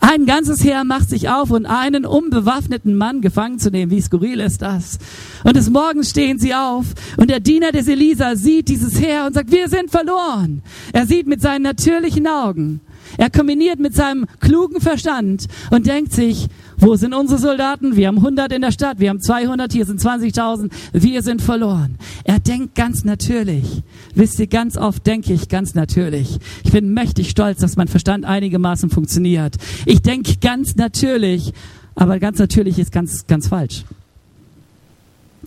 Ein 0.00 0.26
ganzes 0.26 0.62
Heer 0.62 0.84
macht 0.84 1.08
sich 1.08 1.28
auf, 1.28 1.50
um 1.50 1.66
einen 1.66 2.06
unbewaffneten 2.06 2.94
Mann 2.94 3.20
gefangen 3.20 3.58
zu 3.58 3.70
nehmen. 3.70 3.90
Wie 3.90 4.00
skurril 4.00 4.40
ist 4.40 4.62
das? 4.62 4.98
Und 5.44 5.56
des 5.56 5.70
Morgens 5.70 6.10
stehen 6.10 6.38
sie 6.38 6.54
auf 6.54 6.86
und 7.16 7.30
der 7.30 7.40
Diener 7.40 7.72
des 7.72 7.88
Elisa 7.88 8.36
sieht 8.36 8.68
dieses 8.68 9.00
Heer 9.00 9.26
und 9.26 9.34
sagt, 9.34 9.50
wir 9.50 9.68
sind 9.68 9.90
verloren. 9.90 10.62
Er 10.92 11.06
sieht 11.06 11.26
mit 11.26 11.40
seinen 11.40 11.62
natürlichen 11.62 12.26
Augen. 12.26 12.80
Er 13.18 13.30
kombiniert 13.30 13.80
mit 13.80 13.94
seinem 13.94 14.26
klugen 14.40 14.80
Verstand 14.80 15.46
und 15.70 15.86
denkt 15.86 16.12
sich, 16.12 16.46
wo 16.78 16.94
sind 16.94 17.12
unsere 17.12 17.40
Soldaten? 17.40 17.96
Wir 17.96 18.06
haben 18.06 18.18
100 18.18 18.52
in 18.52 18.62
der 18.62 18.70
Stadt, 18.70 19.00
wir 19.00 19.10
haben 19.10 19.20
200, 19.20 19.72
hier 19.72 19.84
sind 19.84 20.00
20.000, 20.00 20.70
wir 20.92 21.22
sind 21.22 21.42
verloren. 21.42 21.98
Er 22.22 22.38
denkt 22.38 22.76
ganz 22.76 23.04
natürlich. 23.04 23.82
Wisst 24.14 24.38
ihr, 24.38 24.46
ganz 24.46 24.76
oft 24.76 25.04
denke 25.04 25.32
ich 25.32 25.48
ganz 25.48 25.74
natürlich. 25.74 26.38
Ich 26.62 26.70
bin 26.70 26.94
mächtig 26.94 27.28
stolz, 27.28 27.58
dass 27.60 27.76
mein 27.76 27.88
Verstand 27.88 28.24
einigermaßen 28.24 28.88
funktioniert. 28.88 29.56
Ich 29.84 30.00
denke 30.00 30.36
ganz 30.40 30.76
natürlich, 30.76 31.52
aber 31.96 32.20
ganz 32.20 32.38
natürlich 32.38 32.78
ist 32.78 32.92
ganz, 32.92 33.26
ganz 33.26 33.48
falsch. 33.48 33.84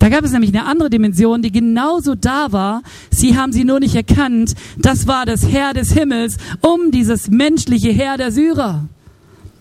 Da 0.02 0.08
gab 0.08 0.24
es 0.24 0.32
nämlich 0.32 0.52
eine 0.52 0.66
andere 0.66 0.90
Dimension, 0.90 1.42
die 1.42 1.52
genauso 1.52 2.16
da 2.16 2.50
war. 2.50 2.82
Sie 3.12 3.38
haben 3.38 3.52
sie 3.52 3.62
nur 3.62 3.78
nicht 3.78 3.94
erkannt. 3.94 4.54
Das 4.76 5.06
war 5.06 5.26
das 5.26 5.46
Herr 5.48 5.74
des 5.74 5.92
Himmels 5.92 6.38
um 6.60 6.90
dieses 6.90 7.30
menschliche 7.30 7.92
Herr 7.92 8.16
der 8.16 8.32
Syrer. 8.32 8.88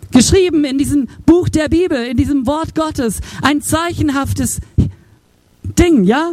Geschrieben 0.10 0.63
in 0.63 0.80
diesem 0.80 1.08
Buch 1.27 1.47
der 1.47 1.69
Bibel, 1.69 2.08
in 2.08 2.17
diesem 2.17 2.47
Wort 2.47 2.73
Gottes. 2.73 3.21
Ein 3.43 3.62
zeichenhaftes 3.62 4.62
Ding, 5.77 6.06
ja? 6.06 6.32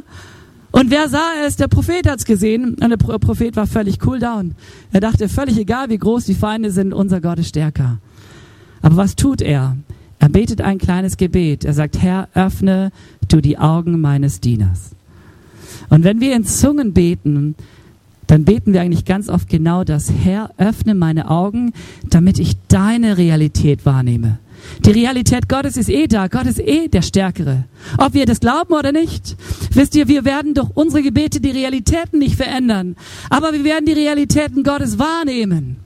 Und 0.71 0.91
wer 0.91 1.11
sah 1.11 1.33
es? 1.45 1.57
Der 1.57 1.69
Prophet 1.69 2.09
hat's 2.09 2.25
gesehen. 2.25 2.77
Und 2.81 2.89
der 2.89 2.97
Prophet 2.97 3.57
war 3.57 3.67
völlig 3.67 3.99
cool 4.07 4.21
down. 4.21 4.55
Er 4.91 5.01
dachte, 5.01 5.29
völlig 5.29 5.59
egal, 5.59 5.91
wie 5.91 5.99
groß 5.99 6.25
die 6.25 6.35
Feinde 6.35 6.71
sind, 6.71 6.95
unser 6.95 7.21
Gott 7.21 7.41
ist 7.41 7.51
stärker. 7.51 7.99
Aber 8.81 8.97
was 8.97 9.17
tut 9.17 9.43
er? 9.43 9.77
Er 10.19 10.29
betet 10.29 10.61
ein 10.61 10.79
kleines 10.79 11.17
Gebet. 11.17 11.65
Er 11.65 11.75
sagt, 11.75 12.01
Herr, 12.03 12.29
öffne 12.35 12.91
du 13.29 13.41
die 13.41 13.59
Augen 13.59 14.01
meines 14.01 14.41
Dieners. 14.41 14.91
Und 15.91 16.05
wenn 16.05 16.21
wir 16.21 16.35
in 16.35 16.45
Zungen 16.45 16.93
beten, 16.93 17.55
dann 18.27 18.45
beten 18.45 18.73
wir 18.73 18.83
eigentlich 18.83 19.05
ganz 19.05 19.29
oft 19.29 19.49
genau 19.49 19.85
das. 19.85 20.11
Herr, 20.11 20.51
öffne 20.59 20.95
meine 20.95 21.31
Augen, 21.31 21.73
damit 22.09 22.39
ich 22.39 22.57
deine 22.69 23.17
Realität 23.17 23.87
wahrnehme. 23.87 24.39
Die 24.85 24.91
Realität 24.91 25.49
Gottes 25.49 25.77
ist 25.77 25.89
eh 25.89 26.09
da. 26.09 26.27
Gott 26.27 26.47
ist 26.47 26.59
eh 26.59 26.89
der 26.89 27.03
Stärkere. 27.03 27.65
Ob 27.97 28.15
wir 28.15 28.27
das 28.27 28.41
glauben 28.41 28.75
oder 28.75 28.93
nicht. 28.93 29.37
Wisst 29.73 29.95
ihr, 29.95 30.09
wir 30.09 30.25
werden 30.25 30.55
durch 30.55 30.69
unsere 30.75 31.03
Gebete 31.03 31.41
die 31.41 31.51
Realitäten 31.51 32.19
nicht 32.19 32.37
verändern. 32.37 32.97
Aber 33.31 33.53
wir 33.53 33.65
werden 33.65 33.87
die 33.87 33.93
Realitäten 33.93 34.63
Gottes 34.63 34.99
wahrnehmen. 34.99 35.77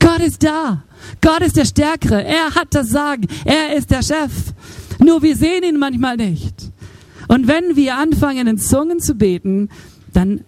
Gott 0.00 0.20
ist 0.20 0.42
da. 0.42 0.82
Gott 1.20 1.40
ist 1.40 1.56
der 1.56 1.64
Stärkere. 1.64 2.24
Er 2.24 2.54
hat 2.54 2.68
das 2.70 2.88
Sagen. 2.88 3.26
Er 3.44 3.76
ist 3.76 3.90
der 3.90 4.02
Chef. 4.02 4.32
Nur 4.98 5.22
wir 5.22 5.36
sehen 5.36 5.62
ihn 5.62 5.78
manchmal 5.78 6.16
nicht. 6.16 6.70
Und 7.28 7.48
wenn 7.48 7.76
wir 7.76 7.96
anfangen, 7.96 8.46
in 8.46 8.58
Zungen 8.58 9.00
zu 9.00 9.14
beten, 9.14 9.68
dann 10.12 10.40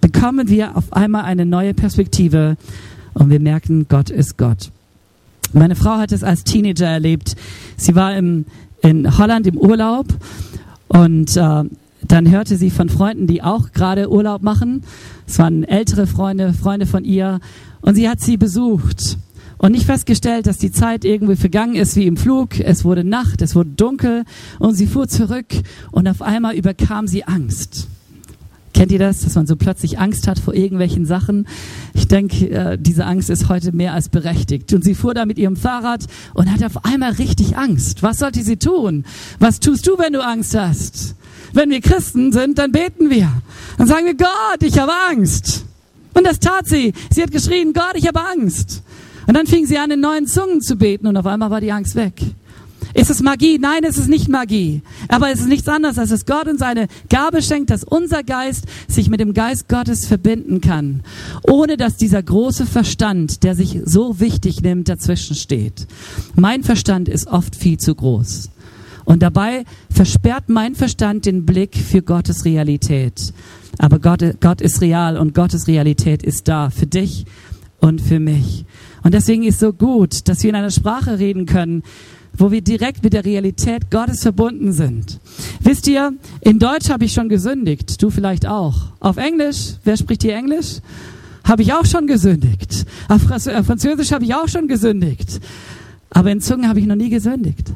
bekommen 0.00 0.48
wir 0.48 0.76
auf 0.76 0.92
einmal 0.92 1.24
eine 1.24 1.46
neue 1.46 1.74
Perspektive 1.74 2.56
und 3.14 3.30
wir 3.30 3.40
merken, 3.40 3.86
Gott 3.88 4.10
ist 4.10 4.36
Gott. 4.38 4.70
Meine 5.52 5.74
Frau 5.74 5.96
hat 5.96 6.12
es 6.12 6.22
als 6.22 6.44
Teenager 6.44 6.86
erlebt. 6.86 7.34
Sie 7.76 7.94
war 7.94 8.14
im, 8.14 8.44
in 8.82 9.18
Holland 9.18 9.46
im 9.46 9.56
Urlaub 9.56 10.06
und 10.88 11.36
äh, 11.36 11.64
dann 12.02 12.30
hörte 12.30 12.56
sie 12.56 12.70
von 12.70 12.88
Freunden, 12.88 13.26
die 13.26 13.42
auch 13.42 13.72
gerade 13.72 14.10
Urlaub 14.10 14.42
machen. 14.42 14.84
Es 15.26 15.38
waren 15.38 15.64
ältere 15.64 16.06
Freunde, 16.06 16.52
Freunde 16.52 16.86
von 16.86 17.04
ihr 17.04 17.40
und 17.80 17.94
sie 17.94 18.08
hat 18.08 18.20
sie 18.20 18.36
besucht 18.36 19.18
und 19.58 19.72
nicht 19.72 19.86
festgestellt, 19.86 20.46
dass 20.46 20.58
die 20.58 20.72
Zeit 20.72 21.04
irgendwie 21.04 21.36
vergangen 21.36 21.74
ist 21.74 21.96
wie 21.96 22.06
im 22.06 22.16
Flug. 22.16 22.60
Es 22.60 22.84
wurde 22.84 23.04
Nacht, 23.04 23.42
es 23.42 23.54
wurde 23.54 23.70
dunkel 23.70 24.24
und 24.58 24.74
sie 24.74 24.86
fuhr 24.86 25.08
zurück 25.08 25.46
und 25.90 26.08
auf 26.08 26.22
einmal 26.22 26.54
überkam 26.54 27.06
sie 27.06 27.24
Angst. 27.24 27.88
Kennt 28.78 28.92
ihr 28.92 28.98
das, 29.00 29.20
dass 29.20 29.34
man 29.34 29.46
so 29.46 29.56
plötzlich 29.56 29.98
Angst 29.98 30.28
hat 30.28 30.38
vor 30.38 30.54
irgendwelchen 30.54 31.04
Sachen? 31.04 31.48
Ich 31.94 32.06
denke, 32.06 32.48
äh, 32.48 32.78
diese 32.78 33.06
Angst 33.06 33.28
ist 33.28 33.48
heute 33.48 33.72
mehr 33.72 33.92
als 33.92 34.08
berechtigt. 34.08 34.72
Und 34.72 34.84
sie 34.84 34.94
fuhr 34.94 35.14
da 35.14 35.26
mit 35.26 35.36
ihrem 35.36 35.56
Fahrrad 35.56 36.06
und 36.34 36.48
hatte 36.48 36.66
auf 36.66 36.84
einmal 36.84 37.12
richtig 37.12 37.56
Angst. 37.56 38.04
Was 38.04 38.18
sollte 38.18 38.42
sie 38.44 38.56
tun? 38.56 39.04
Was 39.40 39.58
tust 39.58 39.84
du, 39.88 39.98
wenn 39.98 40.12
du 40.12 40.24
Angst 40.24 40.56
hast? 40.56 41.16
Wenn 41.52 41.70
wir 41.70 41.80
Christen 41.80 42.30
sind, 42.30 42.58
dann 42.58 42.70
beten 42.70 43.10
wir. 43.10 43.28
Dann 43.78 43.88
sagen 43.88 44.06
wir, 44.06 44.14
Gott, 44.14 44.62
ich 44.62 44.78
habe 44.78 44.92
Angst. 45.10 45.64
Und 46.14 46.24
das 46.24 46.38
tat 46.38 46.66
sie. 46.66 46.92
Sie 47.10 47.22
hat 47.22 47.32
geschrien, 47.32 47.72
Gott, 47.72 47.94
ich 47.94 48.06
habe 48.06 48.20
Angst. 48.20 48.82
Und 49.28 49.34
dann 49.34 49.46
fing 49.46 49.66
sie 49.66 49.76
an, 49.76 49.90
in 49.90 50.00
neuen 50.00 50.26
Zungen 50.26 50.62
zu 50.62 50.76
beten 50.76 51.06
und 51.06 51.16
auf 51.18 51.26
einmal 51.26 51.50
war 51.50 51.60
die 51.60 51.70
Angst 51.70 51.94
weg. 51.96 52.14
Ist 52.94 53.10
es 53.10 53.20
Magie? 53.20 53.58
Nein, 53.58 53.84
es 53.84 53.98
ist 53.98 54.08
nicht 54.08 54.28
Magie. 54.30 54.80
Aber 55.08 55.30
es 55.30 55.40
ist 55.40 55.48
nichts 55.48 55.68
anderes, 55.68 55.98
als 55.98 56.08
dass 56.08 56.24
Gott 56.24 56.48
uns 56.48 56.62
eine 56.62 56.88
Gabe 57.10 57.42
schenkt, 57.42 57.68
dass 57.68 57.84
unser 57.84 58.22
Geist 58.22 58.64
sich 58.88 59.10
mit 59.10 59.20
dem 59.20 59.34
Geist 59.34 59.68
Gottes 59.68 60.06
verbinden 60.06 60.62
kann, 60.62 61.02
ohne 61.42 61.76
dass 61.76 61.98
dieser 61.98 62.22
große 62.22 62.64
Verstand, 62.64 63.42
der 63.42 63.54
sich 63.54 63.78
so 63.84 64.18
wichtig 64.18 64.62
nimmt, 64.62 64.88
dazwischen 64.88 65.36
steht. 65.36 65.86
Mein 66.34 66.62
Verstand 66.62 67.10
ist 67.10 67.26
oft 67.26 67.54
viel 67.54 67.76
zu 67.76 67.94
groß. 67.94 68.48
Und 69.04 69.22
dabei 69.22 69.64
versperrt 69.90 70.48
mein 70.48 70.74
Verstand 70.74 71.26
den 71.26 71.44
Blick 71.44 71.76
für 71.76 72.00
Gottes 72.00 72.46
Realität. 72.46 73.34
Aber 73.76 73.98
Gott, 73.98 74.22
Gott 74.40 74.62
ist 74.62 74.80
real 74.80 75.18
und 75.18 75.34
Gottes 75.34 75.66
Realität 75.66 76.22
ist 76.22 76.48
da 76.48 76.70
für 76.70 76.86
dich 76.86 77.26
und 77.80 78.00
für 78.00 78.20
mich. 78.20 78.64
Und 79.02 79.14
deswegen 79.14 79.44
ist 79.44 79.60
so 79.60 79.72
gut, 79.72 80.28
dass 80.28 80.42
wir 80.42 80.50
in 80.50 80.56
einer 80.56 80.70
Sprache 80.70 81.18
reden 81.18 81.46
können, 81.46 81.82
wo 82.36 82.50
wir 82.50 82.60
direkt 82.60 83.02
mit 83.02 83.12
der 83.12 83.24
Realität 83.24 83.90
Gottes 83.90 84.22
verbunden 84.22 84.72
sind. 84.72 85.18
Wisst 85.60 85.88
ihr, 85.88 86.12
in 86.40 86.58
Deutsch 86.58 86.88
habe 86.88 87.04
ich 87.04 87.12
schon 87.12 87.28
gesündigt, 87.28 88.02
du 88.02 88.10
vielleicht 88.10 88.46
auch. 88.46 88.92
Auf 89.00 89.16
Englisch, 89.16 89.74
wer 89.84 89.96
spricht 89.96 90.22
hier 90.22 90.36
Englisch? 90.36 90.78
Habe 91.44 91.62
ich 91.62 91.72
auch 91.72 91.86
schon 91.86 92.06
gesündigt. 92.06 92.84
Auf 93.08 93.22
Französisch 93.22 94.12
habe 94.12 94.24
ich 94.24 94.34
auch 94.34 94.48
schon 94.48 94.68
gesündigt. 94.68 95.40
Aber 96.10 96.30
in 96.30 96.40
Zungen 96.40 96.68
habe 96.68 96.80
ich 96.80 96.86
noch 96.86 96.96
nie 96.96 97.10
gesündigt. 97.10 97.72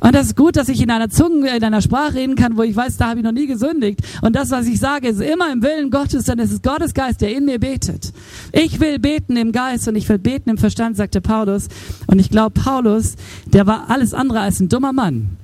Und 0.00 0.14
das 0.14 0.26
ist 0.26 0.36
gut, 0.36 0.56
dass 0.56 0.68
ich 0.68 0.80
in 0.82 0.90
einer 0.90 1.08
Zunge, 1.08 1.56
in 1.56 1.64
einer 1.64 1.80
Sprache 1.80 2.14
reden 2.14 2.34
kann, 2.34 2.56
wo 2.56 2.62
ich 2.62 2.76
weiß, 2.76 2.96
da 2.96 3.08
habe 3.08 3.20
ich 3.20 3.24
noch 3.24 3.32
nie 3.32 3.46
gesündigt. 3.46 4.00
Und 4.22 4.36
das, 4.36 4.50
was 4.50 4.66
ich 4.66 4.78
sage, 4.78 5.08
ist 5.08 5.20
immer 5.20 5.50
im 5.52 5.62
Willen 5.62 5.90
Gottes, 5.90 6.24
denn 6.24 6.38
es 6.38 6.52
ist 6.52 6.62
Gottes 6.62 6.92
Geist, 6.94 7.20
der 7.20 7.34
in 7.34 7.46
mir 7.46 7.58
betet. 7.58 8.12
Ich 8.52 8.78
will 8.80 8.98
beten 8.98 9.36
im 9.36 9.52
Geist 9.52 9.88
und 9.88 9.96
ich 9.96 10.08
will 10.08 10.18
beten 10.18 10.50
im 10.50 10.58
Verstand, 10.58 10.96
sagte 10.96 11.20
Paulus. 11.20 11.68
Und 12.06 12.18
ich 12.18 12.30
glaube, 12.30 12.60
Paulus, 12.60 13.16
der 13.46 13.66
war 13.66 13.88
alles 13.88 14.12
andere 14.12 14.40
als 14.40 14.60
ein 14.60 14.68
dummer 14.68 14.92
Mann. 14.92 15.38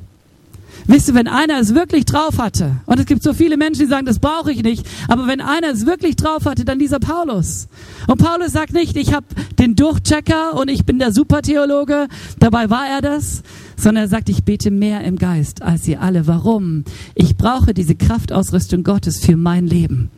Wisst 0.87 1.09
ihr, 1.09 1.14
wenn 1.14 1.28
einer 1.28 1.59
es 1.61 1.74
wirklich 1.74 2.05
drauf 2.05 2.39
hatte, 2.39 2.76
und 2.87 2.99
es 2.99 3.07
gibt 3.07 3.22
so 3.22 3.33
viele 3.33 3.57
Menschen, 3.57 3.83
die 3.83 3.89
sagen, 3.89 4.07
das 4.07 4.18
brauche 4.18 4.53
ich 4.53 4.62
nicht, 4.62 4.87
aber 5.09 5.26
wenn 5.26 5.41
einer 5.41 5.68
es 5.68 5.87
wirklich 5.87 6.16
drauf 6.16 6.45
hatte, 6.45 6.64
dann 6.64 6.78
dieser 6.78 6.99
Paulus. 6.99 7.68
Und 8.07 8.18
Paulus 8.18 8.53
sagt 8.53 8.72
nicht, 8.72 8.97
ich 8.97 9.12
habe 9.12 9.26
den 9.59 9.76
Durchchecker 9.76 10.55
und 10.55 10.68
ich 10.68 10.85
bin 10.85 10.99
der 10.99 11.12
Supertheologe, 11.12 12.09
dabei 12.39 12.70
war 12.70 12.87
er 12.89 13.01
das, 13.01 13.43
sondern 13.76 14.05
er 14.05 14.09
sagt, 14.09 14.28
ich 14.28 14.45
bete 14.45 14.70
mehr 14.70 15.03
im 15.05 15.18
Geist 15.18 15.62
als 15.62 15.87
ihr 15.89 16.01
alle. 16.01 16.26
Warum? 16.26 16.85
Ich 17.14 17.37
brauche 17.37 17.74
diese 17.74 17.95
Kraftausrüstung 17.95 18.85
Gottes 18.85 19.24
für 19.24 19.37
mein 19.37 19.66
Leben. 19.66 20.11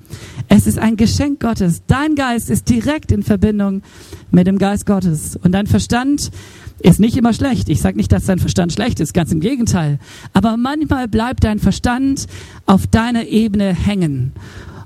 Es 0.57 0.69
ist 0.69 0.79
ein 0.79 0.97
Geschenk 0.97 1.41
Gottes. 1.41 1.83
Dein 1.89 2.15
Geist 2.15 2.49
ist 2.49 2.71
direkt 2.71 3.11
in 3.11 3.25
Verbindung 3.25 3.83
mit 4.31 4.47
dem 4.47 4.57
Geist 4.57 4.87
Gottes. 4.87 5.35
Und 5.35 5.51
dein 5.51 5.67
Verstand 5.67 6.31
ist 6.79 7.01
nicht 7.01 7.17
immer 7.17 7.33
schlecht. 7.33 7.69
Ich 7.69 7.81
sage 7.81 7.97
nicht, 7.97 8.13
dass 8.13 8.27
dein 8.27 8.39
Verstand 8.39 8.73
schlecht 8.73 9.01
ist, 9.01 9.15
ganz 9.15 9.33
im 9.33 9.41
Gegenteil. 9.41 9.99
Aber 10.33 10.57
manchmal 10.57 11.09
bleibt 11.09 11.43
dein 11.43 11.59
Verstand 11.59 12.29
auf 12.67 12.87
deiner 12.87 13.27
Ebene 13.27 13.75
hängen. 13.75 14.31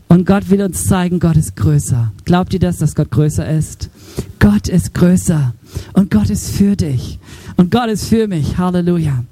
Und 0.08 0.26
Gott 0.26 0.48
will 0.48 0.62
uns 0.62 0.86
zeigen, 0.86 1.20
Gott 1.20 1.36
ist 1.36 1.54
größer. 1.56 2.12
Glaubt 2.24 2.54
ihr 2.54 2.60
das, 2.60 2.78
dass 2.78 2.94
Gott 2.94 3.10
größer 3.10 3.46
ist? 3.46 3.90
Gott 4.38 4.68
ist 4.68 4.94
größer. 4.94 5.52
Und 5.92 6.10
Gott 6.10 6.30
ist 6.30 6.48
für 6.50 6.76
dich. 6.76 7.18
Und 7.56 7.70
Gott 7.70 7.90
ist 7.90 8.06
für 8.06 8.26
mich. 8.26 8.56
Halleluja. 8.56 9.22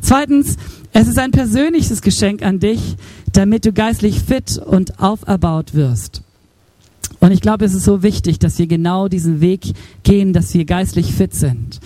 Zweitens, 0.00 0.58
es 0.92 1.08
ist 1.08 1.18
ein 1.18 1.30
persönliches 1.30 2.02
Geschenk 2.02 2.42
an 2.42 2.60
dich, 2.60 2.96
damit 3.32 3.64
du 3.64 3.72
geistlich 3.72 4.20
fit 4.20 4.58
und 4.58 5.00
auferbaut 5.00 5.74
wirst. 5.74 6.22
Und 7.20 7.30
ich 7.30 7.40
glaube, 7.40 7.64
es 7.64 7.72
ist 7.72 7.84
so 7.84 8.02
wichtig, 8.02 8.38
dass 8.40 8.58
wir 8.58 8.66
genau 8.66 9.08
diesen 9.08 9.40
Weg 9.40 9.72
gehen, 10.02 10.32
dass 10.32 10.52
wir 10.54 10.64
geistlich 10.64 11.14
fit 11.14 11.34
sind. 11.34 11.80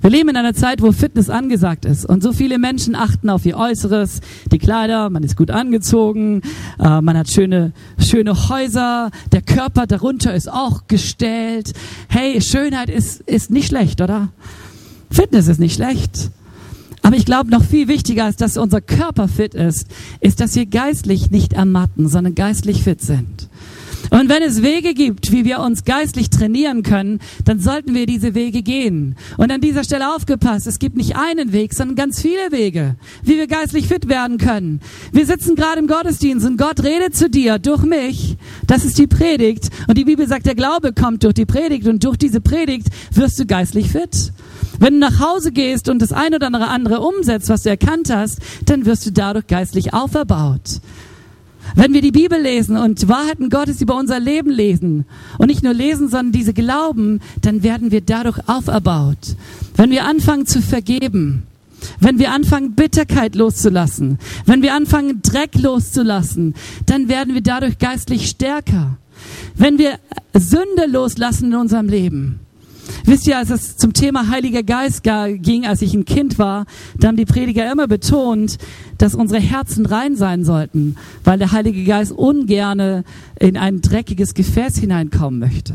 Wir 0.00 0.10
leben 0.10 0.28
in 0.28 0.36
einer 0.36 0.54
Zeit, 0.54 0.80
wo 0.80 0.92
Fitness 0.92 1.28
angesagt 1.28 1.84
ist. 1.84 2.06
Und 2.06 2.22
so 2.22 2.32
viele 2.32 2.58
Menschen 2.58 2.94
achten 2.94 3.30
auf 3.30 3.44
ihr 3.44 3.56
Äußeres, 3.56 4.20
die 4.50 4.58
Kleider, 4.58 5.10
man 5.10 5.24
ist 5.24 5.36
gut 5.36 5.50
angezogen, 5.50 6.42
äh, 6.78 7.00
man 7.00 7.16
hat 7.16 7.28
schöne, 7.28 7.72
schöne 7.98 8.48
Häuser, 8.48 9.10
der 9.32 9.42
Körper 9.42 9.86
darunter 9.86 10.34
ist 10.34 10.50
auch 10.50 10.86
gestellt. 10.86 11.72
Hey, 12.08 12.40
Schönheit 12.40 12.90
ist, 12.90 13.20
ist 13.22 13.50
nicht 13.50 13.68
schlecht, 13.68 14.00
oder? 14.00 14.28
Fitness 15.10 15.48
ist 15.48 15.58
nicht 15.58 15.74
schlecht. 15.74 16.30
Aber 17.08 17.16
ich 17.16 17.24
glaube, 17.24 17.50
noch 17.50 17.64
viel 17.64 17.88
wichtiger 17.88 18.26
als 18.26 18.36
dass 18.36 18.58
unser 18.58 18.82
Körper 18.82 19.28
fit 19.28 19.54
ist, 19.54 19.86
ist, 20.20 20.40
dass 20.40 20.54
wir 20.56 20.66
geistlich 20.66 21.30
nicht 21.30 21.54
ermatten, 21.54 22.06
sondern 22.06 22.34
geistlich 22.34 22.82
fit 22.82 23.00
sind. 23.00 23.48
Und 24.10 24.28
wenn 24.28 24.42
es 24.42 24.62
Wege 24.62 24.94
gibt, 24.94 25.32
wie 25.32 25.44
wir 25.44 25.60
uns 25.60 25.84
geistlich 25.84 26.30
trainieren 26.30 26.82
können, 26.82 27.20
dann 27.44 27.60
sollten 27.60 27.94
wir 27.94 28.06
diese 28.06 28.34
Wege 28.34 28.62
gehen. 28.62 29.16
Und 29.36 29.52
an 29.52 29.60
dieser 29.60 29.84
Stelle 29.84 30.14
aufgepasst, 30.14 30.66
es 30.66 30.78
gibt 30.78 30.96
nicht 30.96 31.16
einen 31.16 31.52
Weg, 31.52 31.74
sondern 31.74 31.96
ganz 31.96 32.20
viele 32.22 32.50
Wege, 32.50 32.96
wie 33.22 33.36
wir 33.36 33.46
geistlich 33.46 33.88
fit 33.88 34.08
werden 34.08 34.38
können. 34.38 34.80
Wir 35.12 35.26
sitzen 35.26 35.54
gerade 35.54 35.80
im 35.80 35.86
Gottesdienst 35.86 36.46
und 36.46 36.56
Gott 36.56 36.82
redet 36.82 37.16
zu 37.16 37.28
dir 37.28 37.58
durch 37.58 37.82
mich. 37.82 38.36
Das 38.66 38.84
ist 38.84 38.98
die 38.98 39.06
Predigt. 39.06 39.68
Und 39.86 39.98
die 39.98 40.04
Bibel 40.04 40.26
sagt, 40.26 40.46
der 40.46 40.54
Glaube 40.54 40.92
kommt 40.92 41.24
durch 41.24 41.34
die 41.34 41.46
Predigt 41.46 41.86
und 41.86 42.04
durch 42.04 42.16
diese 42.16 42.40
Predigt 42.40 42.88
wirst 43.12 43.38
du 43.38 43.46
geistlich 43.46 43.90
fit. 43.90 44.32
Wenn 44.78 44.94
du 44.94 45.00
nach 45.00 45.20
Hause 45.20 45.52
gehst 45.52 45.88
und 45.88 46.00
das 46.00 46.12
ein 46.12 46.34
oder 46.34 46.46
andere 46.52 47.00
umsetzt, 47.00 47.48
was 47.48 47.64
du 47.64 47.70
erkannt 47.70 48.10
hast, 48.14 48.38
dann 48.66 48.86
wirst 48.86 49.06
du 49.06 49.10
dadurch 49.10 49.46
geistlich 49.46 49.92
auferbaut. 49.92 50.80
Wenn 51.74 51.92
wir 51.92 52.02
die 52.02 52.10
Bibel 52.10 52.40
lesen 52.40 52.76
und 52.76 53.08
Wahrheiten 53.08 53.50
Gottes 53.50 53.80
über 53.80 53.96
unser 53.96 54.20
Leben 54.20 54.50
lesen 54.50 55.04
und 55.38 55.48
nicht 55.48 55.62
nur 55.62 55.74
lesen, 55.74 56.08
sondern 56.08 56.32
diese 56.32 56.52
glauben, 56.52 57.20
dann 57.42 57.62
werden 57.62 57.90
wir 57.90 58.00
dadurch 58.00 58.38
auferbaut. 58.48 59.36
Wenn 59.76 59.90
wir 59.90 60.04
anfangen 60.04 60.46
zu 60.46 60.62
vergeben, 60.62 61.44
wenn 62.00 62.18
wir 62.18 62.32
anfangen, 62.32 62.74
Bitterkeit 62.74 63.34
loszulassen, 63.34 64.18
wenn 64.46 64.62
wir 64.62 64.74
anfangen, 64.74 65.22
Dreck 65.22 65.54
loszulassen, 65.54 66.54
dann 66.86 67.08
werden 67.08 67.34
wir 67.34 67.42
dadurch 67.42 67.78
geistlich 67.78 68.28
stärker. 68.28 68.98
Wenn 69.54 69.78
wir 69.78 69.98
Sünde 70.34 70.86
loslassen 70.86 71.52
in 71.52 71.54
unserem 71.54 71.88
Leben, 71.88 72.40
Wisst 73.08 73.26
ihr, 73.26 73.38
als 73.38 73.48
es 73.48 73.78
zum 73.78 73.94
Thema 73.94 74.28
Heiliger 74.28 74.62
Geist 74.62 75.02
ging, 75.02 75.66
als 75.66 75.80
ich 75.80 75.94
ein 75.94 76.04
Kind 76.04 76.38
war, 76.38 76.66
da 76.98 77.08
haben 77.08 77.16
die 77.16 77.24
Prediger 77.24 77.72
immer 77.72 77.88
betont, 77.88 78.58
dass 78.98 79.14
unsere 79.14 79.40
Herzen 79.40 79.86
rein 79.86 80.14
sein 80.14 80.44
sollten, 80.44 80.96
weil 81.24 81.38
der 81.38 81.52
Heilige 81.52 81.84
Geist 81.84 82.12
ungerne 82.12 83.04
in 83.40 83.56
ein 83.56 83.80
dreckiges 83.80 84.34
Gefäß 84.34 84.76
hineinkommen 84.76 85.40
möchte. 85.40 85.72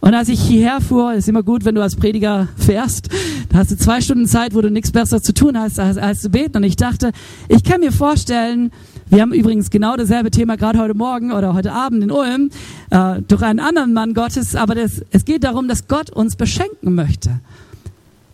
Und 0.00 0.14
als 0.14 0.30
ich 0.30 0.40
hierher 0.40 0.80
fuhr, 0.80 1.12
ist 1.12 1.28
immer 1.28 1.42
gut, 1.42 1.66
wenn 1.66 1.74
du 1.74 1.82
als 1.82 1.94
Prediger 1.94 2.48
fährst, 2.56 3.10
da 3.50 3.58
hast 3.58 3.72
du 3.72 3.76
zwei 3.76 4.00
Stunden 4.00 4.26
Zeit, 4.26 4.54
wo 4.54 4.62
du 4.62 4.70
nichts 4.70 4.92
besser 4.92 5.20
zu 5.20 5.34
tun 5.34 5.58
hast, 5.58 5.78
als, 5.78 5.98
als 5.98 6.22
zu 6.22 6.30
beten. 6.30 6.56
Und 6.56 6.64
ich 6.64 6.76
dachte, 6.76 7.12
ich 7.48 7.64
kann 7.64 7.80
mir 7.80 7.92
vorstellen, 7.92 8.70
wir 9.10 9.22
haben 9.22 9.32
übrigens 9.32 9.70
genau 9.70 9.96
dasselbe 9.96 10.30
Thema 10.30 10.56
gerade 10.56 10.78
heute 10.78 10.94
Morgen 10.94 11.32
oder 11.32 11.54
heute 11.54 11.72
Abend 11.72 12.02
in 12.02 12.10
Ulm 12.10 12.50
äh, 12.90 13.20
durch 13.22 13.42
einen 13.42 13.60
anderen 13.60 13.92
Mann 13.92 14.14
Gottes, 14.14 14.56
aber 14.56 14.74
das, 14.74 15.02
es 15.10 15.24
geht 15.24 15.44
darum, 15.44 15.68
dass 15.68 15.88
Gott 15.88 16.10
uns 16.10 16.36
beschenken 16.36 16.94
möchte. 16.94 17.40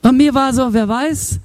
Und 0.02 0.16
mir 0.16 0.34
war 0.34 0.54
so, 0.54 0.72
wer 0.72 0.88
weiß, 0.88 1.40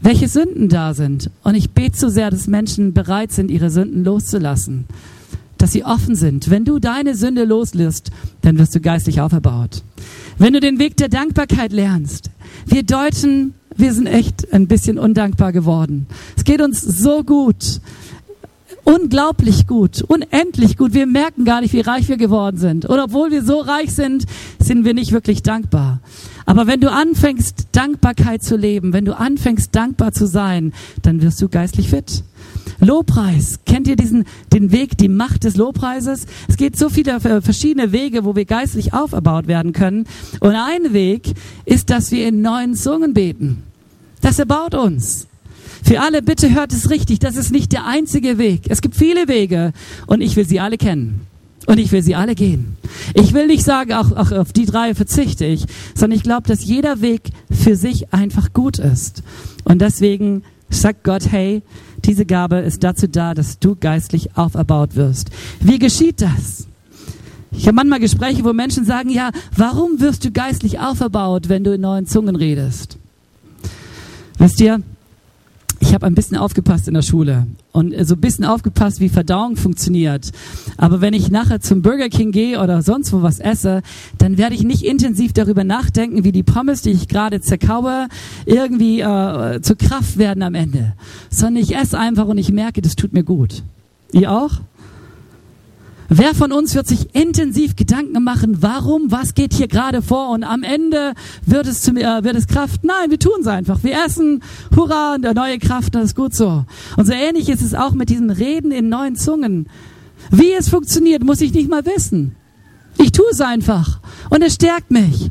welche 0.00 0.28
Sünden 0.28 0.68
da 0.68 0.94
sind. 0.94 1.30
Und 1.44 1.54
ich 1.54 1.70
bete 1.70 1.98
so 1.98 2.08
sehr, 2.08 2.30
dass 2.30 2.46
Menschen 2.46 2.92
bereit 2.92 3.32
sind, 3.32 3.50
ihre 3.50 3.70
Sünden 3.70 4.04
loszulassen. 4.04 4.86
Dass 5.58 5.72
sie 5.72 5.84
offen 5.84 6.16
sind. 6.16 6.50
Wenn 6.50 6.64
du 6.64 6.80
deine 6.80 7.14
Sünde 7.14 7.44
loslässt, 7.44 8.10
dann 8.40 8.58
wirst 8.58 8.74
du 8.74 8.80
geistlich 8.80 9.20
auferbaut. 9.20 9.82
Wenn 10.38 10.54
du 10.54 10.60
den 10.60 10.78
Weg 10.80 10.96
der 10.96 11.08
Dankbarkeit 11.08 11.72
lernst. 11.72 12.30
Wir 12.66 12.82
Deutschen, 12.82 13.54
wir 13.76 13.92
sind 13.92 14.06
echt 14.06 14.52
ein 14.52 14.66
bisschen 14.66 14.98
undankbar 14.98 15.52
geworden. 15.52 16.06
Es 16.36 16.44
geht 16.44 16.60
uns 16.60 16.80
so 16.80 17.22
gut 17.22 17.80
unglaublich 18.84 19.66
gut, 19.66 20.02
unendlich 20.02 20.76
gut. 20.76 20.94
Wir 20.94 21.06
merken 21.06 21.44
gar 21.44 21.60
nicht, 21.60 21.72
wie 21.72 21.80
reich 21.80 22.08
wir 22.08 22.16
geworden 22.16 22.56
sind. 22.56 22.86
Und 22.86 22.98
obwohl 22.98 23.30
wir 23.30 23.44
so 23.44 23.60
reich 23.60 23.92
sind, 23.92 24.24
sind 24.58 24.84
wir 24.84 24.94
nicht 24.94 25.12
wirklich 25.12 25.42
dankbar. 25.42 26.00
Aber 26.46 26.66
wenn 26.66 26.80
du 26.80 26.90
anfängst, 26.90 27.68
Dankbarkeit 27.72 28.42
zu 28.42 28.56
leben, 28.56 28.92
wenn 28.92 29.04
du 29.04 29.16
anfängst, 29.16 29.74
dankbar 29.74 30.12
zu 30.12 30.26
sein, 30.26 30.72
dann 31.02 31.22
wirst 31.22 31.40
du 31.40 31.48
geistlich 31.48 31.88
fit. 31.88 32.24
Lobpreis. 32.80 33.60
Kennt 33.64 33.86
ihr 33.86 33.96
diesen, 33.96 34.24
den 34.52 34.72
Weg, 34.72 34.98
die 34.98 35.08
Macht 35.08 35.44
des 35.44 35.56
Lobpreises? 35.56 36.26
Es 36.48 36.56
geht 36.56 36.76
so 36.76 36.88
viele 36.88 37.20
verschiedene 37.20 37.92
Wege, 37.92 38.24
wo 38.24 38.34
wir 38.34 38.44
geistlich 38.44 38.92
auferbaut 38.92 39.46
werden 39.46 39.72
können. 39.72 40.06
Und 40.40 40.54
ein 40.56 40.92
Weg 40.92 41.32
ist, 41.64 41.90
dass 41.90 42.10
wir 42.10 42.26
in 42.26 42.42
neuen 42.42 42.74
Zungen 42.74 43.14
beten. 43.14 43.62
Das 44.20 44.38
erbaut 44.38 44.74
uns. 44.74 45.26
Für 45.82 46.00
alle, 46.00 46.22
bitte 46.22 46.54
hört 46.54 46.72
es 46.72 46.90
richtig, 46.90 47.18
das 47.18 47.36
ist 47.36 47.50
nicht 47.50 47.72
der 47.72 47.86
einzige 47.86 48.38
Weg. 48.38 48.62
Es 48.68 48.80
gibt 48.80 48.94
viele 48.94 49.28
Wege 49.28 49.72
und 50.06 50.20
ich 50.20 50.36
will 50.36 50.46
sie 50.46 50.60
alle 50.60 50.78
kennen. 50.78 51.26
Und 51.66 51.78
ich 51.78 51.92
will 51.92 52.02
sie 52.02 52.16
alle 52.16 52.34
gehen. 52.34 52.76
Ich 53.14 53.34
will 53.34 53.46
nicht 53.46 53.64
sagen, 53.64 53.92
auch, 53.92 54.10
auch 54.12 54.32
auf 54.32 54.52
die 54.52 54.66
drei 54.66 54.94
verzichte 54.94 55.44
ich, 55.44 55.64
sondern 55.94 56.16
ich 56.16 56.24
glaube, 56.24 56.48
dass 56.48 56.64
jeder 56.64 57.00
Weg 57.00 57.30
für 57.50 57.76
sich 57.76 58.12
einfach 58.12 58.52
gut 58.52 58.78
ist. 58.78 59.22
Und 59.64 59.80
deswegen 59.80 60.42
sagt 60.70 61.04
Gott, 61.04 61.30
hey, 61.30 61.62
diese 62.04 62.26
Gabe 62.26 62.56
ist 62.56 62.82
dazu 62.82 63.06
da, 63.06 63.34
dass 63.34 63.60
du 63.60 63.76
geistlich 63.76 64.36
auferbaut 64.36 64.96
wirst. 64.96 65.30
Wie 65.60 65.78
geschieht 65.78 66.20
das? 66.20 66.66
Ich 67.52 67.66
habe 67.66 67.76
manchmal 67.76 68.00
Gespräche, 68.00 68.44
wo 68.44 68.52
Menschen 68.52 68.84
sagen, 68.84 69.10
ja, 69.10 69.30
warum 69.56 70.00
wirst 70.00 70.24
du 70.24 70.30
geistlich 70.32 70.80
auferbaut, 70.80 71.48
wenn 71.48 71.64
du 71.64 71.74
in 71.74 71.82
neuen 71.82 72.06
Zungen 72.06 72.34
redest? 72.34 72.98
Wisst 74.38 74.60
ihr, 74.60 74.82
ich 75.82 75.94
habe 75.94 76.06
ein 76.06 76.14
bisschen 76.14 76.36
aufgepasst 76.36 76.86
in 76.86 76.94
der 76.94 77.02
Schule 77.02 77.46
und 77.72 77.92
so 78.06 78.14
ein 78.14 78.20
bisschen 78.20 78.44
aufgepasst, 78.44 79.00
wie 79.00 79.08
Verdauung 79.08 79.56
funktioniert. 79.56 80.30
Aber 80.76 81.00
wenn 81.00 81.12
ich 81.12 81.28
nachher 81.28 81.60
zum 81.60 81.82
Burger 81.82 82.08
King 82.08 82.30
gehe 82.30 82.60
oder 82.60 82.82
sonst 82.82 83.12
wo 83.12 83.22
was 83.22 83.40
esse, 83.40 83.82
dann 84.16 84.38
werde 84.38 84.54
ich 84.54 84.62
nicht 84.62 84.84
intensiv 84.84 85.32
darüber 85.32 85.64
nachdenken, 85.64 86.22
wie 86.22 86.30
die 86.30 86.44
Pommes, 86.44 86.82
die 86.82 86.90
ich 86.90 87.08
gerade 87.08 87.40
zerkaue, 87.40 88.06
irgendwie 88.46 89.00
äh, 89.00 89.60
zur 89.60 89.76
Kraft 89.76 90.18
werden 90.18 90.44
am 90.44 90.54
Ende. 90.54 90.92
Sondern 91.30 91.64
ich 91.64 91.74
esse 91.74 91.98
einfach 91.98 92.26
und 92.26 92.38
ich 92.38 92.52
merke, 92.52 92.80
das 92.80 92.94
tut 92.94 93.12
mir 93.12 93.24
gut. 93.24 93.64
Ihr 94.12 94.30
auch? 94.30 94.60
Wer 96.14 96.34
von 96.34 96.52
uns 96.52 96.74
wird 96.74 96.86
sich 96.86 97.14
intensiv 97.14 97.74
Gedanken 97.74 98.22
machen, 98.22 98.58
warum, 98.60 99.10
was 99.10 99.32
geht 99.32 99.54
hier 99.54 99.66
gerade 99.66 100.02
vor 100.02 100.28
und 100.28 100.44
am 100.44 100.62
Ende 100.62 101.14
wird 101.46 101.66
es, 101.66 101.80
zu, 101.80 101.92
äh, 101.92 102.22
wird 102.22 102.36
es 102.36 102.46
Kraft? 102.46 102.84
Nein, 102.84 103.10
wir 103.10 103.18
tun 103.18 103.40
es 103.40 103.46
einfach. 103.46 103.82
Wir 103.82 104.04
essen, 104.04 104.42
hurra, 104.76 105.14
eine 105.14 105.32
neue 105.32 105.58
Kraft, 105.58 105.94
das 105.94 106.04
ist 106.04 106.14
gut 106.14 106.34
so. 106.34 106.66
Und 106.98 107.06
so 107.06 107.14
ähnlich 107.14 107.48
ist 107.48 107.62
es 107.62 107.74
auch 107.74 107.92
mit 107.92 108.10
diesem 108.10 108.28
Reden 108.28 108.72
in 108.72 108.90
neuen 108.90 109.16
Zungen. 109.16 109.70
Wie 110.30 110.52
es 110.52 110.68
funktioniert, 110.68 111.24
muss 111.24 111.40
ich 111.40 111.54
nicht 111.54 111.70
mal 111.70 111.86
wissen. 111.86 112.36
Ich 112.98 113.12
tue 113.12 113.30
es 113.30 113.40
einfach 113.40 114.00
und 114.28 114.42
es 114.42 114.56
stärkt 114.56 114.90
mich. 114.90 115.30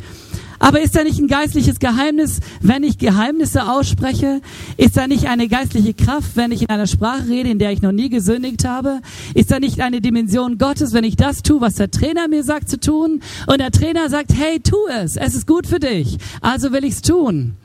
Aber 0.61 0.79
ist 0.79 0.95
da 0.95 1.03
nicht 1.03 1.17
ein 1.17 1.27
geistliches 1.27 1.79
Geheimnis, 1.79 2.39
wenn 2.61 2.83
ich 2.83 2.99
Geheimnisse 2.99 3.67
ausspreche? 3.67 4.41
Ist 4.77 4.95
da 4.95 5.07
nicht 5.07 5.27
eine 5.27 5.47
geistliche 5.47 5.95
Kraft, 5.95 6.35
wenn 6.35 6.51
ich 6.51 6.61
in 6.61 6.69
einer 6.69 6.85
Sprache 6.85 7.27
rede, 7.27 7.49
in 7.49 7.57
der 7.57 7.71
ich 7.71 7.81
noch 7.81 7.91
nie 7.91 8.09
gesündigt 8.09 8.63
habe? 8.63 9.01
Ist 9.33 9.49
da 9.49 9.59
nicht 9.59 9.81
eine 9.81 10.01
Dimension 10.01 10.59
Gottes, 10.59 10.93
wenn 10.93 11.03
ich 11.03 11.15
das 11.15 11.41
tue, 11.41 11.61
was 11.61 11.75
der 11.75 11.89
Trainer 11.89 12.27
mir 12.27 12.43
sagt 12.43 12.69
zu 12.69 12.79
tun? 12.79 13.23
Und 13.47 13.59
der 13.59 13.71
Trainer 13.71 14.07
sagt, 14.07 14.35
hey, 14.35 14.59
tu 14.59 14.77
es, 14.87 15.17
es 15.17 15.33
ist 15.33 15.47
gut 15.47 15.65
für 15.65 15.79
dich. 15.79 16.19
Also 16.41 16.71
will 16.71 16.85
ich's 16.85 17.01
tun. 17.01 17.55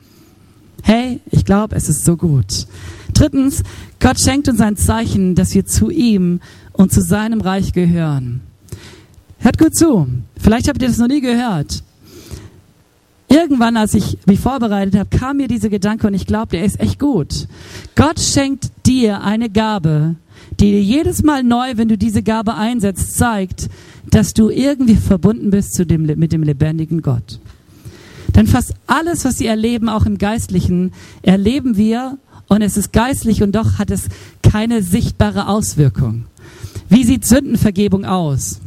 Hey, 0.81 1.19
ich 1.29 1.45
glaube, 1.45 1.75
es 1.75 1.89
ist 1.89 2.03
so 2.03 2.17
gut. 2.17 2.65
Drittens, 3.13 3.61
Gott 3.99 4.19
schenkt 4.19 4.49
uns 4.49 4.59
ein 4.59 4.75
Zeichen, 4.75 5.35
dass 5.35 5.53
wir 5.53 5.67
zu 5.67 5.91
ihm 5.91 6.39
und 6.73 6.91
zu 6.91 7.01
seinem 7.01 7.41
Reich 7.41 7.73
gehören. 7.73 8.41
Hört 9.37 9.59
gut 9.59 9.75
zu. 9.75 10.07
Vielleicht 10.41 10.67
habt 10.67 10.81
ihr 10.81 10.87
das 10.87 10.97
noch 10.97 11.07
nie 11.07 11.21
gehört. 11.21 11.83
Irgendwann, 13.37 13.77
als 13.77 13.93
ich 13.93 14.17
mich 14.25 14.39
vorbereitet 14.39 14.95
habe, 14.95 15.15
kam 15.15 15.37
mir 15.37 15.47
dieser 15.47 15.69
Gedanke 15.69 16.07
und 16.07 16.15
ich 16.15 16.25
glaube, 16.25 16.47
der 16.57 16.65
ist 16.65 16.79
echt 16.79 16.97
gut. 16.97 17.47
Gott 17.95 18.19
schenkt 18.19 18.71
dir 18.87 19.21
eine 19.21 19.51
Gabe, 19.51 20.15
die 20.59 20.71
dir 20.71 20.81
jedes 20.81 21.21
Mal 21.21 21.43
neu, 21.43 21.73
wenn 21.75 21.87
du 21.87 21.99
diese 21.99 22.23
Gabe 22.23 22.55
einsetzt, 22.55 23.15
zeigt, 23.15 23.69
dass 24.09 24.33
du 24.33 24.49
irgendwie 24.49 24.95
verbunden 24.95 25.51
bist 25.51 25.75
zu 25.75 25.85
dem, 25.85 26.07
mit 26.07 26.31
dem 26.31 26.41
lebendigen 26.41 27.03
Gott. 27.03 27.39
Denn 28.35 28.47
fast 28.47 28.73
alles, 28.87 29.23
was 29.23 29.39
wir 29.39 29.51
erleben, 29.51 29.87
auch 29.87 30.07
im 30.07 30.17
Geistlichen, 30.17 30.91
erleben 31.21 31.77
wir 31.77 32.17
und 32.47 32.63
es 32.63 32.75
ist 32.75 32.91
geistlich 32.91 33.43
und 33.43 33.51
doch 33.51 33.77
hat 33.77 33.91
es 33.91 34.09
keine 34.41 34.81
sichtbare 34.81 35.47
Auswirkung. 35.47 36.25
Wie 36.89 37.03
sieht 37.03 37.23
Sündenvergebung 37.23 38.03
aus? 38.03 38.61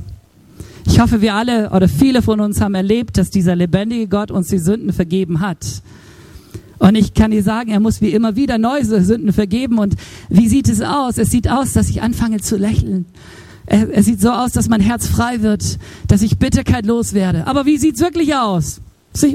Ich 0.86 1.00
hoffe, 1.00 1.20
wir 1.20 1.34
alle 1.34 1.70
oder 1.70 1.88
viele 1.88 2.22
von 2.22 2.40
uns 2.40 2.60
haben 2.60 2.74
erlebt, 2.74 3.18
dass 3.18 3.30
dieser 3.30 3.56
lebendige 3.56 4.08
Gott 4.08 4.30
uns 4.30 4.48
die 4.48 4.58
Sünden 4.58 4.92
vergeben 4.92 5.40
hat. 5.40 5.82
Und 6.78 6.94
ich 6.94 7.12
kann 7.12 7.30
dir 7.30 7.42
sagen, 7.42 7.70
er 7.70 7.80
muss 7.80 8.00
wie 8.00 8.08
immer 8.08 8.36
wieder 8.36 8.56
neue 8.56 8.84
Sünden 8.84 9.32
vergeben. 9.32 9.78
Und 9.78 9.96
wie 10.30 10.48
sieht 10.48 10.68
es 10.68 10.80
aus? 10.80 11.18
Es 11.18 11.30
sieht 11.30 11.48
aus, 11.48 11.74
dass 11.74 11.90
ich 11.90 12.00
anfange 12.00 12.40
zu 12.40 12.56
lächeln. 12.56 13.04
Es 13.66 14.06
sieht 14.06 14.20
so 14.20 14.30
aus, 14.30 14.52
dass 14.52 14.68
mein 14.68 14.80
Herz 14.80 15.06
frei 15.06 15.42
wird, 15.42 15.78
dass 16.08 16.22
ich 16.22 16.38
Bitterkeit 16.38 16.86
loswerde. 16.86 17.46
Aber 17.46 17.66
wie 17.66 17.76
sieht's 17.76 18.00
wirklich 18.00 18.34
aus? 18.34 18.80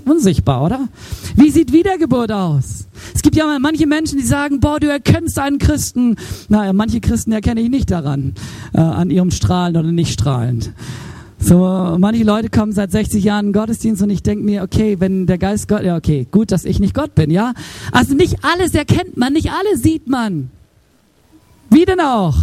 Unsichtbar, 0.05 0.63
oder? 0.63 0.87
Wie 1.35 1.51
sieht 1.51 1.71
Wiedergeburt 1.71 2.31
aus? 2.31 2.87
Es 3.13 3.21
gibt 3.21 3.35
ja 3.35 3.45
manche 3.59 3.85
Menschen, 3.85 4.17
die 4.17 4.25
sagen, 4.25 4.59
boah, 4.59 4.79
du 4.79 4.87
erkennst 4.87 5.37
einen 5.37 5.59
Christen. 5.59 6.15
Naja, 6.49 6.73
manche 6.73 6.99
Christen 6.99 7.31
erkenne 7.31 7.61
ich 7.61 7.69
nicht 7.69 7.91
daran, 7.91 8.33
äh, 8.73 8.79
an 8.79 9.09
ihrem 9.09 9.31
Strahlen 9.31 9.77
oder 9.77 9.91
nicht 9.91 10.13
strahlend. 10.13 10.71
So, 11.45 11.95
manche 11.99 12.23
Leute 12.23 12.49
kommen 12.49 12.71
seit 12.71 12.89
60 12.89 13.23
Jahren 13.23 13.45
in 13.45 13.53
den 13.53 13.61
Gottesdienst 13.61 14.01
und 14.01 14.09
ich 14.09 14.23
denke 14.23 14.43
mir, 14.43 14.63
okay, 14.63 14.95
wenn 14.99 15.27
der 15.27 15.37
Geist 15.37 15.67
Gott, 15.67 15.83
ja, 15.83 15.95
okay, 15.95 16.25
gut, 16.31 16.51
dass 16.51 16.65
ich 16.65 16.79
nicht 16.79 16.95
Gott 16.95 17.13
bin, 17.13 17.29
ja? 17.29 17.53
Also 17.91 18.15
nicht 18.15 18.37
alles 18.41 18.73
erkennt 18.73 19.15
man, 19.15 19.33
nicht 19.33 19.51
alles 19.51 19.83
sieht 19.83 20.07
man. 20.07 20.49
Wie 21.69 21.85
denn 21.85 21.99
auch? 21.99 22.35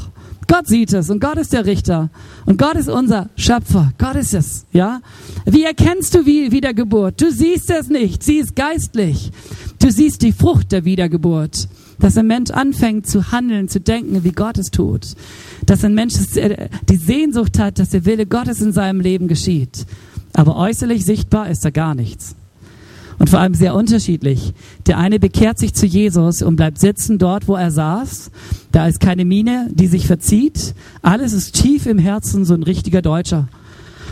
Gott 0.47 0.69
sieht 0.69 0.93
es 0.93 1.11
und 1.11 1.19
Gott 1.19 1.37
ist 1.37 1.53
der 1.53 1.67
Richter 1.67 2.11
und 2.47 2.59
Gott 2.59 2.77
ist 2.77 2.89
unser 2.89 3.29
Schöpfer. 3.35 3.93
Gott 3.99 4.15
ist 4.15 4.35
es, 4.35 4.67
ja? 4.73 5.01
Wie 5.47 5.65
erkennst 5.65 6.15
du 6.15 6.25
Wiedergeburt? 6.25 7.21
Du 7.21 7.33
siehst 7.33 7.71
es 7.71 7.89
nicht, 7.89 8.23
sie 8.23 8.37
ist 8.37 8.55
geistlich. 8.55 9.33
Du 9.81 9.91
siehst 9.91 10.23
die 10.23 10.31
Frucht 10.33 10.71
der 10.71 10.85
Wiedergeburt 10.85 11.67
dass 12.03 12.19
ein 12.19 12.27
Mensch 12.27 12.51
anfängt 12.51 13.07
zu 13.07 13.31
handeln, 13.31 13.69
zu 13.69 13.81
denken, 13.81 14.25
wie 14.25 14.33
Gott 14.33 14.59
es 14.59 14.73
tut. 14.73 15.15
Dass 15.65 15.85
ein 15.85 15.95
Mensch 15.95 16.15
äh, 16.35 16.69
die 16.89 16.97
Sehnsucht 16.97 17.61
hat, 17.61 17.79
dass 17.79 17.91
der 17.91 18.05
Wille 18.05 18.27
Gottes 18.27 18.61
in 18.61 18.73
seinem 18.73 19.01
Leben 19.01 19.29
geschieht. 19.29 19.87
Aber 20.33 20.57
äußerlich 20.57 21.05
sichtbar 21.05 21.49
ist 21.49 21.65
da 21.65 21.71
gar 21.71 21.95
nichts. 21.95 22.35
Und 23.21 23.31
vor 23.31 23.39
allem 23.39 23.55
sehr 23.55 23.77
unterschiedlich. 23.77 24.53
Der 24.89 24.99
eine 24.99 25.21
bekehrt 25.21 25.61
sich 25.61 25.75
zu 25.75 25.87
Jesus 25.87 26.43
und 26.43 26.57
bleibt 26.57 26.81
sitzen 26.81 27.19
dort, 27.19 27.47
wo 27.47 27.55
er 27.55 27.71
saß. 27.71 28.33
Da 28.73 28.89
ist 28.89 28.99
keine 28.99 29.25
Miene, 29.25 29.69
die 29.71 29.87
sich 29.87 30.09
verzieht. 30.09 30.75
Alles 31.03 31.33
ist 31.33 31.55
tief 31.55 31.87
im 31.87 32.01
Herzen, 32.01 32.45
so 32.45 32.55
ein 32.55 32.65
richtiger 32.65 33.01
Deutscher. 33.01 33.47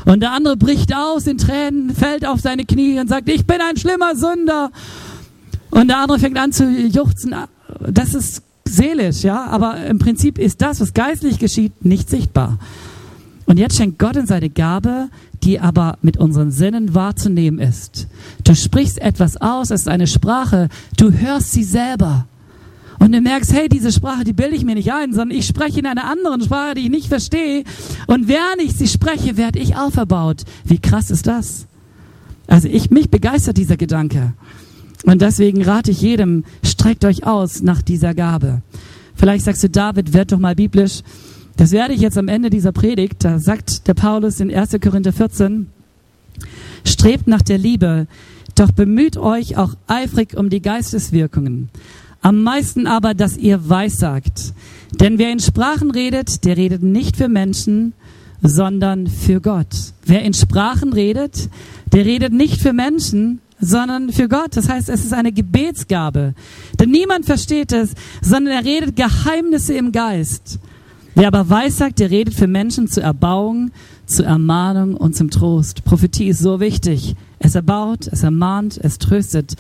Und 0.05 0.21
der 0.21 0.31
andere 0.31 0.57
bricht 0.57 0.95
aus 0.95 1.27
in 1.27 1.39
Tränen, 1.39 1.93
fällt 1.93 2.25
auf 2.25 2.39
seine 2.39 2.65
Knie 2.65 3.01
und 3.01 3.09
sagt, 3.09 3.29
ich 3.29 3.47
bin 3.47 3.59
ein 3.61 3.77
schlimmer 3.77 4.15
Sünder. 4.15 4.71
Und 5.71 5.89
der 5.89 5.99
andere 5.99 6.21
fängt 6.21 6.39
an 6.39 6.53
zu 6.53 6.71
juchzen, 6.71 7.35
das 7.81 8.15
ist 8.15 8.43
seelisch, 8.65 9.23
ja, 9.23 9.47
aber 9.47 9.85
im 9.87 9.99
Prinzip 9.99 10.39
ist 10.39 10.61
das, 10.63 10.81
was 10.81 10.95
geistlich 10.95 11.39
geschieht, 11.39 11.85
nicht 11.85 12.09
sichtbar. 12.09 12.59
Und 13.47 13.59
jetzt 13.59 13.77
schenkt 13.77 13.99
Gott 13.99 14.17
uns 14.17 14.31
eine 14.31 14.49
Gabe, 14.49 15.09
die 15.43 15.59
aber 15.59 15.99
mit 16.03 16.17
unseren 16.17 16.53
Sinnen 16.53 16.95
wahrzunehmen 16.95 17.59
ist. 17.59 18.07
Du 18.45 18.55
sprichst 18.55 18.99
etwas 18.99 19.39
aus, 19.39 19.71
es 19.71 19.83
ist 19.83 19.89
eine 19.89 20.07
Sprache, 20.07 20.69
du 20.97 21.13
hörst 21.13 21.53
sie 21.53 21.65
selber. 21.65 22.27
Und 23.01 23.13
du 23.13 23.21
merkst, 23.21 23.53
hey, 23.55 23.69
diese 23.69 23.93
Sprache, 23.93 24.25
die 24.25 24.35
bilde 24.35 24.55
ich 24.55 24.65
mir 24.65 24.75
nicht 24.75 24.93
ein, 24.93 25.15
sondern 25.15 25.37
ich 25.37 25.47
spreche 25.47 25.81
in 25.81 25.87
einer 25.87 26.05
anderen 26.05 26.43
Sprache, 26.43 26.75
die 26.75 26.83
ich 26.83 26.91
nicht 26.91 27.09
verstehe. 27.09 27.65
Und 28.07 28.29
während 28.29 28.61
ich 28.63 28.75
sie 28.75 28.89
spreche, 28.89 29.39
werde 29.39 29.59
ich 29.59 29.75
auferbaut. 29.75 30.45
Wie 30.65 30.79
krass 30.79 31.11
ist 31.11 31.27
das? 31.27 31.67
Also 32.47 32.69
ich, 32.69 32.91
mich 32.91 33.11
begeistert 33.11 33.57
dieser 33.57 33.79
Gedanke. 33.79 34.35
Und 35.05 35.23
deswegen 35.23 35.63
rate 35.63 35.91
ich 35.91 36.03
jedem, 36.03 36.45
streckt 36.63 37.05
euch 37.05 37.25
aus 37.25 37.63
nach 37.63 37.83
dieser 37.83 38.15
Gabe. 38.15 38.63
Vielleicht 39.15 39.45
sagst 39.45 39.63
du, 39.63 39.71
David, 39.71 40.13
werd 40.13 40.33
doch 40.33 40.39
mal 40.39 40.55
biblisch. 40.55 41.03
Das 41.57 41.73
werde 41.73 41.95
ich 41.95 42.01
jetzt 42.01 42.19
am 42.19 42.29
Ende 42.29 42.51
dieser 42.51 42.73
Predigt. 42.73 43.25
Da 43.25 43.39
sagt 43.39 43.87
der 43.87 43.95
Paulus 43.95 44.41
in 44.41 44.55
1. 44.55 44.77
Korinther 44.81 45.13
14, 45.13 45.69
strebt 46.85 47.27
nach 47.27 47.43
der 47.43 47.59
Liebe, 47.59 48.07
doch 48.55 48.73
bemüht 48.73 49.17
euch 49.17 49.57
auch 49.57 49.75
eifrig 49.87 50.37
um 50.37 50.51
die 50.51 50.63
Geisteswirkungen. 50.63 51.69
Am 52.23 52.43
meisten 52.43 52.87
aber, 52.87 53.15
dass 53.15 53.37
ihr 53.37 53.69
weissagt. 53.69 54.53
Denn 54.99 55.19
wer 55.19 55.33
in 55.33 55.41
Sprachen 55.41 55.91
redet, 55.91 56.45
der 56.45 56.57
redet 56.57 56.83
nicht 56.83 57.17
für 57.17 57.29
Menschen, 57.29 57.95
sondern 58.43 59.07
für 59.07 59.41
Gott. 59.41 59.93
Wer 60.05 60.23
in 60.23 60.35
Sprachen 60.35 60.93
redet, 60.93 61.49
der 61.93 62.05
redet 62.05 62.33
nicht 62.33 62.61
für 62.61 62.73
Menschen, 62.73 63.41
sondern 63.61 64.13
für 64.13 64.29
Gott. 64.29 64.57
Das 64.57 64.69
heißt, 64.69 64.89
es 64.89 65.05
ist 65.05 65.13
eine 65.13 65.33
Gebetsgabe. 65.33 66.35
Denn 66.79 66.91
niemand 66.91 67.27
versteht 67.27 67.73
es, 67.73 67.95
sondern 68.23 68.55
er 68.55 68.65
redet 68.65 68.97
Geheimnisse 68.97 69.75
im 69.75 69.93
Geist. 69.93 70.59
Wer 71.15 71.27
aber 71.27 71.51
weissagt, 71.51 71.99
der 71.99 72.11
redet 72.11 72.35
für 72.35 72.47
Menschen 72.47 72.89
zur 72.89 73.03
Erbauung, 73.03 73.73
zur 74.07 74.27
Ermahnung 74.27 74.97
und 74.97 75.17
zum 75.17 75.31
Trost. 75.31 75.85
Prophetie 75.85 76.29
ist 76.29 76.41
so 76.41 76.61
wichtig. 76.61 77.15
Es 77.39 77.55
erbaut, 77.55 78.07
es 78.11 78.23
ermahnt, 78.23 78.79
es 78.83 78.99
tröstet. 78.99 79.55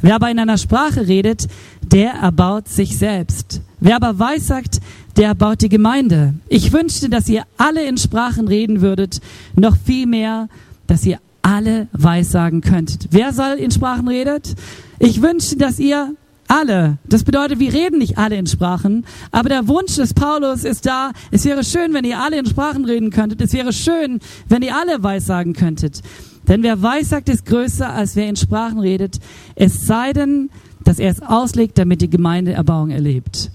Wer 0.00 0.16
aber 0.16 0.30
in 0.30 0.38
einer 0.38 0.58
Sprache 0.58 1.06
redet, 1.06 1.48
der 1.82 2.12
erbaut 2.12 2.68
sich 2.68 2.96
selbst. 2.96 3.60
Wer 3.80 3.96
aber 3.96 4.18
weissagt, 4.18 4.80
der 5.16 5.28
erbaut 5.28 5.62
die 5.62 5.68
Gemeinde. 5.68 6.34
Ich 6.48 6.72
wünschte, 6.72 7.08
dass 7.08 7.28
ihr 7.28 7.44
alle 7.56 7.86
in 7.86 7.98
Sprachen 7.98 8.48
reden 8.48 8.80
würdet, 8.80 9.20
noch 9.56 9.76
viel 9.76 10.06
mehr, 10.06 10.48
dass 10.86 11.04
ihr 11.04 11.18
alle 11.44 11.88
weissagen 11.92 12.62
könntet. 12.62 13.08
Wer 13.10 13.32
soll 13.32 13.58
in 13.58 13.70
Sprachen 13.70 14.08
redet? 14.08 14.54
Ich 14.98 15.20
wünsche, 15.20 15.56
dass 15.56 15.78
ihr 15.78 16.14
alle, 16.48 16.98
das 17.08 17.24
bedeutet, 17.24 17.58
wir 17.58 17.72
reden 17.72 17.98
nicht 17.98 18.18
alle 18.18 18.36
in 18.36 18.46
Sprachen, 18.46 19.04
aber 19.30 19.48
der 19.48 19.68
Wunsch 19.68 19.96
des 19.96 20.14
Paulus 20.14 20.64
ist 20.64 20.86
da, 20.86 21.12
es 21.30 21.44
wäre 21.44 21.64
schön, 21.64 21.92
wenn 21.94 22.04
ihr 22.04 22.18
alle 22.18 22.38
in 22.38 22.46
Sprachen 22.46 22.84
reden 22.84 23.10
könntet, 23.10 23.40
es 23.40 23.52
wäre 23.52 23.72
schön, 23.72 24.20
wenn 24.48 24.62
ihr 24.62 24.76
alle 24.76 25.02
weissagen 25.02 25.52
könntet. 25.52 26.00
Denn 26.48 26.62
wer 26.62 26.82
weissagt, 26.82 27.28
ist 27.28 27.46
größer, 27.46 27.90
als 27.90 28.16
wer 28.16 28.28
in 28.28 28.36
Sprachen 28.36 28.78
redet, 28.78 29.18
es 29.54 29.86
sei 29.86 30.12
denn, 30.12 30.50
dass 30.82 30.98
er 30.98 31.10
es 31.10 31.22
auslegt, 31.22 31.78
damit 31.78 32.02
die 32.02 32.10
Gemeindeerbauung 32.10 32.90
erlebt. 32.90 33.50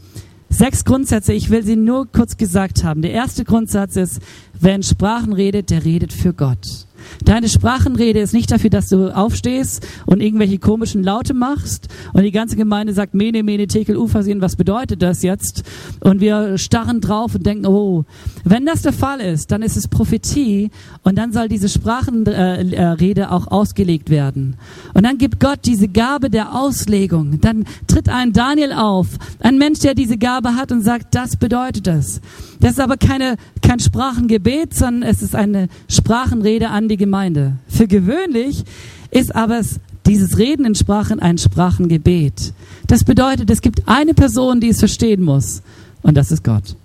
Sechs 0.50 0.84
Grundsätze, 0.84 1.34
ich 1.34 1.52
will 1.52 1.64
sie 1.64 1.76
nur 1.76 2.08
kurz 2.12 2.38
gesagt 2.38 2.84
haben. 2.84 3.04
Der 3.04 3.12
erste 3.12 3.46
Grundsatz 3.46 3.96
ist, 3.96 4.20
wer 4.60 4.76
in 4.76 4.84
Sprachen 4.84 5.32
redet, 5.34 5.70
der 5.70 5.86
redet 5.86 6.12
für 6.12 6.34
Gott. 6.34 6.88
Deine 7.26 7.50
Sprachenrede 7.50 8.20
ist 8.20 8.34
nicht 8.34 8.52
dafür, 8.52 8.70
dass 8.70 8.88
du 8.88 9.16
aufstehst 9.16 9.86
und 10.06 10.22
irgendwelche 10.22 10.60
komischen 10.60 11.04
Laute 11.04 11.34
machst 11.34 11.88
und 12.14 12.24
die 12.24 12.32
ganze 12.32 12.56
Gemeinde 12.56 12.94
sagt, 12.94 13.14
Mene, 13.14 13.44
Mene, 13.44 13.68
Tekel, 13.68 13.98
Ufersehen, 13.98 14.42
was 14.42 14.56
bedeutet 14.56 15.02
das 15.02 15.22
jetzt? 15.22 15.64
Und 16.00 16.22
wir 16.22 16.58
starren 16.58 17.02
drauf 17.02 17.36
und 17.36 17.46
denken, 17.46 17.66
oh, 17.66 18.06
wenn 18.44 18.66
das 18.66 18.82
der 18.82 18.94
Fall 18.94 19.20
ist, 19.20 19.52
dann 19.52 19.62
ist 19.62 19.78
es 19.78 19.88
Prophetie 19.88 20.72
und 21.04 21.18
dann 21.18 21.32
soll 21.34 21.48
diese 21.48 21.70
Sprachenrede 21.70 23.32
auch 23.32 23.48
ausgelegt 23.48 24.10
werden. 24.10 24.56
Und 24.94 25.04
dann 25.04 25.18
gibt 25.18 25.40
Gott 25.40 25.60
diese 25.66 25.88
Gabe 25.88 26.30
der 26.30 26.56
Auslegung. 26.56 27.40
Dann 27.42 27.66
tritt 27.88 28.10
ein 28.10 28.34
Daniel 28.34 28.74
auf, 28.74 29.08
ein 29.40 29.58
Mensch, 29.58 29.80
der 29.80 29.96
diese 29.96 30.18
Gabe 30.18 30.56
hat 30.56 30.72
und 30.72 30.82
sagt, 30.82 31.16
das 31.16 31.38
bedeutet 31.38 31.88
das. 31.88 32.22
Das 32.60 32.72
ist 32.72 32.80
aber 32.80 32.98
keine, 32.98 33.38
kein 33.62 33.80
Sprachengebet, 33.80 34.74
sondern 34.74 35.10
es 35.10 35.22
ist 35.22 35.36
eine 35.36 35.70
Sprachenrede 35.88 36.70
an 36.70 36.90
die 36.90 36.98
Gemeinde. 37.00 37.54
Für 37.68 37.88
gewöhnlich 37.88 38.64
ist 39.10 39.36
aber 39.36 39.58
es, 39.58 39.80
dieses 40.06 40.38
Reden 40.38 40.66
in 40.66 40.76
Sprachen 40.76 41.20
ein 41.20 41.40
Sprachengebet. 41.40 42.54
Das 42.86 43.04
bedeutet, 43.04 43.50
es 43.50 43.62
gibt 43.62 43.88
eine 43.88 44.14
Person, 44.14 44.62
die 44.62 44.70
es 44.70 44.80
verstehen 44.80 45.24
muss. 45.24 45.64
Und 46.04 46.16
das 46.16 46.32
ist 46.32 46.44
Gott. 46.44 46.76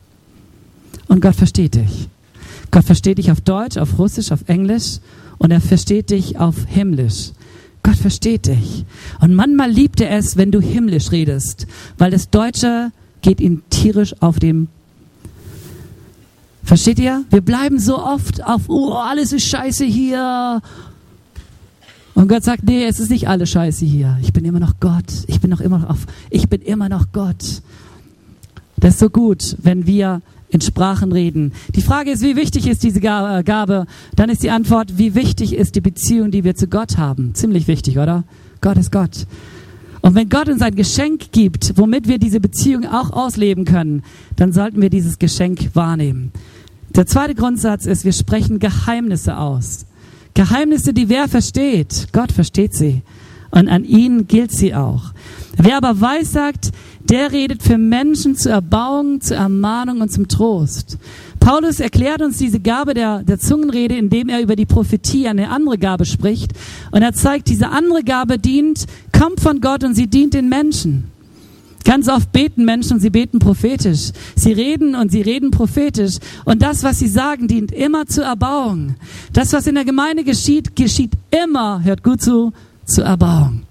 Und 1.09 1.21
Gott 1.21 1.35
versteht 1.35 1.75
dich. 1.75 2.09
Gott 2.71 2.85
versteht 2.85 3.19
dich 3.19 3.31
auf 3.31 3.41
Deutsch, 3.41 3.77
auf 3.77 3.99
Russisch, 3.99 4.33
auf 4.33 4.49
Englisch 4.49 4.99
und 5.39 5.51
er 5.51 5.61
versteht 5.61 6.11
dich 6.11 6.39
auf 6.39 6.65
Himmlisch. 6.67 7.33
Gott 7.83 7.97
versteht 7.97 8.47
dich. 8.47 8.85
Und 9.21 9.35
manchmal 9.35 9.71
liebt 9.71 10.01
er 10.01 10.11
es, 10.11 10.37
wenn 10.37 10.51
du 10.51 10.61
himmlisch 10.61 11.13
redest, 11.13 11.67
weil 11.99 12.11
das 12.11 12.31
Deutsche 12.31 12.91
geht 13.21 13.41
ihm 13.41 13.63
tierisch 13.71 14.15
auf 14.21 14.39
dem 14.39 14.69
Versteht 16.65 16.99
ihr? 16.99 17.25
Wir 17.31 17.43
bleiben 17.43 17.79
so 17.79 17.99
oft 17.99 18.43
auf, 18.43 18.63
oh, 18.69 18.95
alles 18.95 19.33
ist 19.33 19.47
scheiße 19.47 19.85
hier. 19.85 20.63
Und 22.15 22.29
Gott 22.29 22.43
sagt, 22.43 22.65
nee, 22.65 22.85
es 22.87 23.01
ist 23.01 23.11
nicht 23.11 23.29
alles 23.29 23.51
scheiße 23.51 23.85
hier. 23.85 24.19
Ich 24.23 24.33
bin 24.33 24.45
immer 24.45 24.61
noch 24.61 24.81
Gott. 24.81 25.05
Ich 25.27 25.41
bin 25.41 25.51
noch 25.51 25.61
immer 25.61 25.79
noch 25.79 25.91
auf, 25.91 26.07
ich 26.31 26.49
bin 26.49 26.63
immer 26.63 26.89
noch 26.89 27.13
Gott. 27.13 27.63
Das 28.79 28.95
ist 28.95 29.01
so 29.01 29.11
gut, 29.11 29.57
wenn 29.63 29.87
wir 29.87 30.23
in 30.49 30.61
Sprachen 30.61 31.13
reden. 31.13 31.53
Die 31.75 31.83
Frage 31.83 32.13
ist, 32.13 32.23
wie 32.23 32.37
wichtig 32.37 32.67
ist 32.67 32.83
diese 32.83 33.01
äh, 33.01 33.43
Gabe? 33.43 33.87
Dann 34.15 34.31
ist 34.31 34.43
die 34.43 34.51
Antwort, 34.51 34.97
wie 34.97 35.15
wichtig 35.15 35.53
ist 35.55 35.75
die 35.75 35.81
Beziehung, 35.81 36.31
die 36.31 36.45
wir 36.45 36.55
zu 36.55 36.69
Gott 36.69 36.97
haben? 36.97 37.35
Ziemlich 37.35 37.67
wichtig, 37.67 37.99
oder? 37.99 38.25
Gott 38.61 38.79
ist 38.79 38.93
Gott. 38.93 39.27
Und 40.05 40.15
wenn 40.15 40.29
Gott 40.29 40.51
uns 40.51 40.61
ein 40.61 40.75
Geschenk 40.75 41.33
gibt, 41.33 41.79
womit 41.79 42.09
wir 42.09 42.19
diese 42.19 42.39
Beziehung 42.39 42.85
auch 42.85 43.11
ausleben 43.11 43.65
können, 43.65 44.03
dann 44.37 44.53
sollten 44.53 44.83
wir 44.83 44.91
dieses 44.91 45.19
Geschenk 45.19 45.71
wahrnehmen. 45.73 46.31
Der 46.95 47.07
zweite 47.07 47.35
Grundsatz 47.35 47.87
ist, 47.87 48.05
wir 48.05 48.13
sprechen 48.13 48.59
Geheimnisse 48.59 49.39
aus. 49.39 49.87
Geheimnisse, 50.35 50.93
die 50.93 51.09
wer 51.09 51.27
versteht? 51.27 52.09
Gott 52.13 52.33
versteht 52.33 52.75
sie. 52.75 53.01
Und 53.51 53.71
an 53.71 53.87
ihn 53.87 54.27
gilt 54.29 54.53
sie 54.53 54.75
auch. 54.75 55.15
Wer 55.57 55.79
aber 55.79 56.03
weissagt, 56.03 56.73
der 57.01 57.33
redet 57.33 57.63
für 57.63 57.79
Menschen 57.79 58.37
zur 58.37 58.53
Erbauung, 58.53 59.23
zur 59.23 59.39
Ermahnung 59.39 60.03
und 60.03 60.13
zum 60.13 60.29
Trost. 60.29 60.99
Paulus 61.45 61.79
erklärt 61.79 62.23
uns 62.23 62.39
diese 62.39 62.59
Gabe 62.59 62.95
der, 62.95 63.23
der 63.23 63.39
Zungenrede, 63.39 63.95
indem 63.95 64.31
er 64.31 64.41
über 64.41 64.57
die 64.57 64.65
Prophetie 64.65 65.29
eine 65.29 65.51
andere 65.51 65.77
Gabe 65.77 66.07
spricht. 66.07 66.53
Und 66.91 67.03
er 67.03 67.13
zeigt, 67.13 67.49
diese 67.49 67.69
andere 67.69 68.03
Gabe 68.03 68.39
dient, 68.39 68.87
kommt 69.13 69.41
von 69.41 69.61
Gott 69.61 69.85
und 69.85 69.95
sie 69.95 70.07
dient 70.07 70.33
den 70.33 70.49
Menschen. 70.49 71.11
Ganz 71.85 72.09
oft 72.09 72.33
beten 72.33 72.65
Menschen 72.65 72.95
und 72.95 73.01
sie 73.01 73.11
beten 73.11 73.41
prophetisch. 73.41 74.13
Sie 74.35 74.53
reden 74.53 74.95
und 74.95 75.13
sie 75.13 75.21
reden 75.21 75.51
prophetisch. 75.51 76.15
Und 76.47 76.63
das, 76.63 76.83
was 76.83 76.99
sie 76.99 77.09
sagen, 77.09 77.47
dient 77.47 77.73
immer 77.73 78.07
zur 78.07 78.25
Erbauung. 78.25 78.95
Das, 79.35 79.53
was 79.53 79.67
in 79.67 79.75
der 79.75 79.85
Gemeinde 79.85 80.25
geschieht, 80.25 80.75
geschieht 80.75 81.13
immer, 81.31 81.85
hört 81.85 82.03
gut 82.03 82.23
zu, 82.23 82.55
zur 82.87 83.05
Erbauung. 83.05 83.65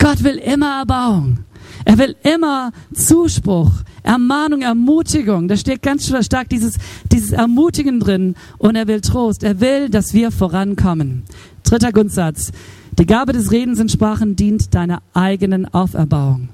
Gott 0.00 0.24
will 0.24 0.38
immer 0.38 0.80
Erbauung. 0.80 1.38
Er 1.84 1.96
will 1.96 2.16
immer 2.24 2.72
Zuspruch, 2.92 3.70
Ermahnung, 4.02 4.62
Ermutigung. 4.62 5.48
Da 5.48 5.56
steht 5.56 5.82
ganz 5.82 6.06
stark 6.24 6.48
dieses, 6.48 6.76
dieses 7.12 7.32
Ermutigen 7.32 8.00
drin. 8.00 8.34
Und 8.58 8.76
er 8.76 8.86
will 8.86 9.00
Trost. 9.00 9.42
Er 9.42 9.60
will, 9.60 9.88
dass 9.88 10.14
wir 10.14 10.30
vorankommen. 10.30 11.22
Dritter 11.64 11.92
Grundsatz. 11.92 12.52
Die 12.98 13.06
Gabe 13.06 13.32
des 13.32 13.52
Redens 13.52 13.78
in 13.78 13.88
Sprachen 13.88 14.34
dient 14.34 14.74
deiner 14.74 15.02
eigenen 15.14 15.72
Auferbauung. 15.72 16.48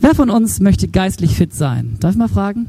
Wer 0.00 0.14
von 0.14 0.30
uns 0.30 0.60
möchte 0.60 0.86
geistlich 0.86 1.34
fit 1.34 1.54
sein? 1.54 1.96
Darf 2.00 2.12
ich 2.12 2.18
mal 2.18 2.28
fragen? 2.28 2.68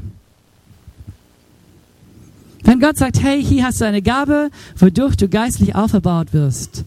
Wenn 2.64 2.80
Gott 2.80 2.98
sagt, 2.98 3.22
hey, 3.22 3.42
hier 3.42 3.64
hast 3.64 3.80
du 3.80 3.86
eine 3.86 4.02
Gabe, 4.02 4.50
wodurch 4.76 5.16
du 5.16 5.28
geistlich 5.28 5.74
aufgebaut 5.74 6.32
wirst, 6.32 6.84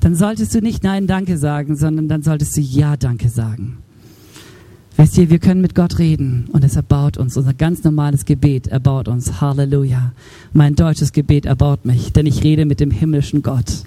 dann 0.00 0.14
solltest 0.14 0.54
du 0.54 0.60
nicht 0.60 0.82
Nein, 0.82 1.06
Danke 1.06 1.38
sagen, 1.38 1.76
sondern 1.76 2.08
dann 2.08 2.22
solltest 2.22 2.56
du 2.56 2.60
Ja, 2.60 2.96
Danke 2.96 3.28
sagen. 3.28 3.78
Weißt 4.96 5.18
ihr, 5.18 5.28
wir 5.28 5.40
können 5.40 5.60
mit 5.60 5.74
Gott 5.74 5.98
reden 5.98 6.48
und 6.52 6.62
es 6.62 6.76
erbaut 6.76 7.18
uns. 7.18 7.36
Unser 7.36 7.52
ganz 7.52 7.82
normales 7.82 8.24
Gebet 8.24 8.68
erbaut 8.68 9.08
uns. 9.08 9.40
Halleluja. 9.40 10.12
Mein 10.52 10.76
deutsches 10.76 11.12
Gebet 11.12 11.46
erbaut 11.46 11.84
mich, 11.84 12.12
denn 12.12 12.26
ich 12.26 12.44
rede 12.44 12.64
mit 12.64 12.78
dem 12.78 12.92
himmlischen 12.92 13.42
Gott. 13.42 13.82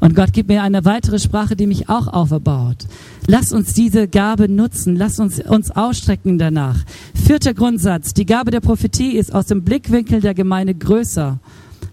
Und 0.00 0.16
Gott 0.16 0.32
gibt 0.32 0.48
mir 0.48 0.62
eine 0.62 0.86
weitere 0.86 1.18
Sprache, 1.18 1.56
die 1.56 1.66
mich 1.66 1.90
auch 1.90 2.08
auferbaut. 2.08 2.86
Lass 3.26 3.52
uns 3.52 3.74
diese 3.74 4.08
Gabe 4.08 4.48
nutzen. 4.48 4.96
Lass 4.96 5.20
uns 5.20 5.40
uns 5.40 5.70
ausstrecken 5.70 6.38
danach. 6.38 6.84
Vierter 7.14 7.52
Grundsatz. 7.52 8.14
Die 8.14 8.24
Gabe 8.24 8.50
der 8.50 8.60
Prophetie 8.60 9.18
ist 9.18 9.34
aus 9.34 9.46
dem 9.46 9.62
Blickwinkel 9.62 10.22
der 10.22 10.32
Gemeinde 10.32 10.74
größer. 10.74 11.38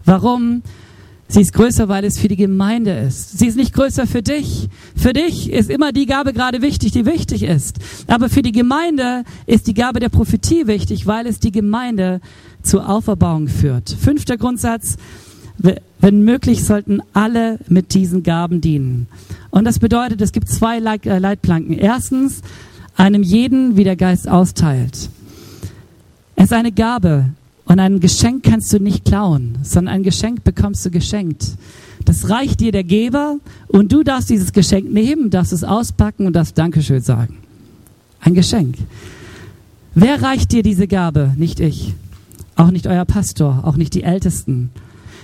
Warum? 0.05 0.61
Sie 1.29 1.41
ist 1.41 1.53
größer, 1.53 1.89
weil 1.89 2.05
es 2.05 2.17
für 2.17 2.29
die 2.29 2.37
Gemeinde 2.37 2.91
ist. 2.91 3.37
Sie 3.37 3.47
ist 3.47 3.57
nicht 3.57 3.73
größer 3.73 4.07
für 4.07 4.21
dich. 4.21 4.69
Für 4.95 5.11
dich 5.11 5.51
ist 5.51 5.69
immer 5.69 5.91
die 5.91 6.05
Gabe 6.05 6.31
gerade 6.31 6.61
wichtig, 6.61 6.93
die 6.93 7.05
wichtig 7.05 7.43
ist. 7.43 7.79
Aber 8.07 8.29
für 8.29 8.41
die 8.41 8.53
Gemeinde 8.53 9.23
ist 9.45 9.67
die 9.67 9.73
Gabe 9.73 9.99
der 9.99 10.09
Prophetie 10.09 10.67
wichtig, 10.67 11.05
weil 11.05 11.27
es 11.27 11.39
die 11.39 11.51
Gemeinde 11.51 12.21
zur 12.63 12.87
Auferbauung 12.87 13.49
führt. 13.49 13.89
Fünfter 13.89 14.37
Grundsatz. 14.37 14.95
Wenn 15.99 16.23
möglich, 16.23 16.63
sollten 16.63 17.01
alle 17.13 17.59
mit 17.67 17.93
diesen 17.93 18.23
Gaben 18.23 18.61
dienen. 18.61 19.07
Und 19.49 19.65
das 19.65 19.79
bedeutet, 19.79 20.21
es 20.21 20.31
gibt 20.31 20.47
zwei 20.47 20.77
äh, 20.77 21.17
Leitplanken. 21.17 21.77
Erstens, 21.77 22.41
einem 22.95 23.23
jeden, 23.23 23.75
wie 23.75 23.83
der 23.83 23.95
Geist 23.95 24.29
austeilt. 24.29 25.09
Es 26.35 26.45
ist 26.45 26.53
eine 26.53 26.71
Gabe. 26.71 27.31
Und 27.67 27.79
ein 27.79 27.99
Geschenk 27.99 28.43
kannst 28.43 28.73
du 28.73 28.79
nicht 28.79 29.05
klauen, 29.05 29.57
sondern 29.61 29.95
ein 29.95 30.03
Geschenk 30.03 30.43
bekommst 30.43 30.85
du 30.85 30.89
geschenkt. 30.89 31.57
Das 32.05 32.29
reicht 32.29 32.61
dir 32.61 32.71
der 32.71 32.83
Geber 32.83 33.37
und 33.67 33.91
du 33.91 34.03
darfst 34.03 34.29
dieses 34.29 34.53
Geschenk 34.53 34.91
nehmen, 34.91 35.29
darfst 35.29 35.53
es 35.53 35.63
auspacken 35.63 36.25
und 36.25 36.33
darfst 36.33 36.57
Dankeschön 36.57 37.01
sagen. 37.01 37.37
Ein 38.21 38.33
Geschenk. 38.33 38.75
Wer 39.93 40.21
reicht 40.21 40.53
dir 40.53 40.63
diese 40.63 40.87
Gabe? 40.87 41.33
Nicht 41.37 41.59
ich. 41.59 41.93
Auch 42.55 42.71
nicht 42.71 42.87
euer 42.87 43.05
Pastor, 43.05 43.61
auch 43.63 43.75
nicht 43.75 43.93
die 43.93 44.03
Ältesten, 44.03 44.71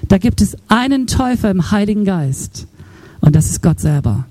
da 0.07 0.17
gibt 0.17 0.41
es 0.41 0.57
einen 0.67 1.07
Täufer 1.07 1.49
im 1.49 1.71
Heiligen 1.71 2.05
Geist 2.05 2.67
und 3.21 3.35
das 3.35 3.49
ist 3.49 3.61
Gott 3.61 3.79
selber. 3.79 4.25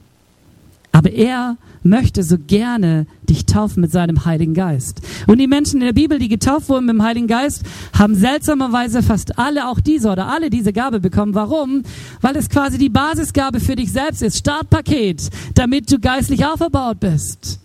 Aber 1.03 1.13
er 1.13 1.57
möchte 1.83 2.23
so 2.23 2.37
gerne 2.39 3.07
dich 3.29 3.45
taufen 3.45 3.81
mit 3.81 3.91
seinem 3.91 4.25
Heiligen 4.25 4.55
Geist. 4.55 5.01
Und 5.27 5.39
die 5.39 5.49
Menschen 5.49 5.81
in 5.81 5.87
der 5.87 5.93
Bibel, 5.93 6.21
die 6.21 6.29
getauft 6.29 6.69
wurden 6.69 6.87
mit 6.87 6.95
dem 6.95 7.03
Heiligen 7.03 7.27
Geist, 7.27 7.65
haben 7.93 8.15
seltsamerweise 8.15 9.03
fast 9.03 9.37
alle 9.37 9.69
auch 9.69 9.81
diese 9.81 10.09
oder 10.09 10.29
alle 10.29 10.49
diese 10.49 10.73
Gabe 10.73 11.01
bekommen. 11.01 11.35
Warum? 11.35 11.83
Weil 12.21 12.37
es 12.37 12.49
quasi 12.49 12.79
die 12.79 12.89
Basisgabe 12.89 13.59
für 13.59 13.75
dich 13.75 13.91
selbst 13.91 14.23
ist. 14.23 14.39
Startpaket, 14.39 15.29
damit 15.57 15.91
du 15.91 15.99
geistlich 15.99 16.47
auferbaut 16.47 17.01
bist. 17.01 17.59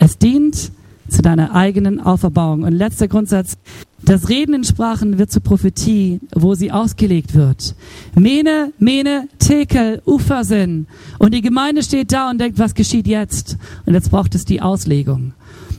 Es 0.00 0.18
dient 0.18 0.72
zu 1.12 1.22
deiner 1.22 1.54
eigenen 1.54 2.00
Auferbauung. 2.00 2.62
Und 2.62 2.72
letzter 2.72 3.08
Grundsatz, 3.08 3.56
das 4.04 4.28
Reden 4.28 4.54
in 4.54 4.64
Sprachen 4.64 5.18
wird 5.18 5.30
zur 5.30 5.42
Prophetie, 5.42 6.20
wo 6.34 6.54
sie 6.54 6.72
ausgelegt 6.72 7.34
wird. 7.34 7.74
Mene, 8.14 8.72
Mene, 8.78 9.28
Tekel, 9.38 10.02
Ufersinn. 10.04 10.86
Und 11.18 11.34
die 11.34 11.42
Gemeinde 11.42 11.82
steht 11.82 12.12
da 12.12 12.30
und 12.30 12.40
denkt, 12.40 12.58
was 12.58 12.74
geschieht 12.74 13.06
jetzt? 13.06 13.56
Und 13.86 13.94
jetzt 13.94 14.10
braucht 14.10 14.34
es 14.34 14.44
die 14.44 14.60
Auslegung. 14.60 15.32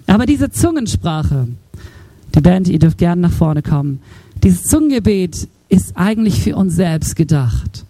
Aber 0.07 0.25
diese 0.25 0.51
Zungensprache, 0.51 1.47
die 2.35 2.41
Band, 2.41 2.67
ihr 2.67 2.79
dürft 2.79 2.97
gerne 2.97 3.23
nach 3.23 3.31
vorne 3.31 3.61
kommen. 3.61 3.99
Dieses 4.43 4.63
Zungengebet 4.63 5.47
ist 5.69 5.95
eigentlich 5.95 6.41
für 6.41 6.55
uns 6.55 6.75
selbst 6.75 7.15
gedacht. 7.15 7.85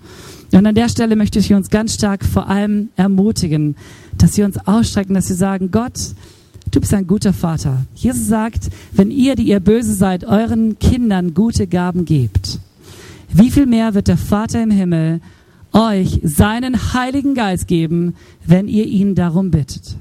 Und 0.51 0.65
an 0.65 0.75
der 0.75 0.89
Stelle 0.89 1.15
möchte 1.15 1.39
ich 1.39 1.53
uns 1.53 1.69
ganz 1.69 1.95
stark 1.95 2.23
vor 2.23 2.47
allem 2.47 2.89
ermutigen, 2.95 3.75
dass 4.17 4.37
wir 4.37 4.45
uns 4.45 4.57
ausstrecken, 4.67 5.15
dass 5.15 5.29
wir 5.29 5.35
sagen, 5.35 5.71
Gott, 5.71 6.13
Du 6.73 6.79
bist 6.79 6.93
ein 6.95 7.05
guter 7.05 7.33
Vater. 7.33 7.85
Jesus 7.93 8.27
sagt, 8.27 8.71
wenn 8.93 9.11
ihr, 9.11 9.35
die 9.35 9.43
ihr 9.43 9.59
böse 9.59 9.93
seid, 9.93 10.23
euren 10.23 10.79
Kindern 10.79 11.35
gute 11.35 11.67
Gaben 11.67 12.03
gebt, 12.03 12.59
wie 13.31 13.51
viel 13.51 13.67
mehr 13.67 13.93
wird 13.93 14.07
der 14.07 14.17
Vater 14.17 14.63
im 14.63 14.71
Himmel 14.71 15.21
euch 15.71 16.19
seinen 16.23 16.93
Heiligen 16.93 17.35
Geist 17.35 17.67
geben, 17.67 18.15
wenn 18.43 18.67
ihr 18.67 18.85
ihn 18.87 19.13
darum 19.13 19.51
bittet? 19.51 19.97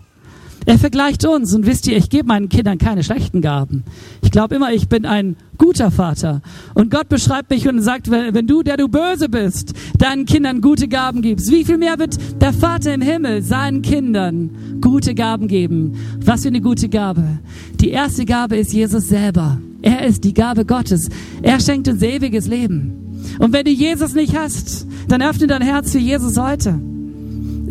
Er 0.65 0.79
vergleicht 0.79 1.27
uns 1.27 1.55
und 1.55 1.67
wisst 1.67 1.87
ihr, 1.87 1.97
ich 1.97 2.11
gebe 2.11 2.29
meinen 2.29 2.49
Kindern 2.49 2.79
keine 2.79 3.03
schlechten 3.03 3.41
Gaben. 3.41 3.85
Ich 4.23 4.31
glaube 4.31 4.55
immer, 4.55 4.73
ich 4.73 4.89
bin 4.89 5.07
ein 5.07 5.37
guter 5.59 5.91
Vater. 5.91 6.41
Und 6.75 6.91
Gott 6.91 7.09
beschreibt 7.09 7.51
mich 7.51 7.69
und 7.69 7.81
sagt, 7.81 8.11
wenn 8.11 8.47
du, 8.47 8.63
der 8.63 8.77
du 8.77 8.89
böse 8.89 9.29
bist, 9.29 9.73
deinen 9.99 10.25
Kindern 10.25 10.61
gute 10.61 10.89
Gaben 10.89 11.23
gibst, 11.23 11.51
wie 11.51 11.65
viel 11.65 11.79
mehr 11.79 11.99
wird 11.99 12.17
der 12.41 12.53
Vater 12.53 12.95
im 12.95 13.01
Himmel 13.01 13.43
seinen 13.43 13.83
Kindern 13.83 14.81
gute 14.81 15.15
Gaben 15.15 15.49
geben? 15.49 15.95
Was 16.25 16.43
für 16.43 16.49
eine 16.49 16.61
gute 16.61 16.89
Gabe. 16.89 17.25
Die 17.81 17.91
erste 17.91 18.25
Gabe 18.25 18.57
ist 18.57 18.73
Jesus 18.73 19.09
selber. 19.09 19.59
Er 19.83 20.07
ist 20.07 20.23
die 20.25 20.35
Gabe 20.35 20.65
Gottes. 20.65 21.09
Er 21.43 21.61
schenkt 21.61 21.89
uns 21.89 22.03
ewiges 22.03 22.47
Leben. 22.47 23.03
Und 23.39 23.53
wenn 23.53 23.65
du 23.65 23.71
Jesus 23.71 24.15
nicht 24.15 24.37
hast, 24.37 24.87
dann 25.09 25.23
öffne 25.23 25.47
dein 25.47 25.63
Herz 25.63 25.93
für 25.93 25.99
Jesus 25.99 26.39
heute. 26.39 26.81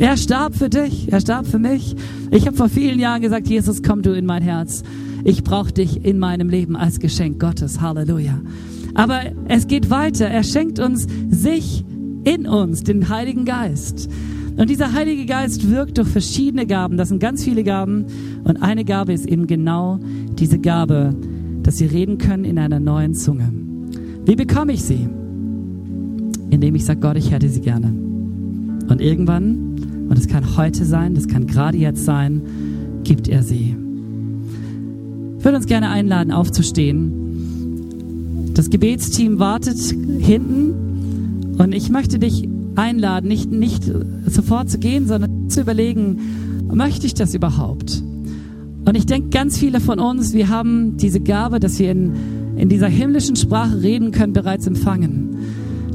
Er 0.02 0.18
starb 0.18 0.56
für 0.56 0.68
dich, 0.68 1.12
er 1.12 1.22
starb 1.22 1.46
für 1.46 1.60
mich. 1.60 1.96
Ich 2.32 2.48
habe 2.48 2.58
vor 2.58 2.70
vielen 2.70 2.98
Jahren 2.98 3.22
gesagt, 3.22 3.48
Jesus, 3.48 3.84
komm 3.84 4.02
du 4.02 4.14
in 4.14 4.26
mein 4.26 4.42
Herz. 4.42 4.82
Ich 5.24 5.44
brauche 5.44 5.72
dich 5.72 6.04
in 6.04 6.18
meinem 6.18 6.50
Leben 6.50 6.76
als 6.76 7.00
Geschenk 7.00 7.40
Gottes. 7.40 7.82
Halleluja. 7.82 8.42
Aber 8.96 9.20
es 9.48 9.68
geht 9.68 9.92
weiter. 9.92 10.26
Er 10.26 10.44
schenkt 10.44 10.80
uns 10.80 11.06
sich 11.30 11.86
in 12.24 12.48
uns, 12.48 12.82
den 12.82 13.10
Heiligen 13.10 13.46
Geist. 13.46 14.10
Und 14.58 14.72
dieser 14.72 14.92
Heilige 14.94 15.28
Geist 15.28 15.70
wirkt 15.70 16.00
durch 16.00 16.08
verschiedene 16.08 16.66
Gaben. 16.66 16.98
Das 16.98 17.10
sind 17.10 17.20
ganz 17.20 17.44
viele 17.44 17.64
Gaben. 17.64 18.08
Und 18.44 18.58
eine 18.64 18.86
Gabe 18.86 19.14
ist 19.14 19.28
eben 19.28 19.46
genau 19.46 20.00
diese 20.40 20.58
Gabe, 20.58 21.16
dass 21.62 21.78
sie 21.78 21.86
reden 21.86 22.18
können 22.18 22.46
in 22.46 22.58
einer 22.58 22.80
neuen 22.80 23.14
Zunge. 23.14 23.54
Wie 24.26 24.36
bekomme 24.36 24.74
ich 24.74 24.82
sie? 24.82 25.08
Indem 26.50 26.74
ich 26.74 26.86
sage, 26.86 27.02
Gott, 27.02 27.18
ich 27.18 27.30
hätte 27.30 27.50
sie 27.50 27.62
gerne. 27.62 27.94
Und 28.90 29.00
irgendwann 29.00 29.71
und 30.12 30.18
es 30.18 30.28
kann 30.28 30.58
heute 30.58 30.84
sein, 30.84 31.16
das 31.16 31.30
kann 31.30 31.48
gerade 31.48 31.78
jetzt 31.78 32.04
sein, 32.04 32.42
gibt 33.06 33.30
er 33.30 33.44
sie. 33.44 33.78
Ich 35.40 35.46
würde 35.46 35.56
uns 35.56 35.68
gerne 35.68 35.90
einladen, 35.90 36.34
aufzustehen. 36.34 38.52
Das 38.54 38.70
Gebetsteam 38.70 39.40
wartet 39.40 39.80
hinten 40.20 41.56
und 41.58 41.74
ich 41.74 41.90
möchte 41.90 42.20
dich 42.20 42.50
einladen, 42.76 43.30
nicht, 43.30 43.54
nicht 43.54 43.90
sofort 44.26 44.70
zu 44.70 44.80
gehen, 44.80 45.08
sondern 45.08 45.50
zu 45.50 45.62
überlegen, 45.62 46.20
möchte 46.74 47.08
ich 47.08 47.14
das 47.14 47.34
überhaupt? 47.34 48.04
Und 48.84 48.98
ich 48.98 49.06
denke, 49.06 49.30
ganz 49.30 49.58
viele 49.58 49.80
von 49.80 50.02
uns, 50.02 50.34
wir 50.34 50.50
haben 50.50 50.98
diese 50.98 51.22
Gabe, 51.22 51.62
dass 51.62 51.80
wir 51.80 51.90
in, 51.90 52.12
in 52.58 52.68
dieser 52.68 52.90
himmlischen 52.90 53.38
Sprache 53.38 53.82
reden 53.82 54.12
können, 54.12 54.34
bereits 54.34 54.68
empfangen 54.68 55.41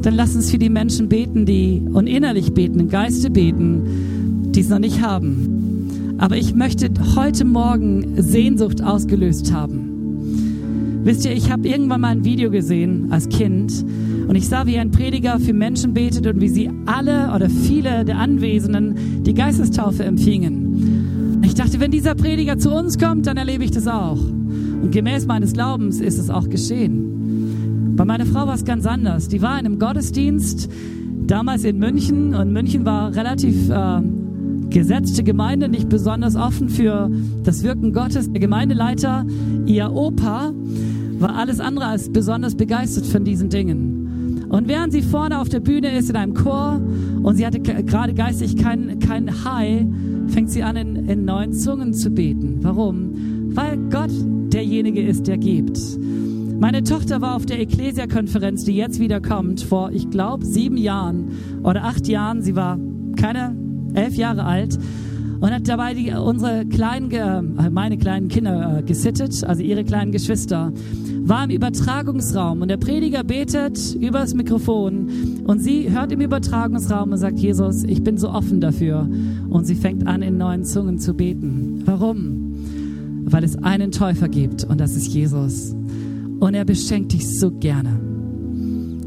dann 0.06 0.14
lass 0.14 0.36
uns 0.36 0.52
für 0.52 0.58
die 0.58 0.68
Menschen 0.68 1.08
beten, 1.08 1.46
die 1.46 1.82
und 1.92 2.06
innerlich 2.06 2.54
beten, 2.54 2.78
im 2.78 2.88
Geiste 2.88 3.28
beten, 3.28 4.52
die 4.52 4.60
es 4.60 4.68
noch 4.68 4.78
nicht 4.78 5.02
haben. 5.02 6.14
Aber 6.18 6.36
ich 6.36 6.54
möchte 6.54 6.88
heute 7.16 7.44
Morgen 7.44 8.22
Sehnsucht 8.22 8.84
ausgelöst 8.84 9.52
haben. 9.52 11.00
Wisst 11.02 11.24
ihr, 11.24 11.32
ich 11.32 11.50
habe 11.50 11.66
irgendwann 11.66 12.02
mal 12.02 12.10
ein 12.10 12.24
Video 12.24 12.52
gesehen 12.52 13.08
als 13.10 13.28
Kind 13.28 13.84
und 14.28 14.36
ich 14.36 14.46
sah, 14.46 14.64
wie 14.66 14.78
ein 14.78 14.92
Prediger 14.92 15.40
für 15.40 15.52
Menschen 15.52 15.92
betet 15.92 16.28
und 16.28 16.40
wie 16.40 16.50
sie 16.50 16.70
alle 16.86 17.34
oder 17.34 17.50
viele 17.50 18.04
der 18.04 18.18
Anwesenden 18.18 19.24
die 19.24 19.34
Geistestaufe 19.34 20.04
empfingen. 20.04 21.42
Ich 21.44 21.54
dachte, 21.54 21.80
wenn 21.80 21.90
dieser 21.90 22.14
Prediger 22.14 22.58
zu 22.58 22.70
uns 22.70 22.96
kommt, 22.96 23.26
dann 23.26 23.38
erlebe 23.38 23.64
ich 23.64 23.72
das 23.72 23.88
auch. 23.88 24.20
Und 24.20 24.92
gemäß 24.92 25.26
meines 25.26 25.52
Glaubens 25.52 26.00
ist 26.00 26.18
es 26.18 26.30
auch 26.30 26.48
geschehen. 26.48 27.15
Bei 27.96 28.04
meiner 28.04 28.26
Frau 28.26 28.46
war 28.46 28.54
es 28.54 28.64
ganz 28.64 28.84
anders. 28.84 29.28
Die 29.28 29.40
war 29.40 29.58
in 29.58 29.64
einem 29.64 29.78
Gottesdienst, 29.78 30.68
damals 31.26 31.64
in 31.64 31.78
München, 31.78 32.34
und 32.34 32.52
München 32.52 32.84
war 32.84 33.14
relativ 33.14 33.70
äh, 33.70 34.02
gesetzte 34.68 35.24
Gemeinde, 35.24 35.70
nicht 35.70 35.88
besonders 35.88 36.36
offen 36.36 36.68
für 36.68 37.10
das 37.42 37.62
Wirken 37.62 37.94
Gottes. 37.94 38.30
Der 38.30 38.40
Gemeindeleiter, 38.40 39.24
ihr 39.64 39.90
Opa, 39.90 40.52
war 41.18 41.36
alles 41.36 41.58
andere 41.58 41.86
als 41.86 42.12
besonders 42.12 42.54
begeistert 42.54 43.06
von 43.06 43.24
diesen 43.24 43.48
Dingen. 43.48 44.44
Und 44.50 44.68
während 44.68 44.92
sie 44.92 45.00
vorne 45.00 45.40
auf 45.40 45.48
der 45.48 45.60
Bühne 45.60 45.96
ist 45.96 46.10
in 46.10 46.16
einem 46.16 46.34
Chor 46.34 46.80
und 47.22 47.36
sie 47.36 47.46
hatte 47.46 47.60
gerade 47.60 48.12
geistig 48.12 48.56
kein, 48.56 48.98
kein 48.98 49.44
High, 49.44 49.86
fängt 50.28 50.50
sie 50.50 50.62
an, 50.62 50.76
in, 50.76 51.08
in 51.08 51.24
neuen 51.24 51.54
Zungen 51.54 51.94
zu 51.94 52.10
beten. 52.10 52.58
Warum? 52.60 53.54
Weil 53.54 53.78
Gott 53.90 54.12
derjenige 54.52 55.00
ist, 55.00 55.26
der 55.26 55.38
gibt. 55.38 55.78
Meine 56.58 56.82
Tochter 56.82 57.20
war 57.20 57.36
auf 57.36 57.44
der 57.44 57.60
Ecclesia-Konferenz, 57.60 58.64
die 58.64 58.74
jetzt 58.74 58.98
wieder 58.98 59.20
kommt, 59.20 59.60
vor, 59.60 59.90
ich 59.92 60.08
glaube, 60.08 60.44
sieben 60.44 60.78
Jahren 60.78 61.32
oder 61.62 61.84
acht 61.84 62.08
Jahren. 62.08 62.40
Sie 62.40 62.56
war 62.56 62.78
keine 63.16 63.54
elf 63.92 64.14
Jahre 64.14 64.44
alt 64.44 64.78
und 65.40 65.50
hat 65.50 65.68
dabei 65.68 65.92
die, 65.92 66.12
unsere 66.12 66.64
kleinen, 66.64 67.10
äh, 67.10 67.70
meine 67.70 67.98
kleinen 67.98 68.28
Kinder 68.28 68.78
äh, 68.78 68.82
gesittet, 68.82 69.44
also 69.44 69.62
ihre 69.62 69.84
kleinen 69.84 70.12
Geschwister, 70.12 70.72
war 71.24 71.44
im 71.44 71.50
Übertragungsraum 71.50 72.62
und 72.62 72.68
der 72.68 72.78
Prediger 72.78 73.22
betet 73.22 73.94
übers 73.94 74.32
Mikrofon 74.32 75.42
und 75.44 75.58
sie 75.58 75.90
hört 75.90 76.10
im 76.12 76.22
Übertragungsraum 76.22 77.12
und 77.12 77.18
sagt, 77.18 77.38
Jesus, 77.38 77.84
ich 77.84 78.02
bin 78.02 78.16
so 78.16 78.30
offen 78.30 78.60
dafür. 78.60 79.08
Und 79.50 79.66
sie 79.66 79.74
fängt 79.74 80.06
an, 80.06 80.22
in 80.22 80.38
neuen 80.38 80.64
Zungen 80.64 80.98
zu 80.98 81.14
beten. 81.14 81.82
Warum? 81.84 82.54
Weil 83.24 83.44
es 83.44 83.62
einen 83.62 83.90
Täufer 83.90 84.28
gibt 84.28 84.64
und 84.64 84.80
das 84.80 84.96
ist 84.96 85.08
Jesus. 85.08 85.74
Und 86.40 86.54
er 86.54 86.64
beschenkt 86.64 87.12
dich 87.12 87.38
so 87.38 87.50
gerne. 87.50 88.00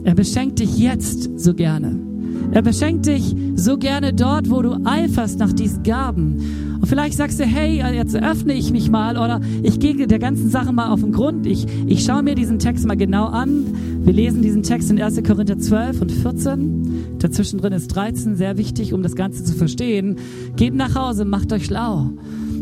Er 0.04 0.16
beschenkt 0.16 0.60
dich 0.60 0.78
jetzt 0.78 1.40
so 1.40 1.54
gerne. 1.54 2.00
Er 2.52 2.62
beschenkt 2.62 3.06
dich 3.06 3.36
so 3.56 3.78
gerne 3.78 4.14
dort, 4.14 4.50
wo 4.50 4.62
du 4.62 4.78
eiferst 4.86 5.40
nach 5.40 5.54
diesen 5.54 5.84
Gaben. 5.84 6.78
Und 6.82 6.88
vielleicht 6.88 7.18
sagst 7.18 7.40
du, 7.40 7.44
hey, 7.44 7.84
jetzt 7.94 8.16
öffne 8.16 8.54
ich 8.54 8.72
mich 8.72 8.90
mal 8.90 9.18
oder 9.18 9.42
ich 9.62 9.80
gehe 9.80 10.08
der 10.08 10.20
ganzen 10.20 10.50
Sache 10.50 10.72
mal 10.72 10.90
auf 10.90 11.02
den 11.02 11.12
Grund. 11.12 11.46
Ich, 11.46 11.68
ich 11.86 12.04
schaue 12.06 12.24
mir 12.24 12.36
diesen 12.36 12.58
Text 12.58 12.86
mal 12.86 12.96
genau 12.96 13.26
an. 13.26 13.66
Wir 14.04 14.14
lesen 14.14 14.42
diesen 14.42 14.64
Text 14.64 14.90
in 14.90 15.00
1. 15.00 15.22
Korinther 15.24 15.60
12 15.60 16.02
und 16.02 16.12
14. 16.12 17.20
Dazwischen 17.20 17.60
drin 17.60 17.74
ist 17.74 17.90
13, 17.90 18.36
sehr 18.36 18.58
wichtig, 18.58 18.94
um 18.94 19.04
das 19.04 19.16
Ganze 19.16 19.44
zu 19.44 19.54
verstehen. 19.54 20.16
Geht 20.56 20.74
nach 20.74 20.96
Hause, 20.96 21.26
macht 21.26 21.52
euch 21.52 21.66
schlau 21.66 22.12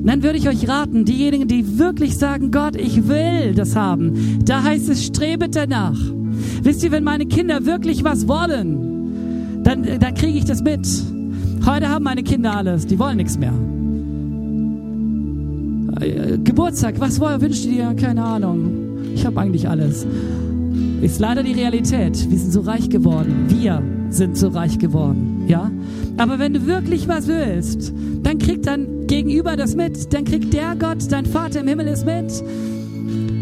dann 0.03 0.23
würde 0.23 0.37
ich 0.37 0.47
euch 0.47 0.67
raten, 0.67 1.05
diejenigen, 1.05 1.47
die 1.47 1.79
wirklich 1.79 2.17
sagen, 2.17 2.51
Gott, 2.51 2.75
ich 2.75 3.07
will 3.07 3.53
das 3.55 3.75
haben, 3.75 4.39
da 4.45 4.63
heißt 4.63 4.89
es, 4.89 5.05
strebet 5.05 5.55
danach. 5.55 5.99
Wisst 6.63 6.83
ihr, 6.83 6.91
wenn 6.91 7.03
meine 7.03 7.25
Kinder 7.25 7.65
wirklich 7.65 8.03
was 8.03 8.27
wollen, 8.27 9.63
dann, 9.63 9.83
dann 9.99 10.13
kriege 10.13 10.37
ich 10.37 10.45
das 10.45 10.63
mit. 10.63 10.87
Heute 11.65 11.89
haben 11.89 12.03
meine 12.03 12.23
Kinder 12.23 12.55
alles, 12.55 12.85
die 12.85 12.97
wollen 12.99 13.17
nichts 13.17 13.37
mehr. 13.37 13.53
Äh, 15.99 16.37
Geburtstag, 16.37 16.99
was 16.99 17.19
wünscht 17.19 17.65
ihr 17.65 17.71
dir? 17.71 17.93
Keine 17.95 18.23
Ahnung. 18.23 18.87
Ich 19.13 19.25
habe 19.25 19.39
eigentlich 19.39 19.67
alles. 19.67 20.05
Ist 21.01 21.19
leider 21.19 21.43
die 21.43 21.53
Realität. 21.53 22.29
Wir 22.29 22.37
sind 22.37 22.51
so 22.51 22.61
reich 22.61 22.89
geworden. 22.89 23.45
Wir 23.47 23.81
sind 24.09 24.37
so 24.37 24.49
reich 24.49 24.79
geworden. 24.79 25.45
Ja? 25.47 25.71
Aber 26.17 26.39
wenn 26.39 26.53
du 26.53 26.65
wirklich 26.65 27.07
was 27.07 27.27
willst, 27.27 27.93
dann 28.23 28.37
kriegt 28.37 28.67
dein 28.67 29.07
Gegenüber 29.07 29.55
das 29.55 29.75
mit. 29.75 30.13
Dann 30.13 30.25
kriegt 30.25 30.53
der 30.53 30.75
Gott, 30.75 31.11
dein 31.11 31.25
Vater 31.25 31.61
im 31.61 31.67
Himmel, 31.67 31.87
es 31.87 32.05
mit. 32.05 32.43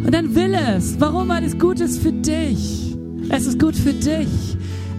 Und 0.06 0.14
dann 0.14 0.36
will 0.36 0.54
es. 0.54 1.00
Warum? 1.00 1.30
Weil 1.30 1.44
es 1.44 1.58
gut 1.58 1.80
ist 1.80 2.02
für 2.02 2.12
dich. 2.12 2.96
Es 3.30 3.48
ist 3.48 3.60
gut 3.60 3.76
für 3.76 3.94
dich. 3.94 4.28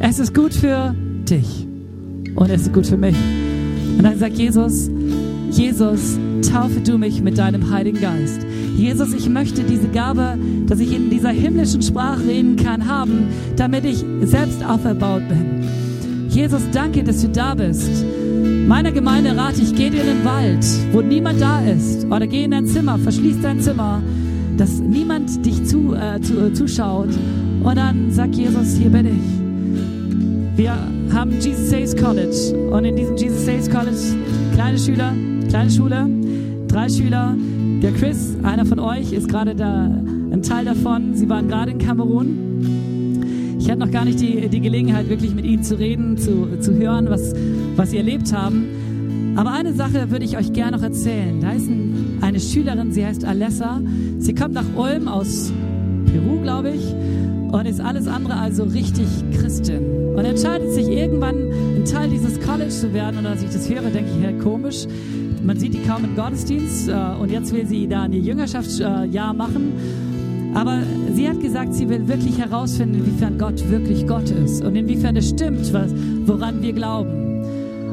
Es 0.01 0.19
ist 0.19 0.35
gut 0.35 0.53
für 0.53 0.95
dich. 1.29 1.67
Und 2.35 2.51
es 2.51 2.63
ist 2.63 2.73
gut 2.73 2.87
für 2.87 2.97
mich. 2.97 3.17
Und 3.97 4.03
dann 4.03 4.19
sagt 4.19 4.37
Jesus, 4.37 4.91
Jesus, 5.51 6.19
taufe 6.53 6.81
du 6.81 6.99
mich 6.99 7.23
mit 7.23 7.39
deinem 7.39 7.71
Heiligen 7.71 8.01
Geist. 8.01 8.47
Jesus, 8.77 9.15
ich 9.15 9.29
möchte 9.29 9.63
diese 9.63 9.89
Gabe, 9.89 10.39
dass 10.67 10.81
ich 10.81 10.95
in 10.95 11.09
dieser 11.09 11.31
himmlischen 11.31 11.83
Sprache 11.83 12.27
reden 12.27 12.57
kann, 12.57 12.87
haben, 12.89 13.29
damit 13.57 13.85
ich 13.85 14.05
selbst 14.23 14.65
auferbaut 14.65 15.23
bin. 15.29 15.63
Jesus, 16.29 16.63
danke, 16.73 17.03
dass 17.03 17.23
du 17.23 17.29
da 17.29 17.55
bist. 17.55 18.05
Meiner 18.67 18.91
Gemeinde 18.91 19.37
rate 19.37 19.63
ich, 19.63 19.77
geh 19.77 19.87
in 19.87 19.93
den 19.93 20.25
Wald, 20.25 20.67
wo 20.91 21.01
niemand 21.01 21.41
da 21.41 21.61
ist. 21.61 22.05
Oder 22.07 22.27
geh 22.27 22.43
in 22.43 22.51
dein 22.51 22.67
Zimmer, 22.67 22.99
verschließ 22.99 23.41
dein 23.41 23.61
Zimmer, 23.61 24.03
dass 24.57 24.81
niemand 24.81 25.47
dich 25.47 25.65
zu, 25.65 25.95
äh, 25.95 26.21
zu, 26.21 26.47
äh, 26.47 26.53
zuschaut. 26.53 27.11
Und 27.63 27.77
dann 27.77 28.11
sag 28.11 28.35
Jesus, 28.35 28.77
hier 28.77 28.91
bin 28.91 29.07
ich. 29.07 30.59
Wir 30.59 30.77
haben 31.13 31.31
Jesus 31.39 31.71
Says 31.71 31.95
College. 31.95 32.57
Und 32.73 32.85
in 32.85 32.97
diesem 32.97 33.17
Jesus 33.17 33.45
Says 33.45 33.71
College, 33.71 34.17
kleine 34.55 34.79
Schüler, 34.79 35.13
kleine 35.49 35.71
Schule, 35.71 36.09
drei 36.67 36.89
Schüler. 36.89 37.37
Der 37.83 37.93
Chris, 37.93 38.37
einer 38.43 38.67
von 38.67 38.81
euch, 38.81 39.13
ist 39.13 39.29
gerade 39.29 39.55
da 39.55 39.85
ein 39.85 40.43
Teil 40.43 40.65
davon. 40.65 41.15
Sie 41.15 41.29
waren 41.29 41.47
gerade 41.47 41.71
in 41.71 41.79
Kamerun. 41.79 43.57
Ich 43.61 43.71
hatte 43.71 43.81
noch 43.81 43.93
gar 43.93 44.05
nicht 44.05 44.21
die, 44.21 44.49
die 44.49 44.61
Gelegenheit, 44.61 45.09
wirklich 45.09 45.35
mit 45.35 45.45
ihnen 45.45 45.63
zu 45.63 45.79
reden, 45.79 46.17
zu, 46.19 46.59
zu 46.61 46.75
hören, 46.75 47.09
was, 47.11 47.33
was 47.77 47.91
sie 47.91 47.99
erlebt 47.99 48.33
haben. 48.33 49.35
Aber 49.37 49.53
eine 49.53 49.75
Sache 49.75 50.11
würde 50.11 50.25
ich 50.25 50.37
euch 50.37 50.53
gerne 50.53 50.77
noch 50.77 50.83
erzählen. 50.83 51.41
Da 51.41 51.53
ist 51.53 51.69
ein, 51.69 52.19
eine 52.23 52.41
Schülerin, 52.41 52.93
sie 52.93 53.05
heißt 53.05 53.25
Alessa. 53.25 53.81
Sie 54.19 54.35
kommt 54.35 54.55
nach 54.55 54.65
Ulm 54.75 55.09
aus 55.09 55.53
Peru, 56.07 56.41
glaube 56.41 56.71
ich, 56.71 56.95
und 57.53 57.67
ist 57.67 57.81
alles 57.81 58.09
andere 58.09 58.37
also 58.37 58.65
richtig 58.65 59.07
Christin. 59.39 60.15
Und 60.17 60.25
entscheidet 60.25 60.73
sich 60.73 60.89
irgendwann, 60.89 61.37
ein 61.77 61.85
Teil 61.85 62.09
dieses 62.09 62.41
College 62.41 62.71
zu 62.71 62.95
werden. 62.95 63.19
Und 63.19 63.27
als 63.27 63.43
ich 63.43 63.51
das 63.51 63.69
höre, 63.69 63.91
denke 63.91 64.11
ich, 64.17 64.23
ja, 64.23 64.33
komisch. 64.43 64.87
man 65.45 65.59
sieht 65.59 65.75
die 65.75 65.83
kaum 65.83 66.05
im 66.05 66.17
Gottesdienst 66.17 66.89
äh, 66.89 66.95
und 67.21 67.31
jetzt 67.31 67.53
will 67.53 67.67
sie 67.67 67.87
da 67.87 68.03
ein 68.03 68.13
Jüngerschaftsjahr 68.13 69.35
machen. 69.35 69.73
Aber 70.55 70.79
sie 71.13 71.29
hat 71.29 71.41
gesagt, 71.41 71.75
sie 71.75 71.87
will 71.91 72.09
wirklich 72.09 72.39
herausfinden, 72.39 72.95
inwiefern 72.95 73.37
Gott 73.37 73.69
wirklich 73.69 74.07
Gott 74.07 74.31
ist 74.31 74.65
und 74.65 74.75
inwiefern 74.75 75.15
es 75.17 75.29
stimmt, 75.29 75.71
was, 75.75 75.93
woran 76.25 76.63
wir 76.63 76.73
glauben. 76.73 77.26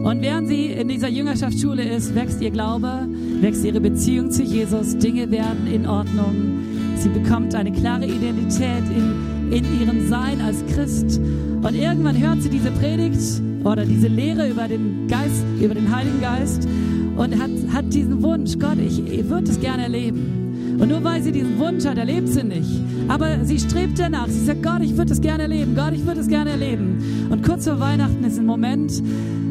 Und 0.03 0.21
während 0.21 0.49
sie 0.49 0.65
in 0.65 0.89
dieser 0.89 1.07
Jüngerschaftsschule 1.07 1.81
ist, 1.81 2.13
wächst 2.13 2.41
ihr 2.41 2.51
Glaube, 2.51 3.07
wächst 3.39 3.63
ihre 3.63 3.79
Beziehung 3.79 4.31
zu 4.31 4.43
Jesus, 4.43 4.97
Dinge 4.97 5.31
werden 5.31 5.65
in 5.65 5.87
Ordnung. 5.87 6.59
Sie 6.97 7.07
bekommt 7.07 7.55
eine 7.55 7.71
klare 7.71 8.05
Identität 8.05 8.83
in, 8.89 9.51
in 9.53 9.81
ihrem 9.81 10.09
Sein 10.09 10.41
als 10.41 10.65
Christ. 10.73 11.19
Und 11.19 11.73
irgendwann 11.73 12.19
hört 12.19 12.41
sie 12.41 12.49
diese 12.49 12.71
Predigt 12.71 13.41
oder 13.63 13.85
diese 13.85 14.07
Lehre 14.07 14.49
über 14.49 14.67
den 14.67 15.07
Geist, 15.07 15.45
über 15.61 15.73
den 15.73 15.95
Heiligen 15.95 16.19
Geist 16.19 16.67
und 17.15 17.41
hat, 17.41 17.51
hat 17.73 17.93
diesen 17.93 18.21
Wunsch, 18.21 18.59
Gott, 18.59 18.77
ich, 18.85 18.99
ich 19.07 19.29
würde 19.29 19.49
es 19.49 19.59
gerne 19.61 19.83
erleben. 19.83 20.77
Und 20.79 20.89
nur 20.89 21.01
weil 21.03 21.21
sie 21.21 21.31
diesen 21.31 21.57
Wunsch 21.59 21.85
hat, 21.85 21.97
erlebt 21.97 22.27
sie 22.27 22.43
nicht. 22.43 22.69
Aber 23.07 23.45
sie 23.45 23.59
strebt 23.59 23.99
danach. 23.99 24.27
Sie 24.27 24.43
sagt, 24.43 24.63
Gott, 24.63 24.81
ich 24.81 24.97
würde 24.97 25.13
es 25.13 25.21
gerne 25.21 25.43
erleben. 25.43 25.75
Gott, 25.75 25.93
ich 25.93 26.05
würde 26.05 26.19
es 26.19 26.27
gerne 26.27 26.49
erleben. 26.49 27.29
Und 27.29 27.43
kurz 27.43 27.65
vor 27.67 27.79
Weihnachten 27.79 28.23
ist 28.23 28.39
ein 28.39 28.45
Moment, 28.45 28.91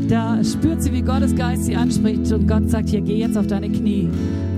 da 0.09 0.43
spürt 0.45 0.83
sie, 0.83 0.93
wie 0.93 1.03
Gottes 1.03 1.35
Geist 1.35 1.65
sie 1.65 1.77
anspricht 1.77 2.31
und 2.33 2.47
Gott 2.47 2.69
sagt, 2.71 2.89
hier, 2.89 3.01
geh 3.01 3.19
jetzt 3.19 3.37
auf 3.37 3.47
deine 3.47 3.69
Knie. 3.69 4.09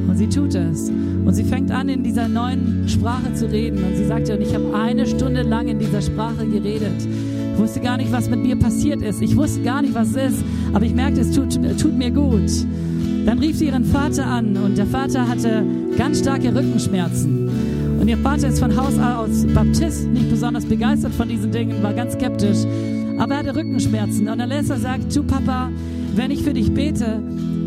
Und 0.08 0.16
sie 0.16 0.28
tut 0.28 0.54
es. 0.54 0.90
Und 0.90 1.32
sie 1.34 1.44
fängt 1.44 1.70
an, 1.70 1.88
in 1.88 2.02
dieser 2.02 2.28
neuen 2.28 2.88
Sprache 2.88 3.32
zu 3.34 3.50
reden. 3.50 3.82
Und 3.82 3.96
sie 3.96 4.04
sagt 4.04 4.28
ja, 4.28 4.36
und 4.36 4.42
ich 4.42 4.54
habe 4.54 4.74
eine 4.74 5.06
Stunde 5.06 5.42
lang 5.42 5.68
in 5.68 5.78
dieser 5.78 6.02
Sprache 6.02 6.46
geredet. 6.46 7.06
Ich 7.54 7.58
wusste 7.58 7.80
gar 7.80 7.96
nicht, 7.96 8.12
was 8.12 8.28
mit 8.28 8.42
mir 8.42 8.56
passiert 8.56 9.02
ist. 9.02 9.22
Ich 9.22 9.36
wusste 9.36 9.62
gar 9.62 9.82
nicht, 9.82 9.94
was 9.94 10.10
es 10.10 10.34
ist. 10.34 10.44
Aber 10.72 10.84
ich 10.84 10.94
merkte, 10.94 11.20
es 11.20 11.32
tut, 11.32 11.58
tut 11.80 11.96
mir 11.96 12.10
gut. 12.10 12.50
Dann 13.26 13.38
rief 13.38 13.56
sie 13.56 13.66
ihren 13.66 13.84
Vater 13.84 14.26
an 14.26 14.56
und 14.56 14.76
der 14.76 14.86
Vater 14.86 15.26
hatte 15.26 15.64
ganz 15.96 16.18
starke 16.18 16.54
Rückenschmerzen. 16.54 17.48
Und 18.00 18.08
ihr 18.08 18.18
Vater 18.18 18.48
ist 18.48 18.58
von 18.58 18.76
Haus 18.76 18.98
aus 18.98 19.46
Baptist, 19.54 20.06
nicht 20.08 20.28
besonders 20.28 20.66
begeistert 20.66 21.14
von 21.14 21.28
diesen 21.28 21.50
Dingen, 21.50 21.82
war 21.82 21.94
ganz 21.94 22.12
skeptisch 22.14 22.66
aber 23.18 23.34
er 23.34 23.38
hatte 23.40 23.56
Rückenschmerzen. 23.56 24.28
Und 24.28 24.40
Alessa 24.40 24.76
sagt, 24.76 25.14
du 25.14 25.22
Papa, 25.22 25.70
wenn 26.14 26.30
ich 26.30 26.42
für 26.42 26.54
dich 26.54 26.72
bete, 26.72 27.20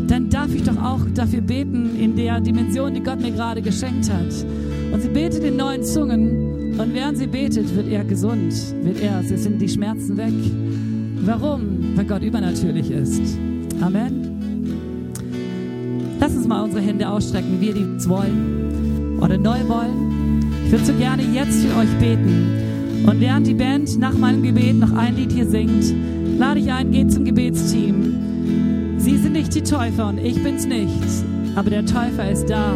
dann 0.06 0.30
darf 0.30 0.54
ich 0.54 0.62
doch 0.62 0.82
auch 0.82 1.00
dafür 1.14 1.40
beten 1.40 1.96
in 1.98 2.16
der 2.16 2.40
Dimension, 2.40 2.94
die 2.94 3.02
Gott 3.02 3.20
mir 3.20 3.30
gerade 3.30 3.62
geschenkt 3.62 4.10
hat. 4.10 4.44
Und 4.92 5.02
sie 5.02 5.08
betet 5.08 5.44
in 5.44 5.56
neuen 5.56 5.82
Zungen 5.84 6.78
und 6.78 6.94
während 6.94 7.18
sie 7.18 7.26
betet, 7.26 7.74
wird 7.76 7.88
er 7.88 8.04
gesund, 8.04 8.54
wird 8.82 9.00
er, 9.02 9.20
es 9.20 9.42
sind 9.42 9.60
die 9.60 9.68
Schmerzen 9.68 10.16
weg. 10.16 10.32
Warum? 11.24 11.96
Weil 11.96 12.06
Gott 12.06 12.22
übernatürlich 12.22 12.90
ist. 12.90 13.38
Amen. 13.80 14.28
Lass 16.20 16.34
uns 16.34 16.46
mal 16.46 16.62
unsere 16.62 16.82
Hände 16.82 17.08
ausstrecken, 17.08 17.60
wir 17.60 17.74
die 17.74 18.08
wollen 18.08 19.18
oder 19.20 19.36
neu 19.36 19.58
wollen. 19.68 20.42
Ich 20.64 20.72
würde 20.72 20.84
so 20.84 20.92
gerne 20.94 21.22
jetzt 21.22 21.64
für 21.64 21.76
euch 21.76 21.90
beten. 21.98 22.67
Und 23.06 23.20
während 23.20 23.46
die 23.46 23.54
Band 23.54 23.98
nach 23.98 24.14
meinem 24.14 24.42
Gebet 24.42 24.76
noch 24.76 24.92
ein 24.92 25.16
Lied 25.16 25.32
hier 25.32 25.46
singt, 25.46 25.94
lade 26.38 26.60
ich 26.60 26.70
ein, 26.70 26.90
geht 26.90 27.12
zum 27.12 27.24
Gebetsteam. 27.24 28.96
Sie 28.98 29.16
sind 29.16 29.32
nicht 29.32 29.54
die 29.54 29.62
Täufer 29.62 30.08
und 30.08 30.18
ich 30.18 30.42
bin's 30.42 30.66
nicht, 30.66 30.92
aber 31.54 31.70
der 31.70 31.86
Täufer 31.86 32.30
ist 32.30 32.50
da 32.50 32.74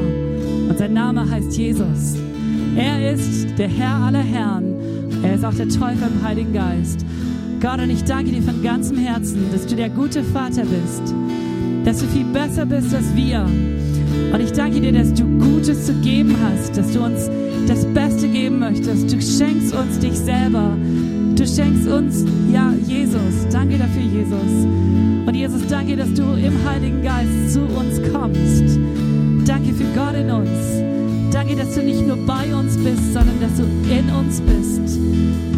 und 0.68 0.79
sein 0.79 0.95
Name 0.95 1.29
heißt 1.29 1.57
Jesus. 1.57 2.16
Er 2.77 3.12
ist 3.12 3.59
der 3.59 3.68
Herr 3.68 3.97
aller 3.97 4.23
Herren. 4.23 4.75
Er 5.23 5.35
ist 5.35 5.45
auch 5.45 5.55
der 5.55 5.68
Täufer 5.68 6.07
im 6.07 6.27
Heiligen 6.27 6.53
Geist. 6.53 7.05
Gott, 7.61 7.81
und 7.81 7.91
ich 7.91 8.03
danke 8.05 8.31
dir 8.33 8.43
von 8.43 8.62
ganzem 8.62 8.97
Herzen, 8.97 9.45
dass 9.53 9.66
du 9.66 9.77
der 9.77 9.91
gute 9.91 10.25
Vater 10.25 10.62
bist, 10.62 11.14
dass 11.85 11.99
du 11.99 12.07
viel 12.07 12.25
besser 12.25 12.66
bist 12.66 12.95
als 12.95 13.14
wir. 13.14 13.47
Und 14.33 14.41
ich 14.41 14.53
danke 14.53 14.81
dir, 14.81 14.93
dass 14.93 15.12
du 15.12 15.25
Gutes 15.39 15.87
zu 15.87 15.93
geben 16.01 16.35
hast, 16.43 16.77
dass 16.77 16.93
du 16.93 17.05
uns 17.05 17.31
das 17.67 17.85
Beste 17.87 18.29
geben 18.29 18.59
möchtest. 18.59 19.13
Du 19.13 19.21
schenkst 19.21 19.75
uns 19.75 19.99
dich 19.99 20.15
selber. 20.15 20.77
Du 21.35 21.47
schenkst 21.47 21.89
uns, 21.89 22.25
ja, 22.53 22.73
Jesus. 22.87 23.49
Danke 23.51 23.79
dafür, 23.79 24.03
Jesus. 24.03 24.67
Und 25.27 25.35
Jesus, 25.35 25.67
danke, 25.69 25.97
dass 25.97 26.13
du 26.15 26.23
im 26.23 26.53
Heiligen 26.69 27.03
Geist 27.03 27.53
zu 27.53 27.61
uns 27.61 28.01
kommst. 28.13 28.79
Danke 29.47 29.73
für 29.73 29.87
Gott 29.95 30.15
in 30.15 30.31
uns. 30.31 31.33
Danke, 31.33 31.57
dass 31.57 31.75
du 31.75 31.83
nicht 31.83 32.07
nur 32.07 32.17
bei 32.27 32.55
uns 32.55 32.77
bist, 32.77 33.13
sondern 33.13 33.41
dass 33.41 33.57
du 33.57 33.65
in 33.91 34.11
uns 34.11 34.41
bist. 34.41 34.99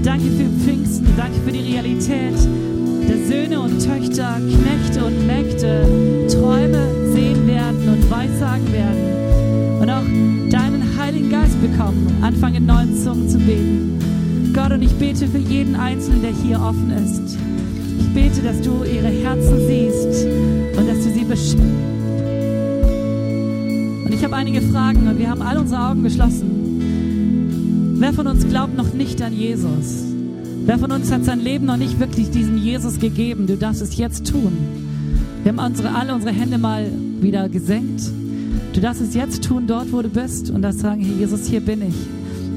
Danke 0.03 0.27
für 0.31 0.49
Pfingsten. 0.65 1.07
Danke 1.17 1.41
für 1.45 1.53
die 1.53 1.73
Realität 1.73 2.24
bete 14.99 15.27
für 15.27 15.39
jeden 15.39 15.75
Einzelnen, 15.75 16.23
der 16.23 16.33
hier 16.33 16.61
offen 16.61 16.91
ist. 16.91 17.37
Ich 18.01 18.09
bete, 18.15 18.43
dass 18.43 18.61
du 18.61 18.85
ihre 18.85 19.09
Herzen 19.09 19.59
siehst 19.67 20.27
und 20.79 20.89
dass 20.89 21.05
du 21.05 21.13
sie 21.13 21.25
beschützt. 21.25 21.59
Und 24.05 24.13
ich 24.13 24.25
habe 24.25 24.37
einige 24.37 24.61
Fragen 24.61 25.09
und 25.09 25.19
wir 25.19 25.31
haben 25.31 25.43
all 25.43 25.59
unsere 25.59 25.81
Augen 25.89 26.03
geschlossen. 26.03 27.97
Wer 27.99 28.13
von 28.13 28.27
uns 28.27 28.47
glaubt 28.49 28.77
noch 28.77 28.93
nicht 28.93 29.23
an 29.23 29.33
Jesus? 29.33 30.05
Wer 30.67 30.79
von 30.79 30.93
uns 30.93 31.11
hat 31.13 31.25
sein 31.25 31.41
Leben 31.41 31.67
noch 31.67 31.77
nicht 31.77 31.99
wirklich 32.01 32.31
diesem 32.31 32.57
Jesus 32.57 32.99
gegeben? 32.99 33.47
Du 33.47 33.57
darfst 33.57 33.83
es 33.83 33.97
jetzt 33.97 34.27
tun. 34.31 34.53
Wir 35.43 35.53
haben 35.53 35.59
unsere, 35.59 35.95
alle 35.95 36.15
unsere 36.15 36.33
Hände 36.33 36.59
mal 36.59 36.87
wieder 37.21 37.49
gesenkt. 37.49 38.03
Du 38.73 38.81
darfst 38.81 39.03
es 39.03 39.15
jetzt 39.15 39.45
tun, 39.45 39.67
dort, 39.67 39.93
wo 39.93 40.03
du 40.03 40.09
bist, 40.09 40.51
und 40.51 40.63
das 40.63 40.79
sagen, 40.79 41.01
hey 41.01 41.15
Jesus, 41.19 41.47
hier 41.47 41.61
bin 41.61 41.83
ich. 41.83 41.95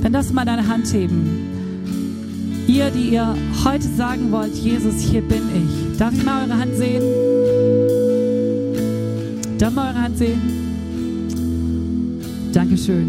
Dann 0.04 0.14
du 0.14 0.34
mal 0.34 0.46
deine 0.46 0.68
Hand 0.68 0.92
heben. 0.94 1.57
Ihr, 2.68 2.90
die 2.92 3.10
ihr 3.14 3.36
heute 3.64 3.88
sagen 3.96 4.32
wollt, 4.32 4.54
Jesus, 4.54 5.02
hier 5.02 5.22
bin 5.22 5.42
ich. 5.56 5.98
Darf 5.98 6.14
ich 6.14 6.24
mal 6.24 6.44
eure 6.44 6.60
Hand 6.60 6.76
sehen? 6.76 7.02
Darf 9.58 9.70
ich 9.70 9.76
mal 9.76 9.92
eure 9.94 10.04
Hand 10.04 10.18
sehen? 10.18 10.42
Dankeschön. 12.54 13.08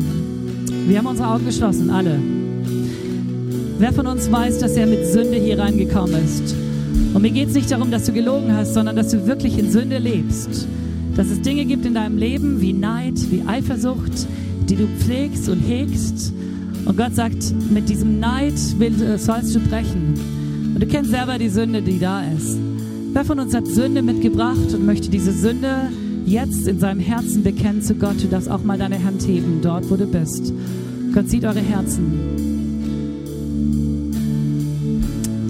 Wir 0.87 0.99
haben 0.99 1.07
unsere 1.07 1.29
Augen 1.29 1.45
geschlossen, 1.45 1.91
alle. 1.91 2.19
Wer 3.79 3.93
von 3.93 4.07
uns 4.07 4.31
weiß, 4.31 4.59
dass 4.61 4.73
er 4.73 4.87
mit 4.87 5.07
Sünde 5.07 5.37
hier 5.39 5.59
reingekommen 5.59 6.25
ist? 6.25 6.55
Und 7.13 7.23
mir 7.23 7.31
geht 7.31 7.49
es 7.49 7.55
nicht 7.55 7.71
darum, 7.71 7.91
dass 7.91 8.05
du 8.05 8.13
gelogen 8.13 8.55
hast, 8.55 8.75
sondern 8.75 8.97
dass 8.97 9.11
du 9.11 9.27
wirklich 9.27 9.59
in 9.59 9.71
Sünde 9.71 9.99
lebst 9.99 10.69
dass 11.19 11.31
es 11.31 11.43
Dinge 11.43 11.65
gibt 11.65 11.85
in 11.85 11.95
deinem 11.95 12.17
Leben 12.17 12.61
wie 12.61 12.73
Neid, 12.73 13.15
wie 13.33 13.43
Eifersucht, 13.45 14.13
die 14.69 14.77
du 14.77 14.87
pflegst 14.87 15.49
und 15.49 15.59
hegst. 15.59 16.33
Und 16.89 16.97
Gott 16.97 17.15
sagt, 17.15 17.55
mit 17.71 17.91
diesem 17.91 18.19
Neid 18.19 18.55
äh, 18.81 19.19
sollst 19.19 19.55
du 19.55 19.61
brechen. 19.61 20.15
Und 20.75 20.83
du 20.83 20.87
kennst 20.87 21.11
selber 21.11 21.37
die 21.37 21.51
Sünde, 21.51 21.83
die 21.83 21.99
da 21.99 22.23
ist. 22.23 22.59
Wer 23.13 23.27
von 23.27 23.39
uns 23.39 23.55
hat 23.55 23.67
Sünde 23.67 24.01
mitgebracht 24.01 24.73
und 24.73 24.87
möchte 24.87 25.11
diese 25.11 25.33
Sünde 25.33 25.91
jetzt 26.25 26.67
in 26.67 26.81
seinem 26.81 27.01
Herzen 27.01 27.43
bekennen 27.43 27.83
zu 27.83 27.95
Gott? 27.95 28.23
Du 28.23 28.27
darfst 28.27 28.51
auch 28.51 28.63
mal 28.65 28.79
deine 28.79 29.05
Hand 29.05 29.23
heben, 29.27 29.61
dort 29.61 29.91
wo 29.91 29.97
du 29.97 30.07
bist. 30.07 30.55
Gott 31.13 31.29
sieht 31.29 31.45
eure 31.45 31.61
Herzen. 31.61 32.05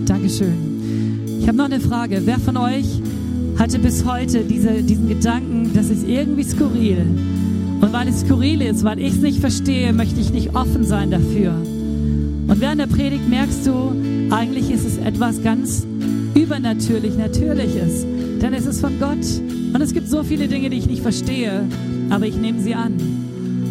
Dankeschön. 0.06 1.38
Ich 1.40 1.46
habe 1.46 1.56
noch 1.56 1.66
eine 1.66 1.78
Frage. 1.78 2.20
Wer 2.24 2.40
von 2.40 2.56
euch 2.56 3.00
hatte 3.58 3.78
bis 3.78 4.04
heute 4.04 4.40
diese, 4.40 4.82
diesen 4.82 5.08
Gedanken, 5.08 5.70
das 5.72 5.88
ist 5.88 6.04
irgendwie 6.04 6.42
skurril. 6.42 7.06
Und 7.80 7.92
weil 7.92 8.08
es 8.08 8.20
skurril 8.20 8.60
ist, 8.62 8.82
weil 8.82 8.98
ich 8.98 9.14
es 9.14 9.20
nicht 9.20 9.38
verstehe, 9.40 9.92
möchte 9.92 10.20
ich 10.20 10.32
nicht 10.32 10.54
offen 10.56 10.84
sein 10.84 11.10
dafür. 11.10 11.52
Und 11.52 12.60
während 12.60 12.80
der 12.80 12.86
Predigt 12.86 13.28
merkst 13.28 13.66
du, 13.66 13.92
eigentlich 14.30 14.70
ist 14.70 14.84
es 14.84 14.98
etwas 14.98 15.42
ganz 15.42 15.86
übernatürlich, 16.34 17.16
natürliches. 17.16 18.04
Denn 18.40 18.52
es 18.52 18.66
ist 18.66 18.80
von 18.80 18.98
Gott. 18.98 19.24
Und 19.72 19.80
es 19.80 19.92
gibt 19.92 20.08
so 20.08 20.22
viele 20.22 20.48
Dinge, 20.48 20.70
die 20.70 20.78
ich 20.78 20.86
nicht 20.86 21.02
verstehe, 21.02 21.62
aber 22.10 22.26
ich 22.26 22.36
nehme 22.36 22.60
sie 22.60 22.74
an. 22.74 22.94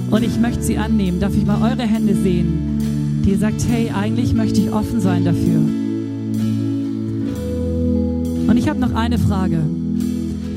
Und 0.10 0.24
ich 0.24 0.40
möchte 0.40 0.64
sie 0.64 0.78
annehmen. 0.78 1.20
Darf 1.20 1.36
ich 1.36 1.46
mal 1.46 1.62
eure 1.62 1.84
Hände 1.84 2.16
sehen, 2.16 3.22
die 3.26 3.32
ihr 3.32 3.38
sagt, 3.38 3.66
hey, 3.68 3.92
eigentlich 3.92 4.34
möchte 4.34 4.62
ich 4.62 4.72
offen 4.72 5.02
sein 5.02 5.26
dafür. 5.26 5.60
Und 8.50 8.58
ich 8.58 8.70
habe 8.70 8.80
noch 8.80 8.94
eine 8.94 9.18
Frage. 9.18 9.60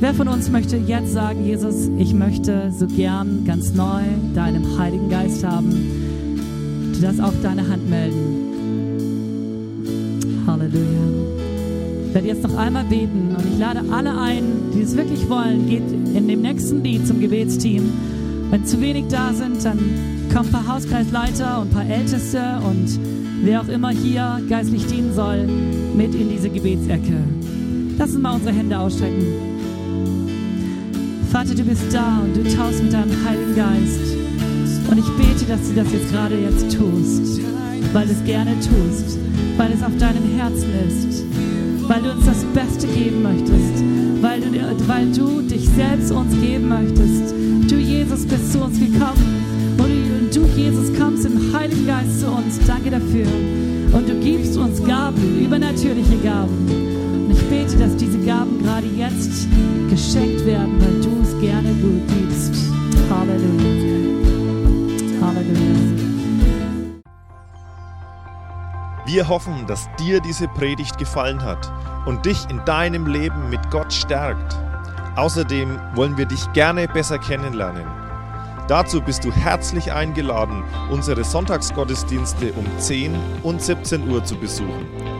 Wer 0.01 0.15
von 0.15 0.29
uns 0.29 0.51
möchte 0.51 0.79
jetzt 0.79 1.13
sagen, 1.13 1.45
Jesus, 1.45 1.91
ich 1.99 2.15
möchte 2.15 2.73
so 2.75 2.87
gern 2.87 3.45
ganz 3.45 3.75
neu 3.75 4.01
deinen 4.35 4.79
Heiligen 4.79 5.11
Geist 5.11 5.45
haben? 5.45 6.95
Du 6.95 7.01
darfst 7.03 7.21
auch 7.21 7.35
deine 7.43 7.69
Hand 7.69 7.91
melden. 7.91 8.49
Halleluja. 10.47 10.85
Ich 12.09 12.15
werde 12.15 12.29
jetzt 12.29 12.43
noch 12.43 12.57
einmal 12.57 12.85
beten 12.85 13.37
und 13.37 13.45
ich 13.53 13.59
lade 13.59 13.83
alle 13.93 14.19
ein, 14.19 14.43
die 14.75 14.81
es 14.81 14.97
wirklich 14.97 15.29
wollen, 15.29 15.69
geht 15.69 15.93
in 15.93 16.27
dem 16.27 16.41
nächsten 16.41 16.83
Lied 16.83 17.07
zum 17.07 17.21
Gebetsteam. 17.21 17.93
Wenn 18.49 18.65
zu 18.65 18.81
wenig 18.81 19.05
da 19.11 19.35
sind, 19.35 19.63
dann 19.63 19.79
kommen 20.33 20.47
ein 20.47 20.65
paar 20.65 20.77
Hauskreisleiter 20.77 21.61
und 21.61 21.69
ein 21.69 21.75
paar 21.75 21.87
Älteste 21.87 22.41
und 22.67 22.99
wer 23.43 23.61
auch 23.61 23.69
immer 23.69 23.91
hier 23.91 24.41
geistlich 24.49 24.87
dienen 24.87 25.13
soll, 25.15 25.47
mit 25.95 26.15
in 26.15 26.31
diese 26.31 26.49
Gebetsecke. 26.49 27.19
Lass 27.99 28.13
uns 28.13 28.23
mal 28.23 28.37
unsere 28.37 28.55
Hände 28.55 28.79
ausstrecken. 28.79 29.50
Vater, 31.31 31.55
du 31.55 31.62
bist 31.62 31.85
da 31.93 32.22
und 32.24 32.37
du 32.37 32.43
taust 32.57 32.83
mit 32.83 32.93
deinem 32.93 33.12
Heiligen 33.24 33.55
Geist. 33.55 34.16
Und 34.91 34.99
ich 34.99 35.09
bete, 35.11 35.45
dass 35.47 35.68
du 35.68 35.74
das 35.76 35.93
jetzt 35.93 36.11
gerade 36.11 36.35
jetzt 36.35 36.76
tust, 36.76 37.41
weil 37.93 38.07
du 38.07 38.12
es 38.12 38.24
gerne 38.24 38.57
tust, 38.59 39.16
weil 39.57 39.70
es 39.72 39.81
auf 39.81 39.97
deinem 39.97 40.24
Herzen 40.37 40.70
ist, 40.89 41.22
weil 41.89 42.03
du 42.03 42.11
uns 42.11 42.26
das 42.26 42.45
Beste 42.53 42.89
geben 42.89 43.22
möchtest, 43.22 43.85
weil 44.20 44.41
du, 44.41 44.89
weil 44.89 45.12
du 45.12 45.41
dich 45.43 45.68
selbst 45.68 46.11
uns 46.11 46.33
geben 46.41 46.68
möchtest. 46.68 47.33
Du, 47.70 47.76
Jesus, 47.76 48.26
bist 48.26 48.53
zu 48.53 48.64
uns 48.64 48.81
gekommen 48.81 49.45
und 49.78 50.35
du, 50.35 50.45
Jesus, 50.57 50.93
kommst 50.99 51.26
im 51.26 51.55
Heiligen 51.55 51.87
Geist 51.87 52.22
zu 52.22 52.26
uns. 52.26 52.59
Danke 52.66 52.91
dafür. 52.91 53.26
Und 53.93 54.09
du 54.09 54.14
gibst 54.20 54.57
uns 54.57 54.85
Gaben, 54.85 55.45
übernatürliche 55.45 56.16
Gaben. 56.24 57.00
Bete, 57.51 57.77
dass 57.79 57.97
diese 57.97 58.19
Gaben 58.21 58.63
gerade 58.63 58.87
jetzt 58.87 59.49
geschenkt 59.91 60.47
werden, 60.47 60.81
weil 60.81 61.01
du 61.03 61.21
es 61.21 61.37
gerne 61.41 61.73
gut 61.83 62.07
gibst. 62.07 62.55
Halleluja. 63.11 63.67
Halleluja. 65.21 65.81
Wir 69.05 69.29
hoffen, 69.29 69.67
dass 69.67 69.89
dir 69.99 70.21
diese 70.21 70.47
Predigt 70.47 70.97
gefallen 70.97 71.43
hat 71.43 71.73
und 72.07 72.25
dich 72.25 72.39
in 72.51 72.65
deinem 72.67 73.09
Leben 73.09 73.51
mit 73.51 73.69
Gott 73.73 73.93
stärkt. 73.93 74.57
Außerdem 75.17 75.77
wollen 75.97 76.17
wir 76.17 76.27
dich 76.27 76.53
gerne 76.53 76.87
besser 76.87 77.19
kennenlernen. 77.19 77.85
Dazu 78.69 79.01
bist 79.01 79.25
du 79.25 79.33
herzlich 79.33 79.91
eingeladen, 79.91 80.63
unsere 80.89 81.25
Sonntagsgottesdienste 81.25 82.53
um 82.53 82.65
10 82.79 83.13
und 83.43 83.61
17 83.61 84.09
Uhr 84.09 84.23
zu 84.23 84.37
besuchen. 84.37 85.20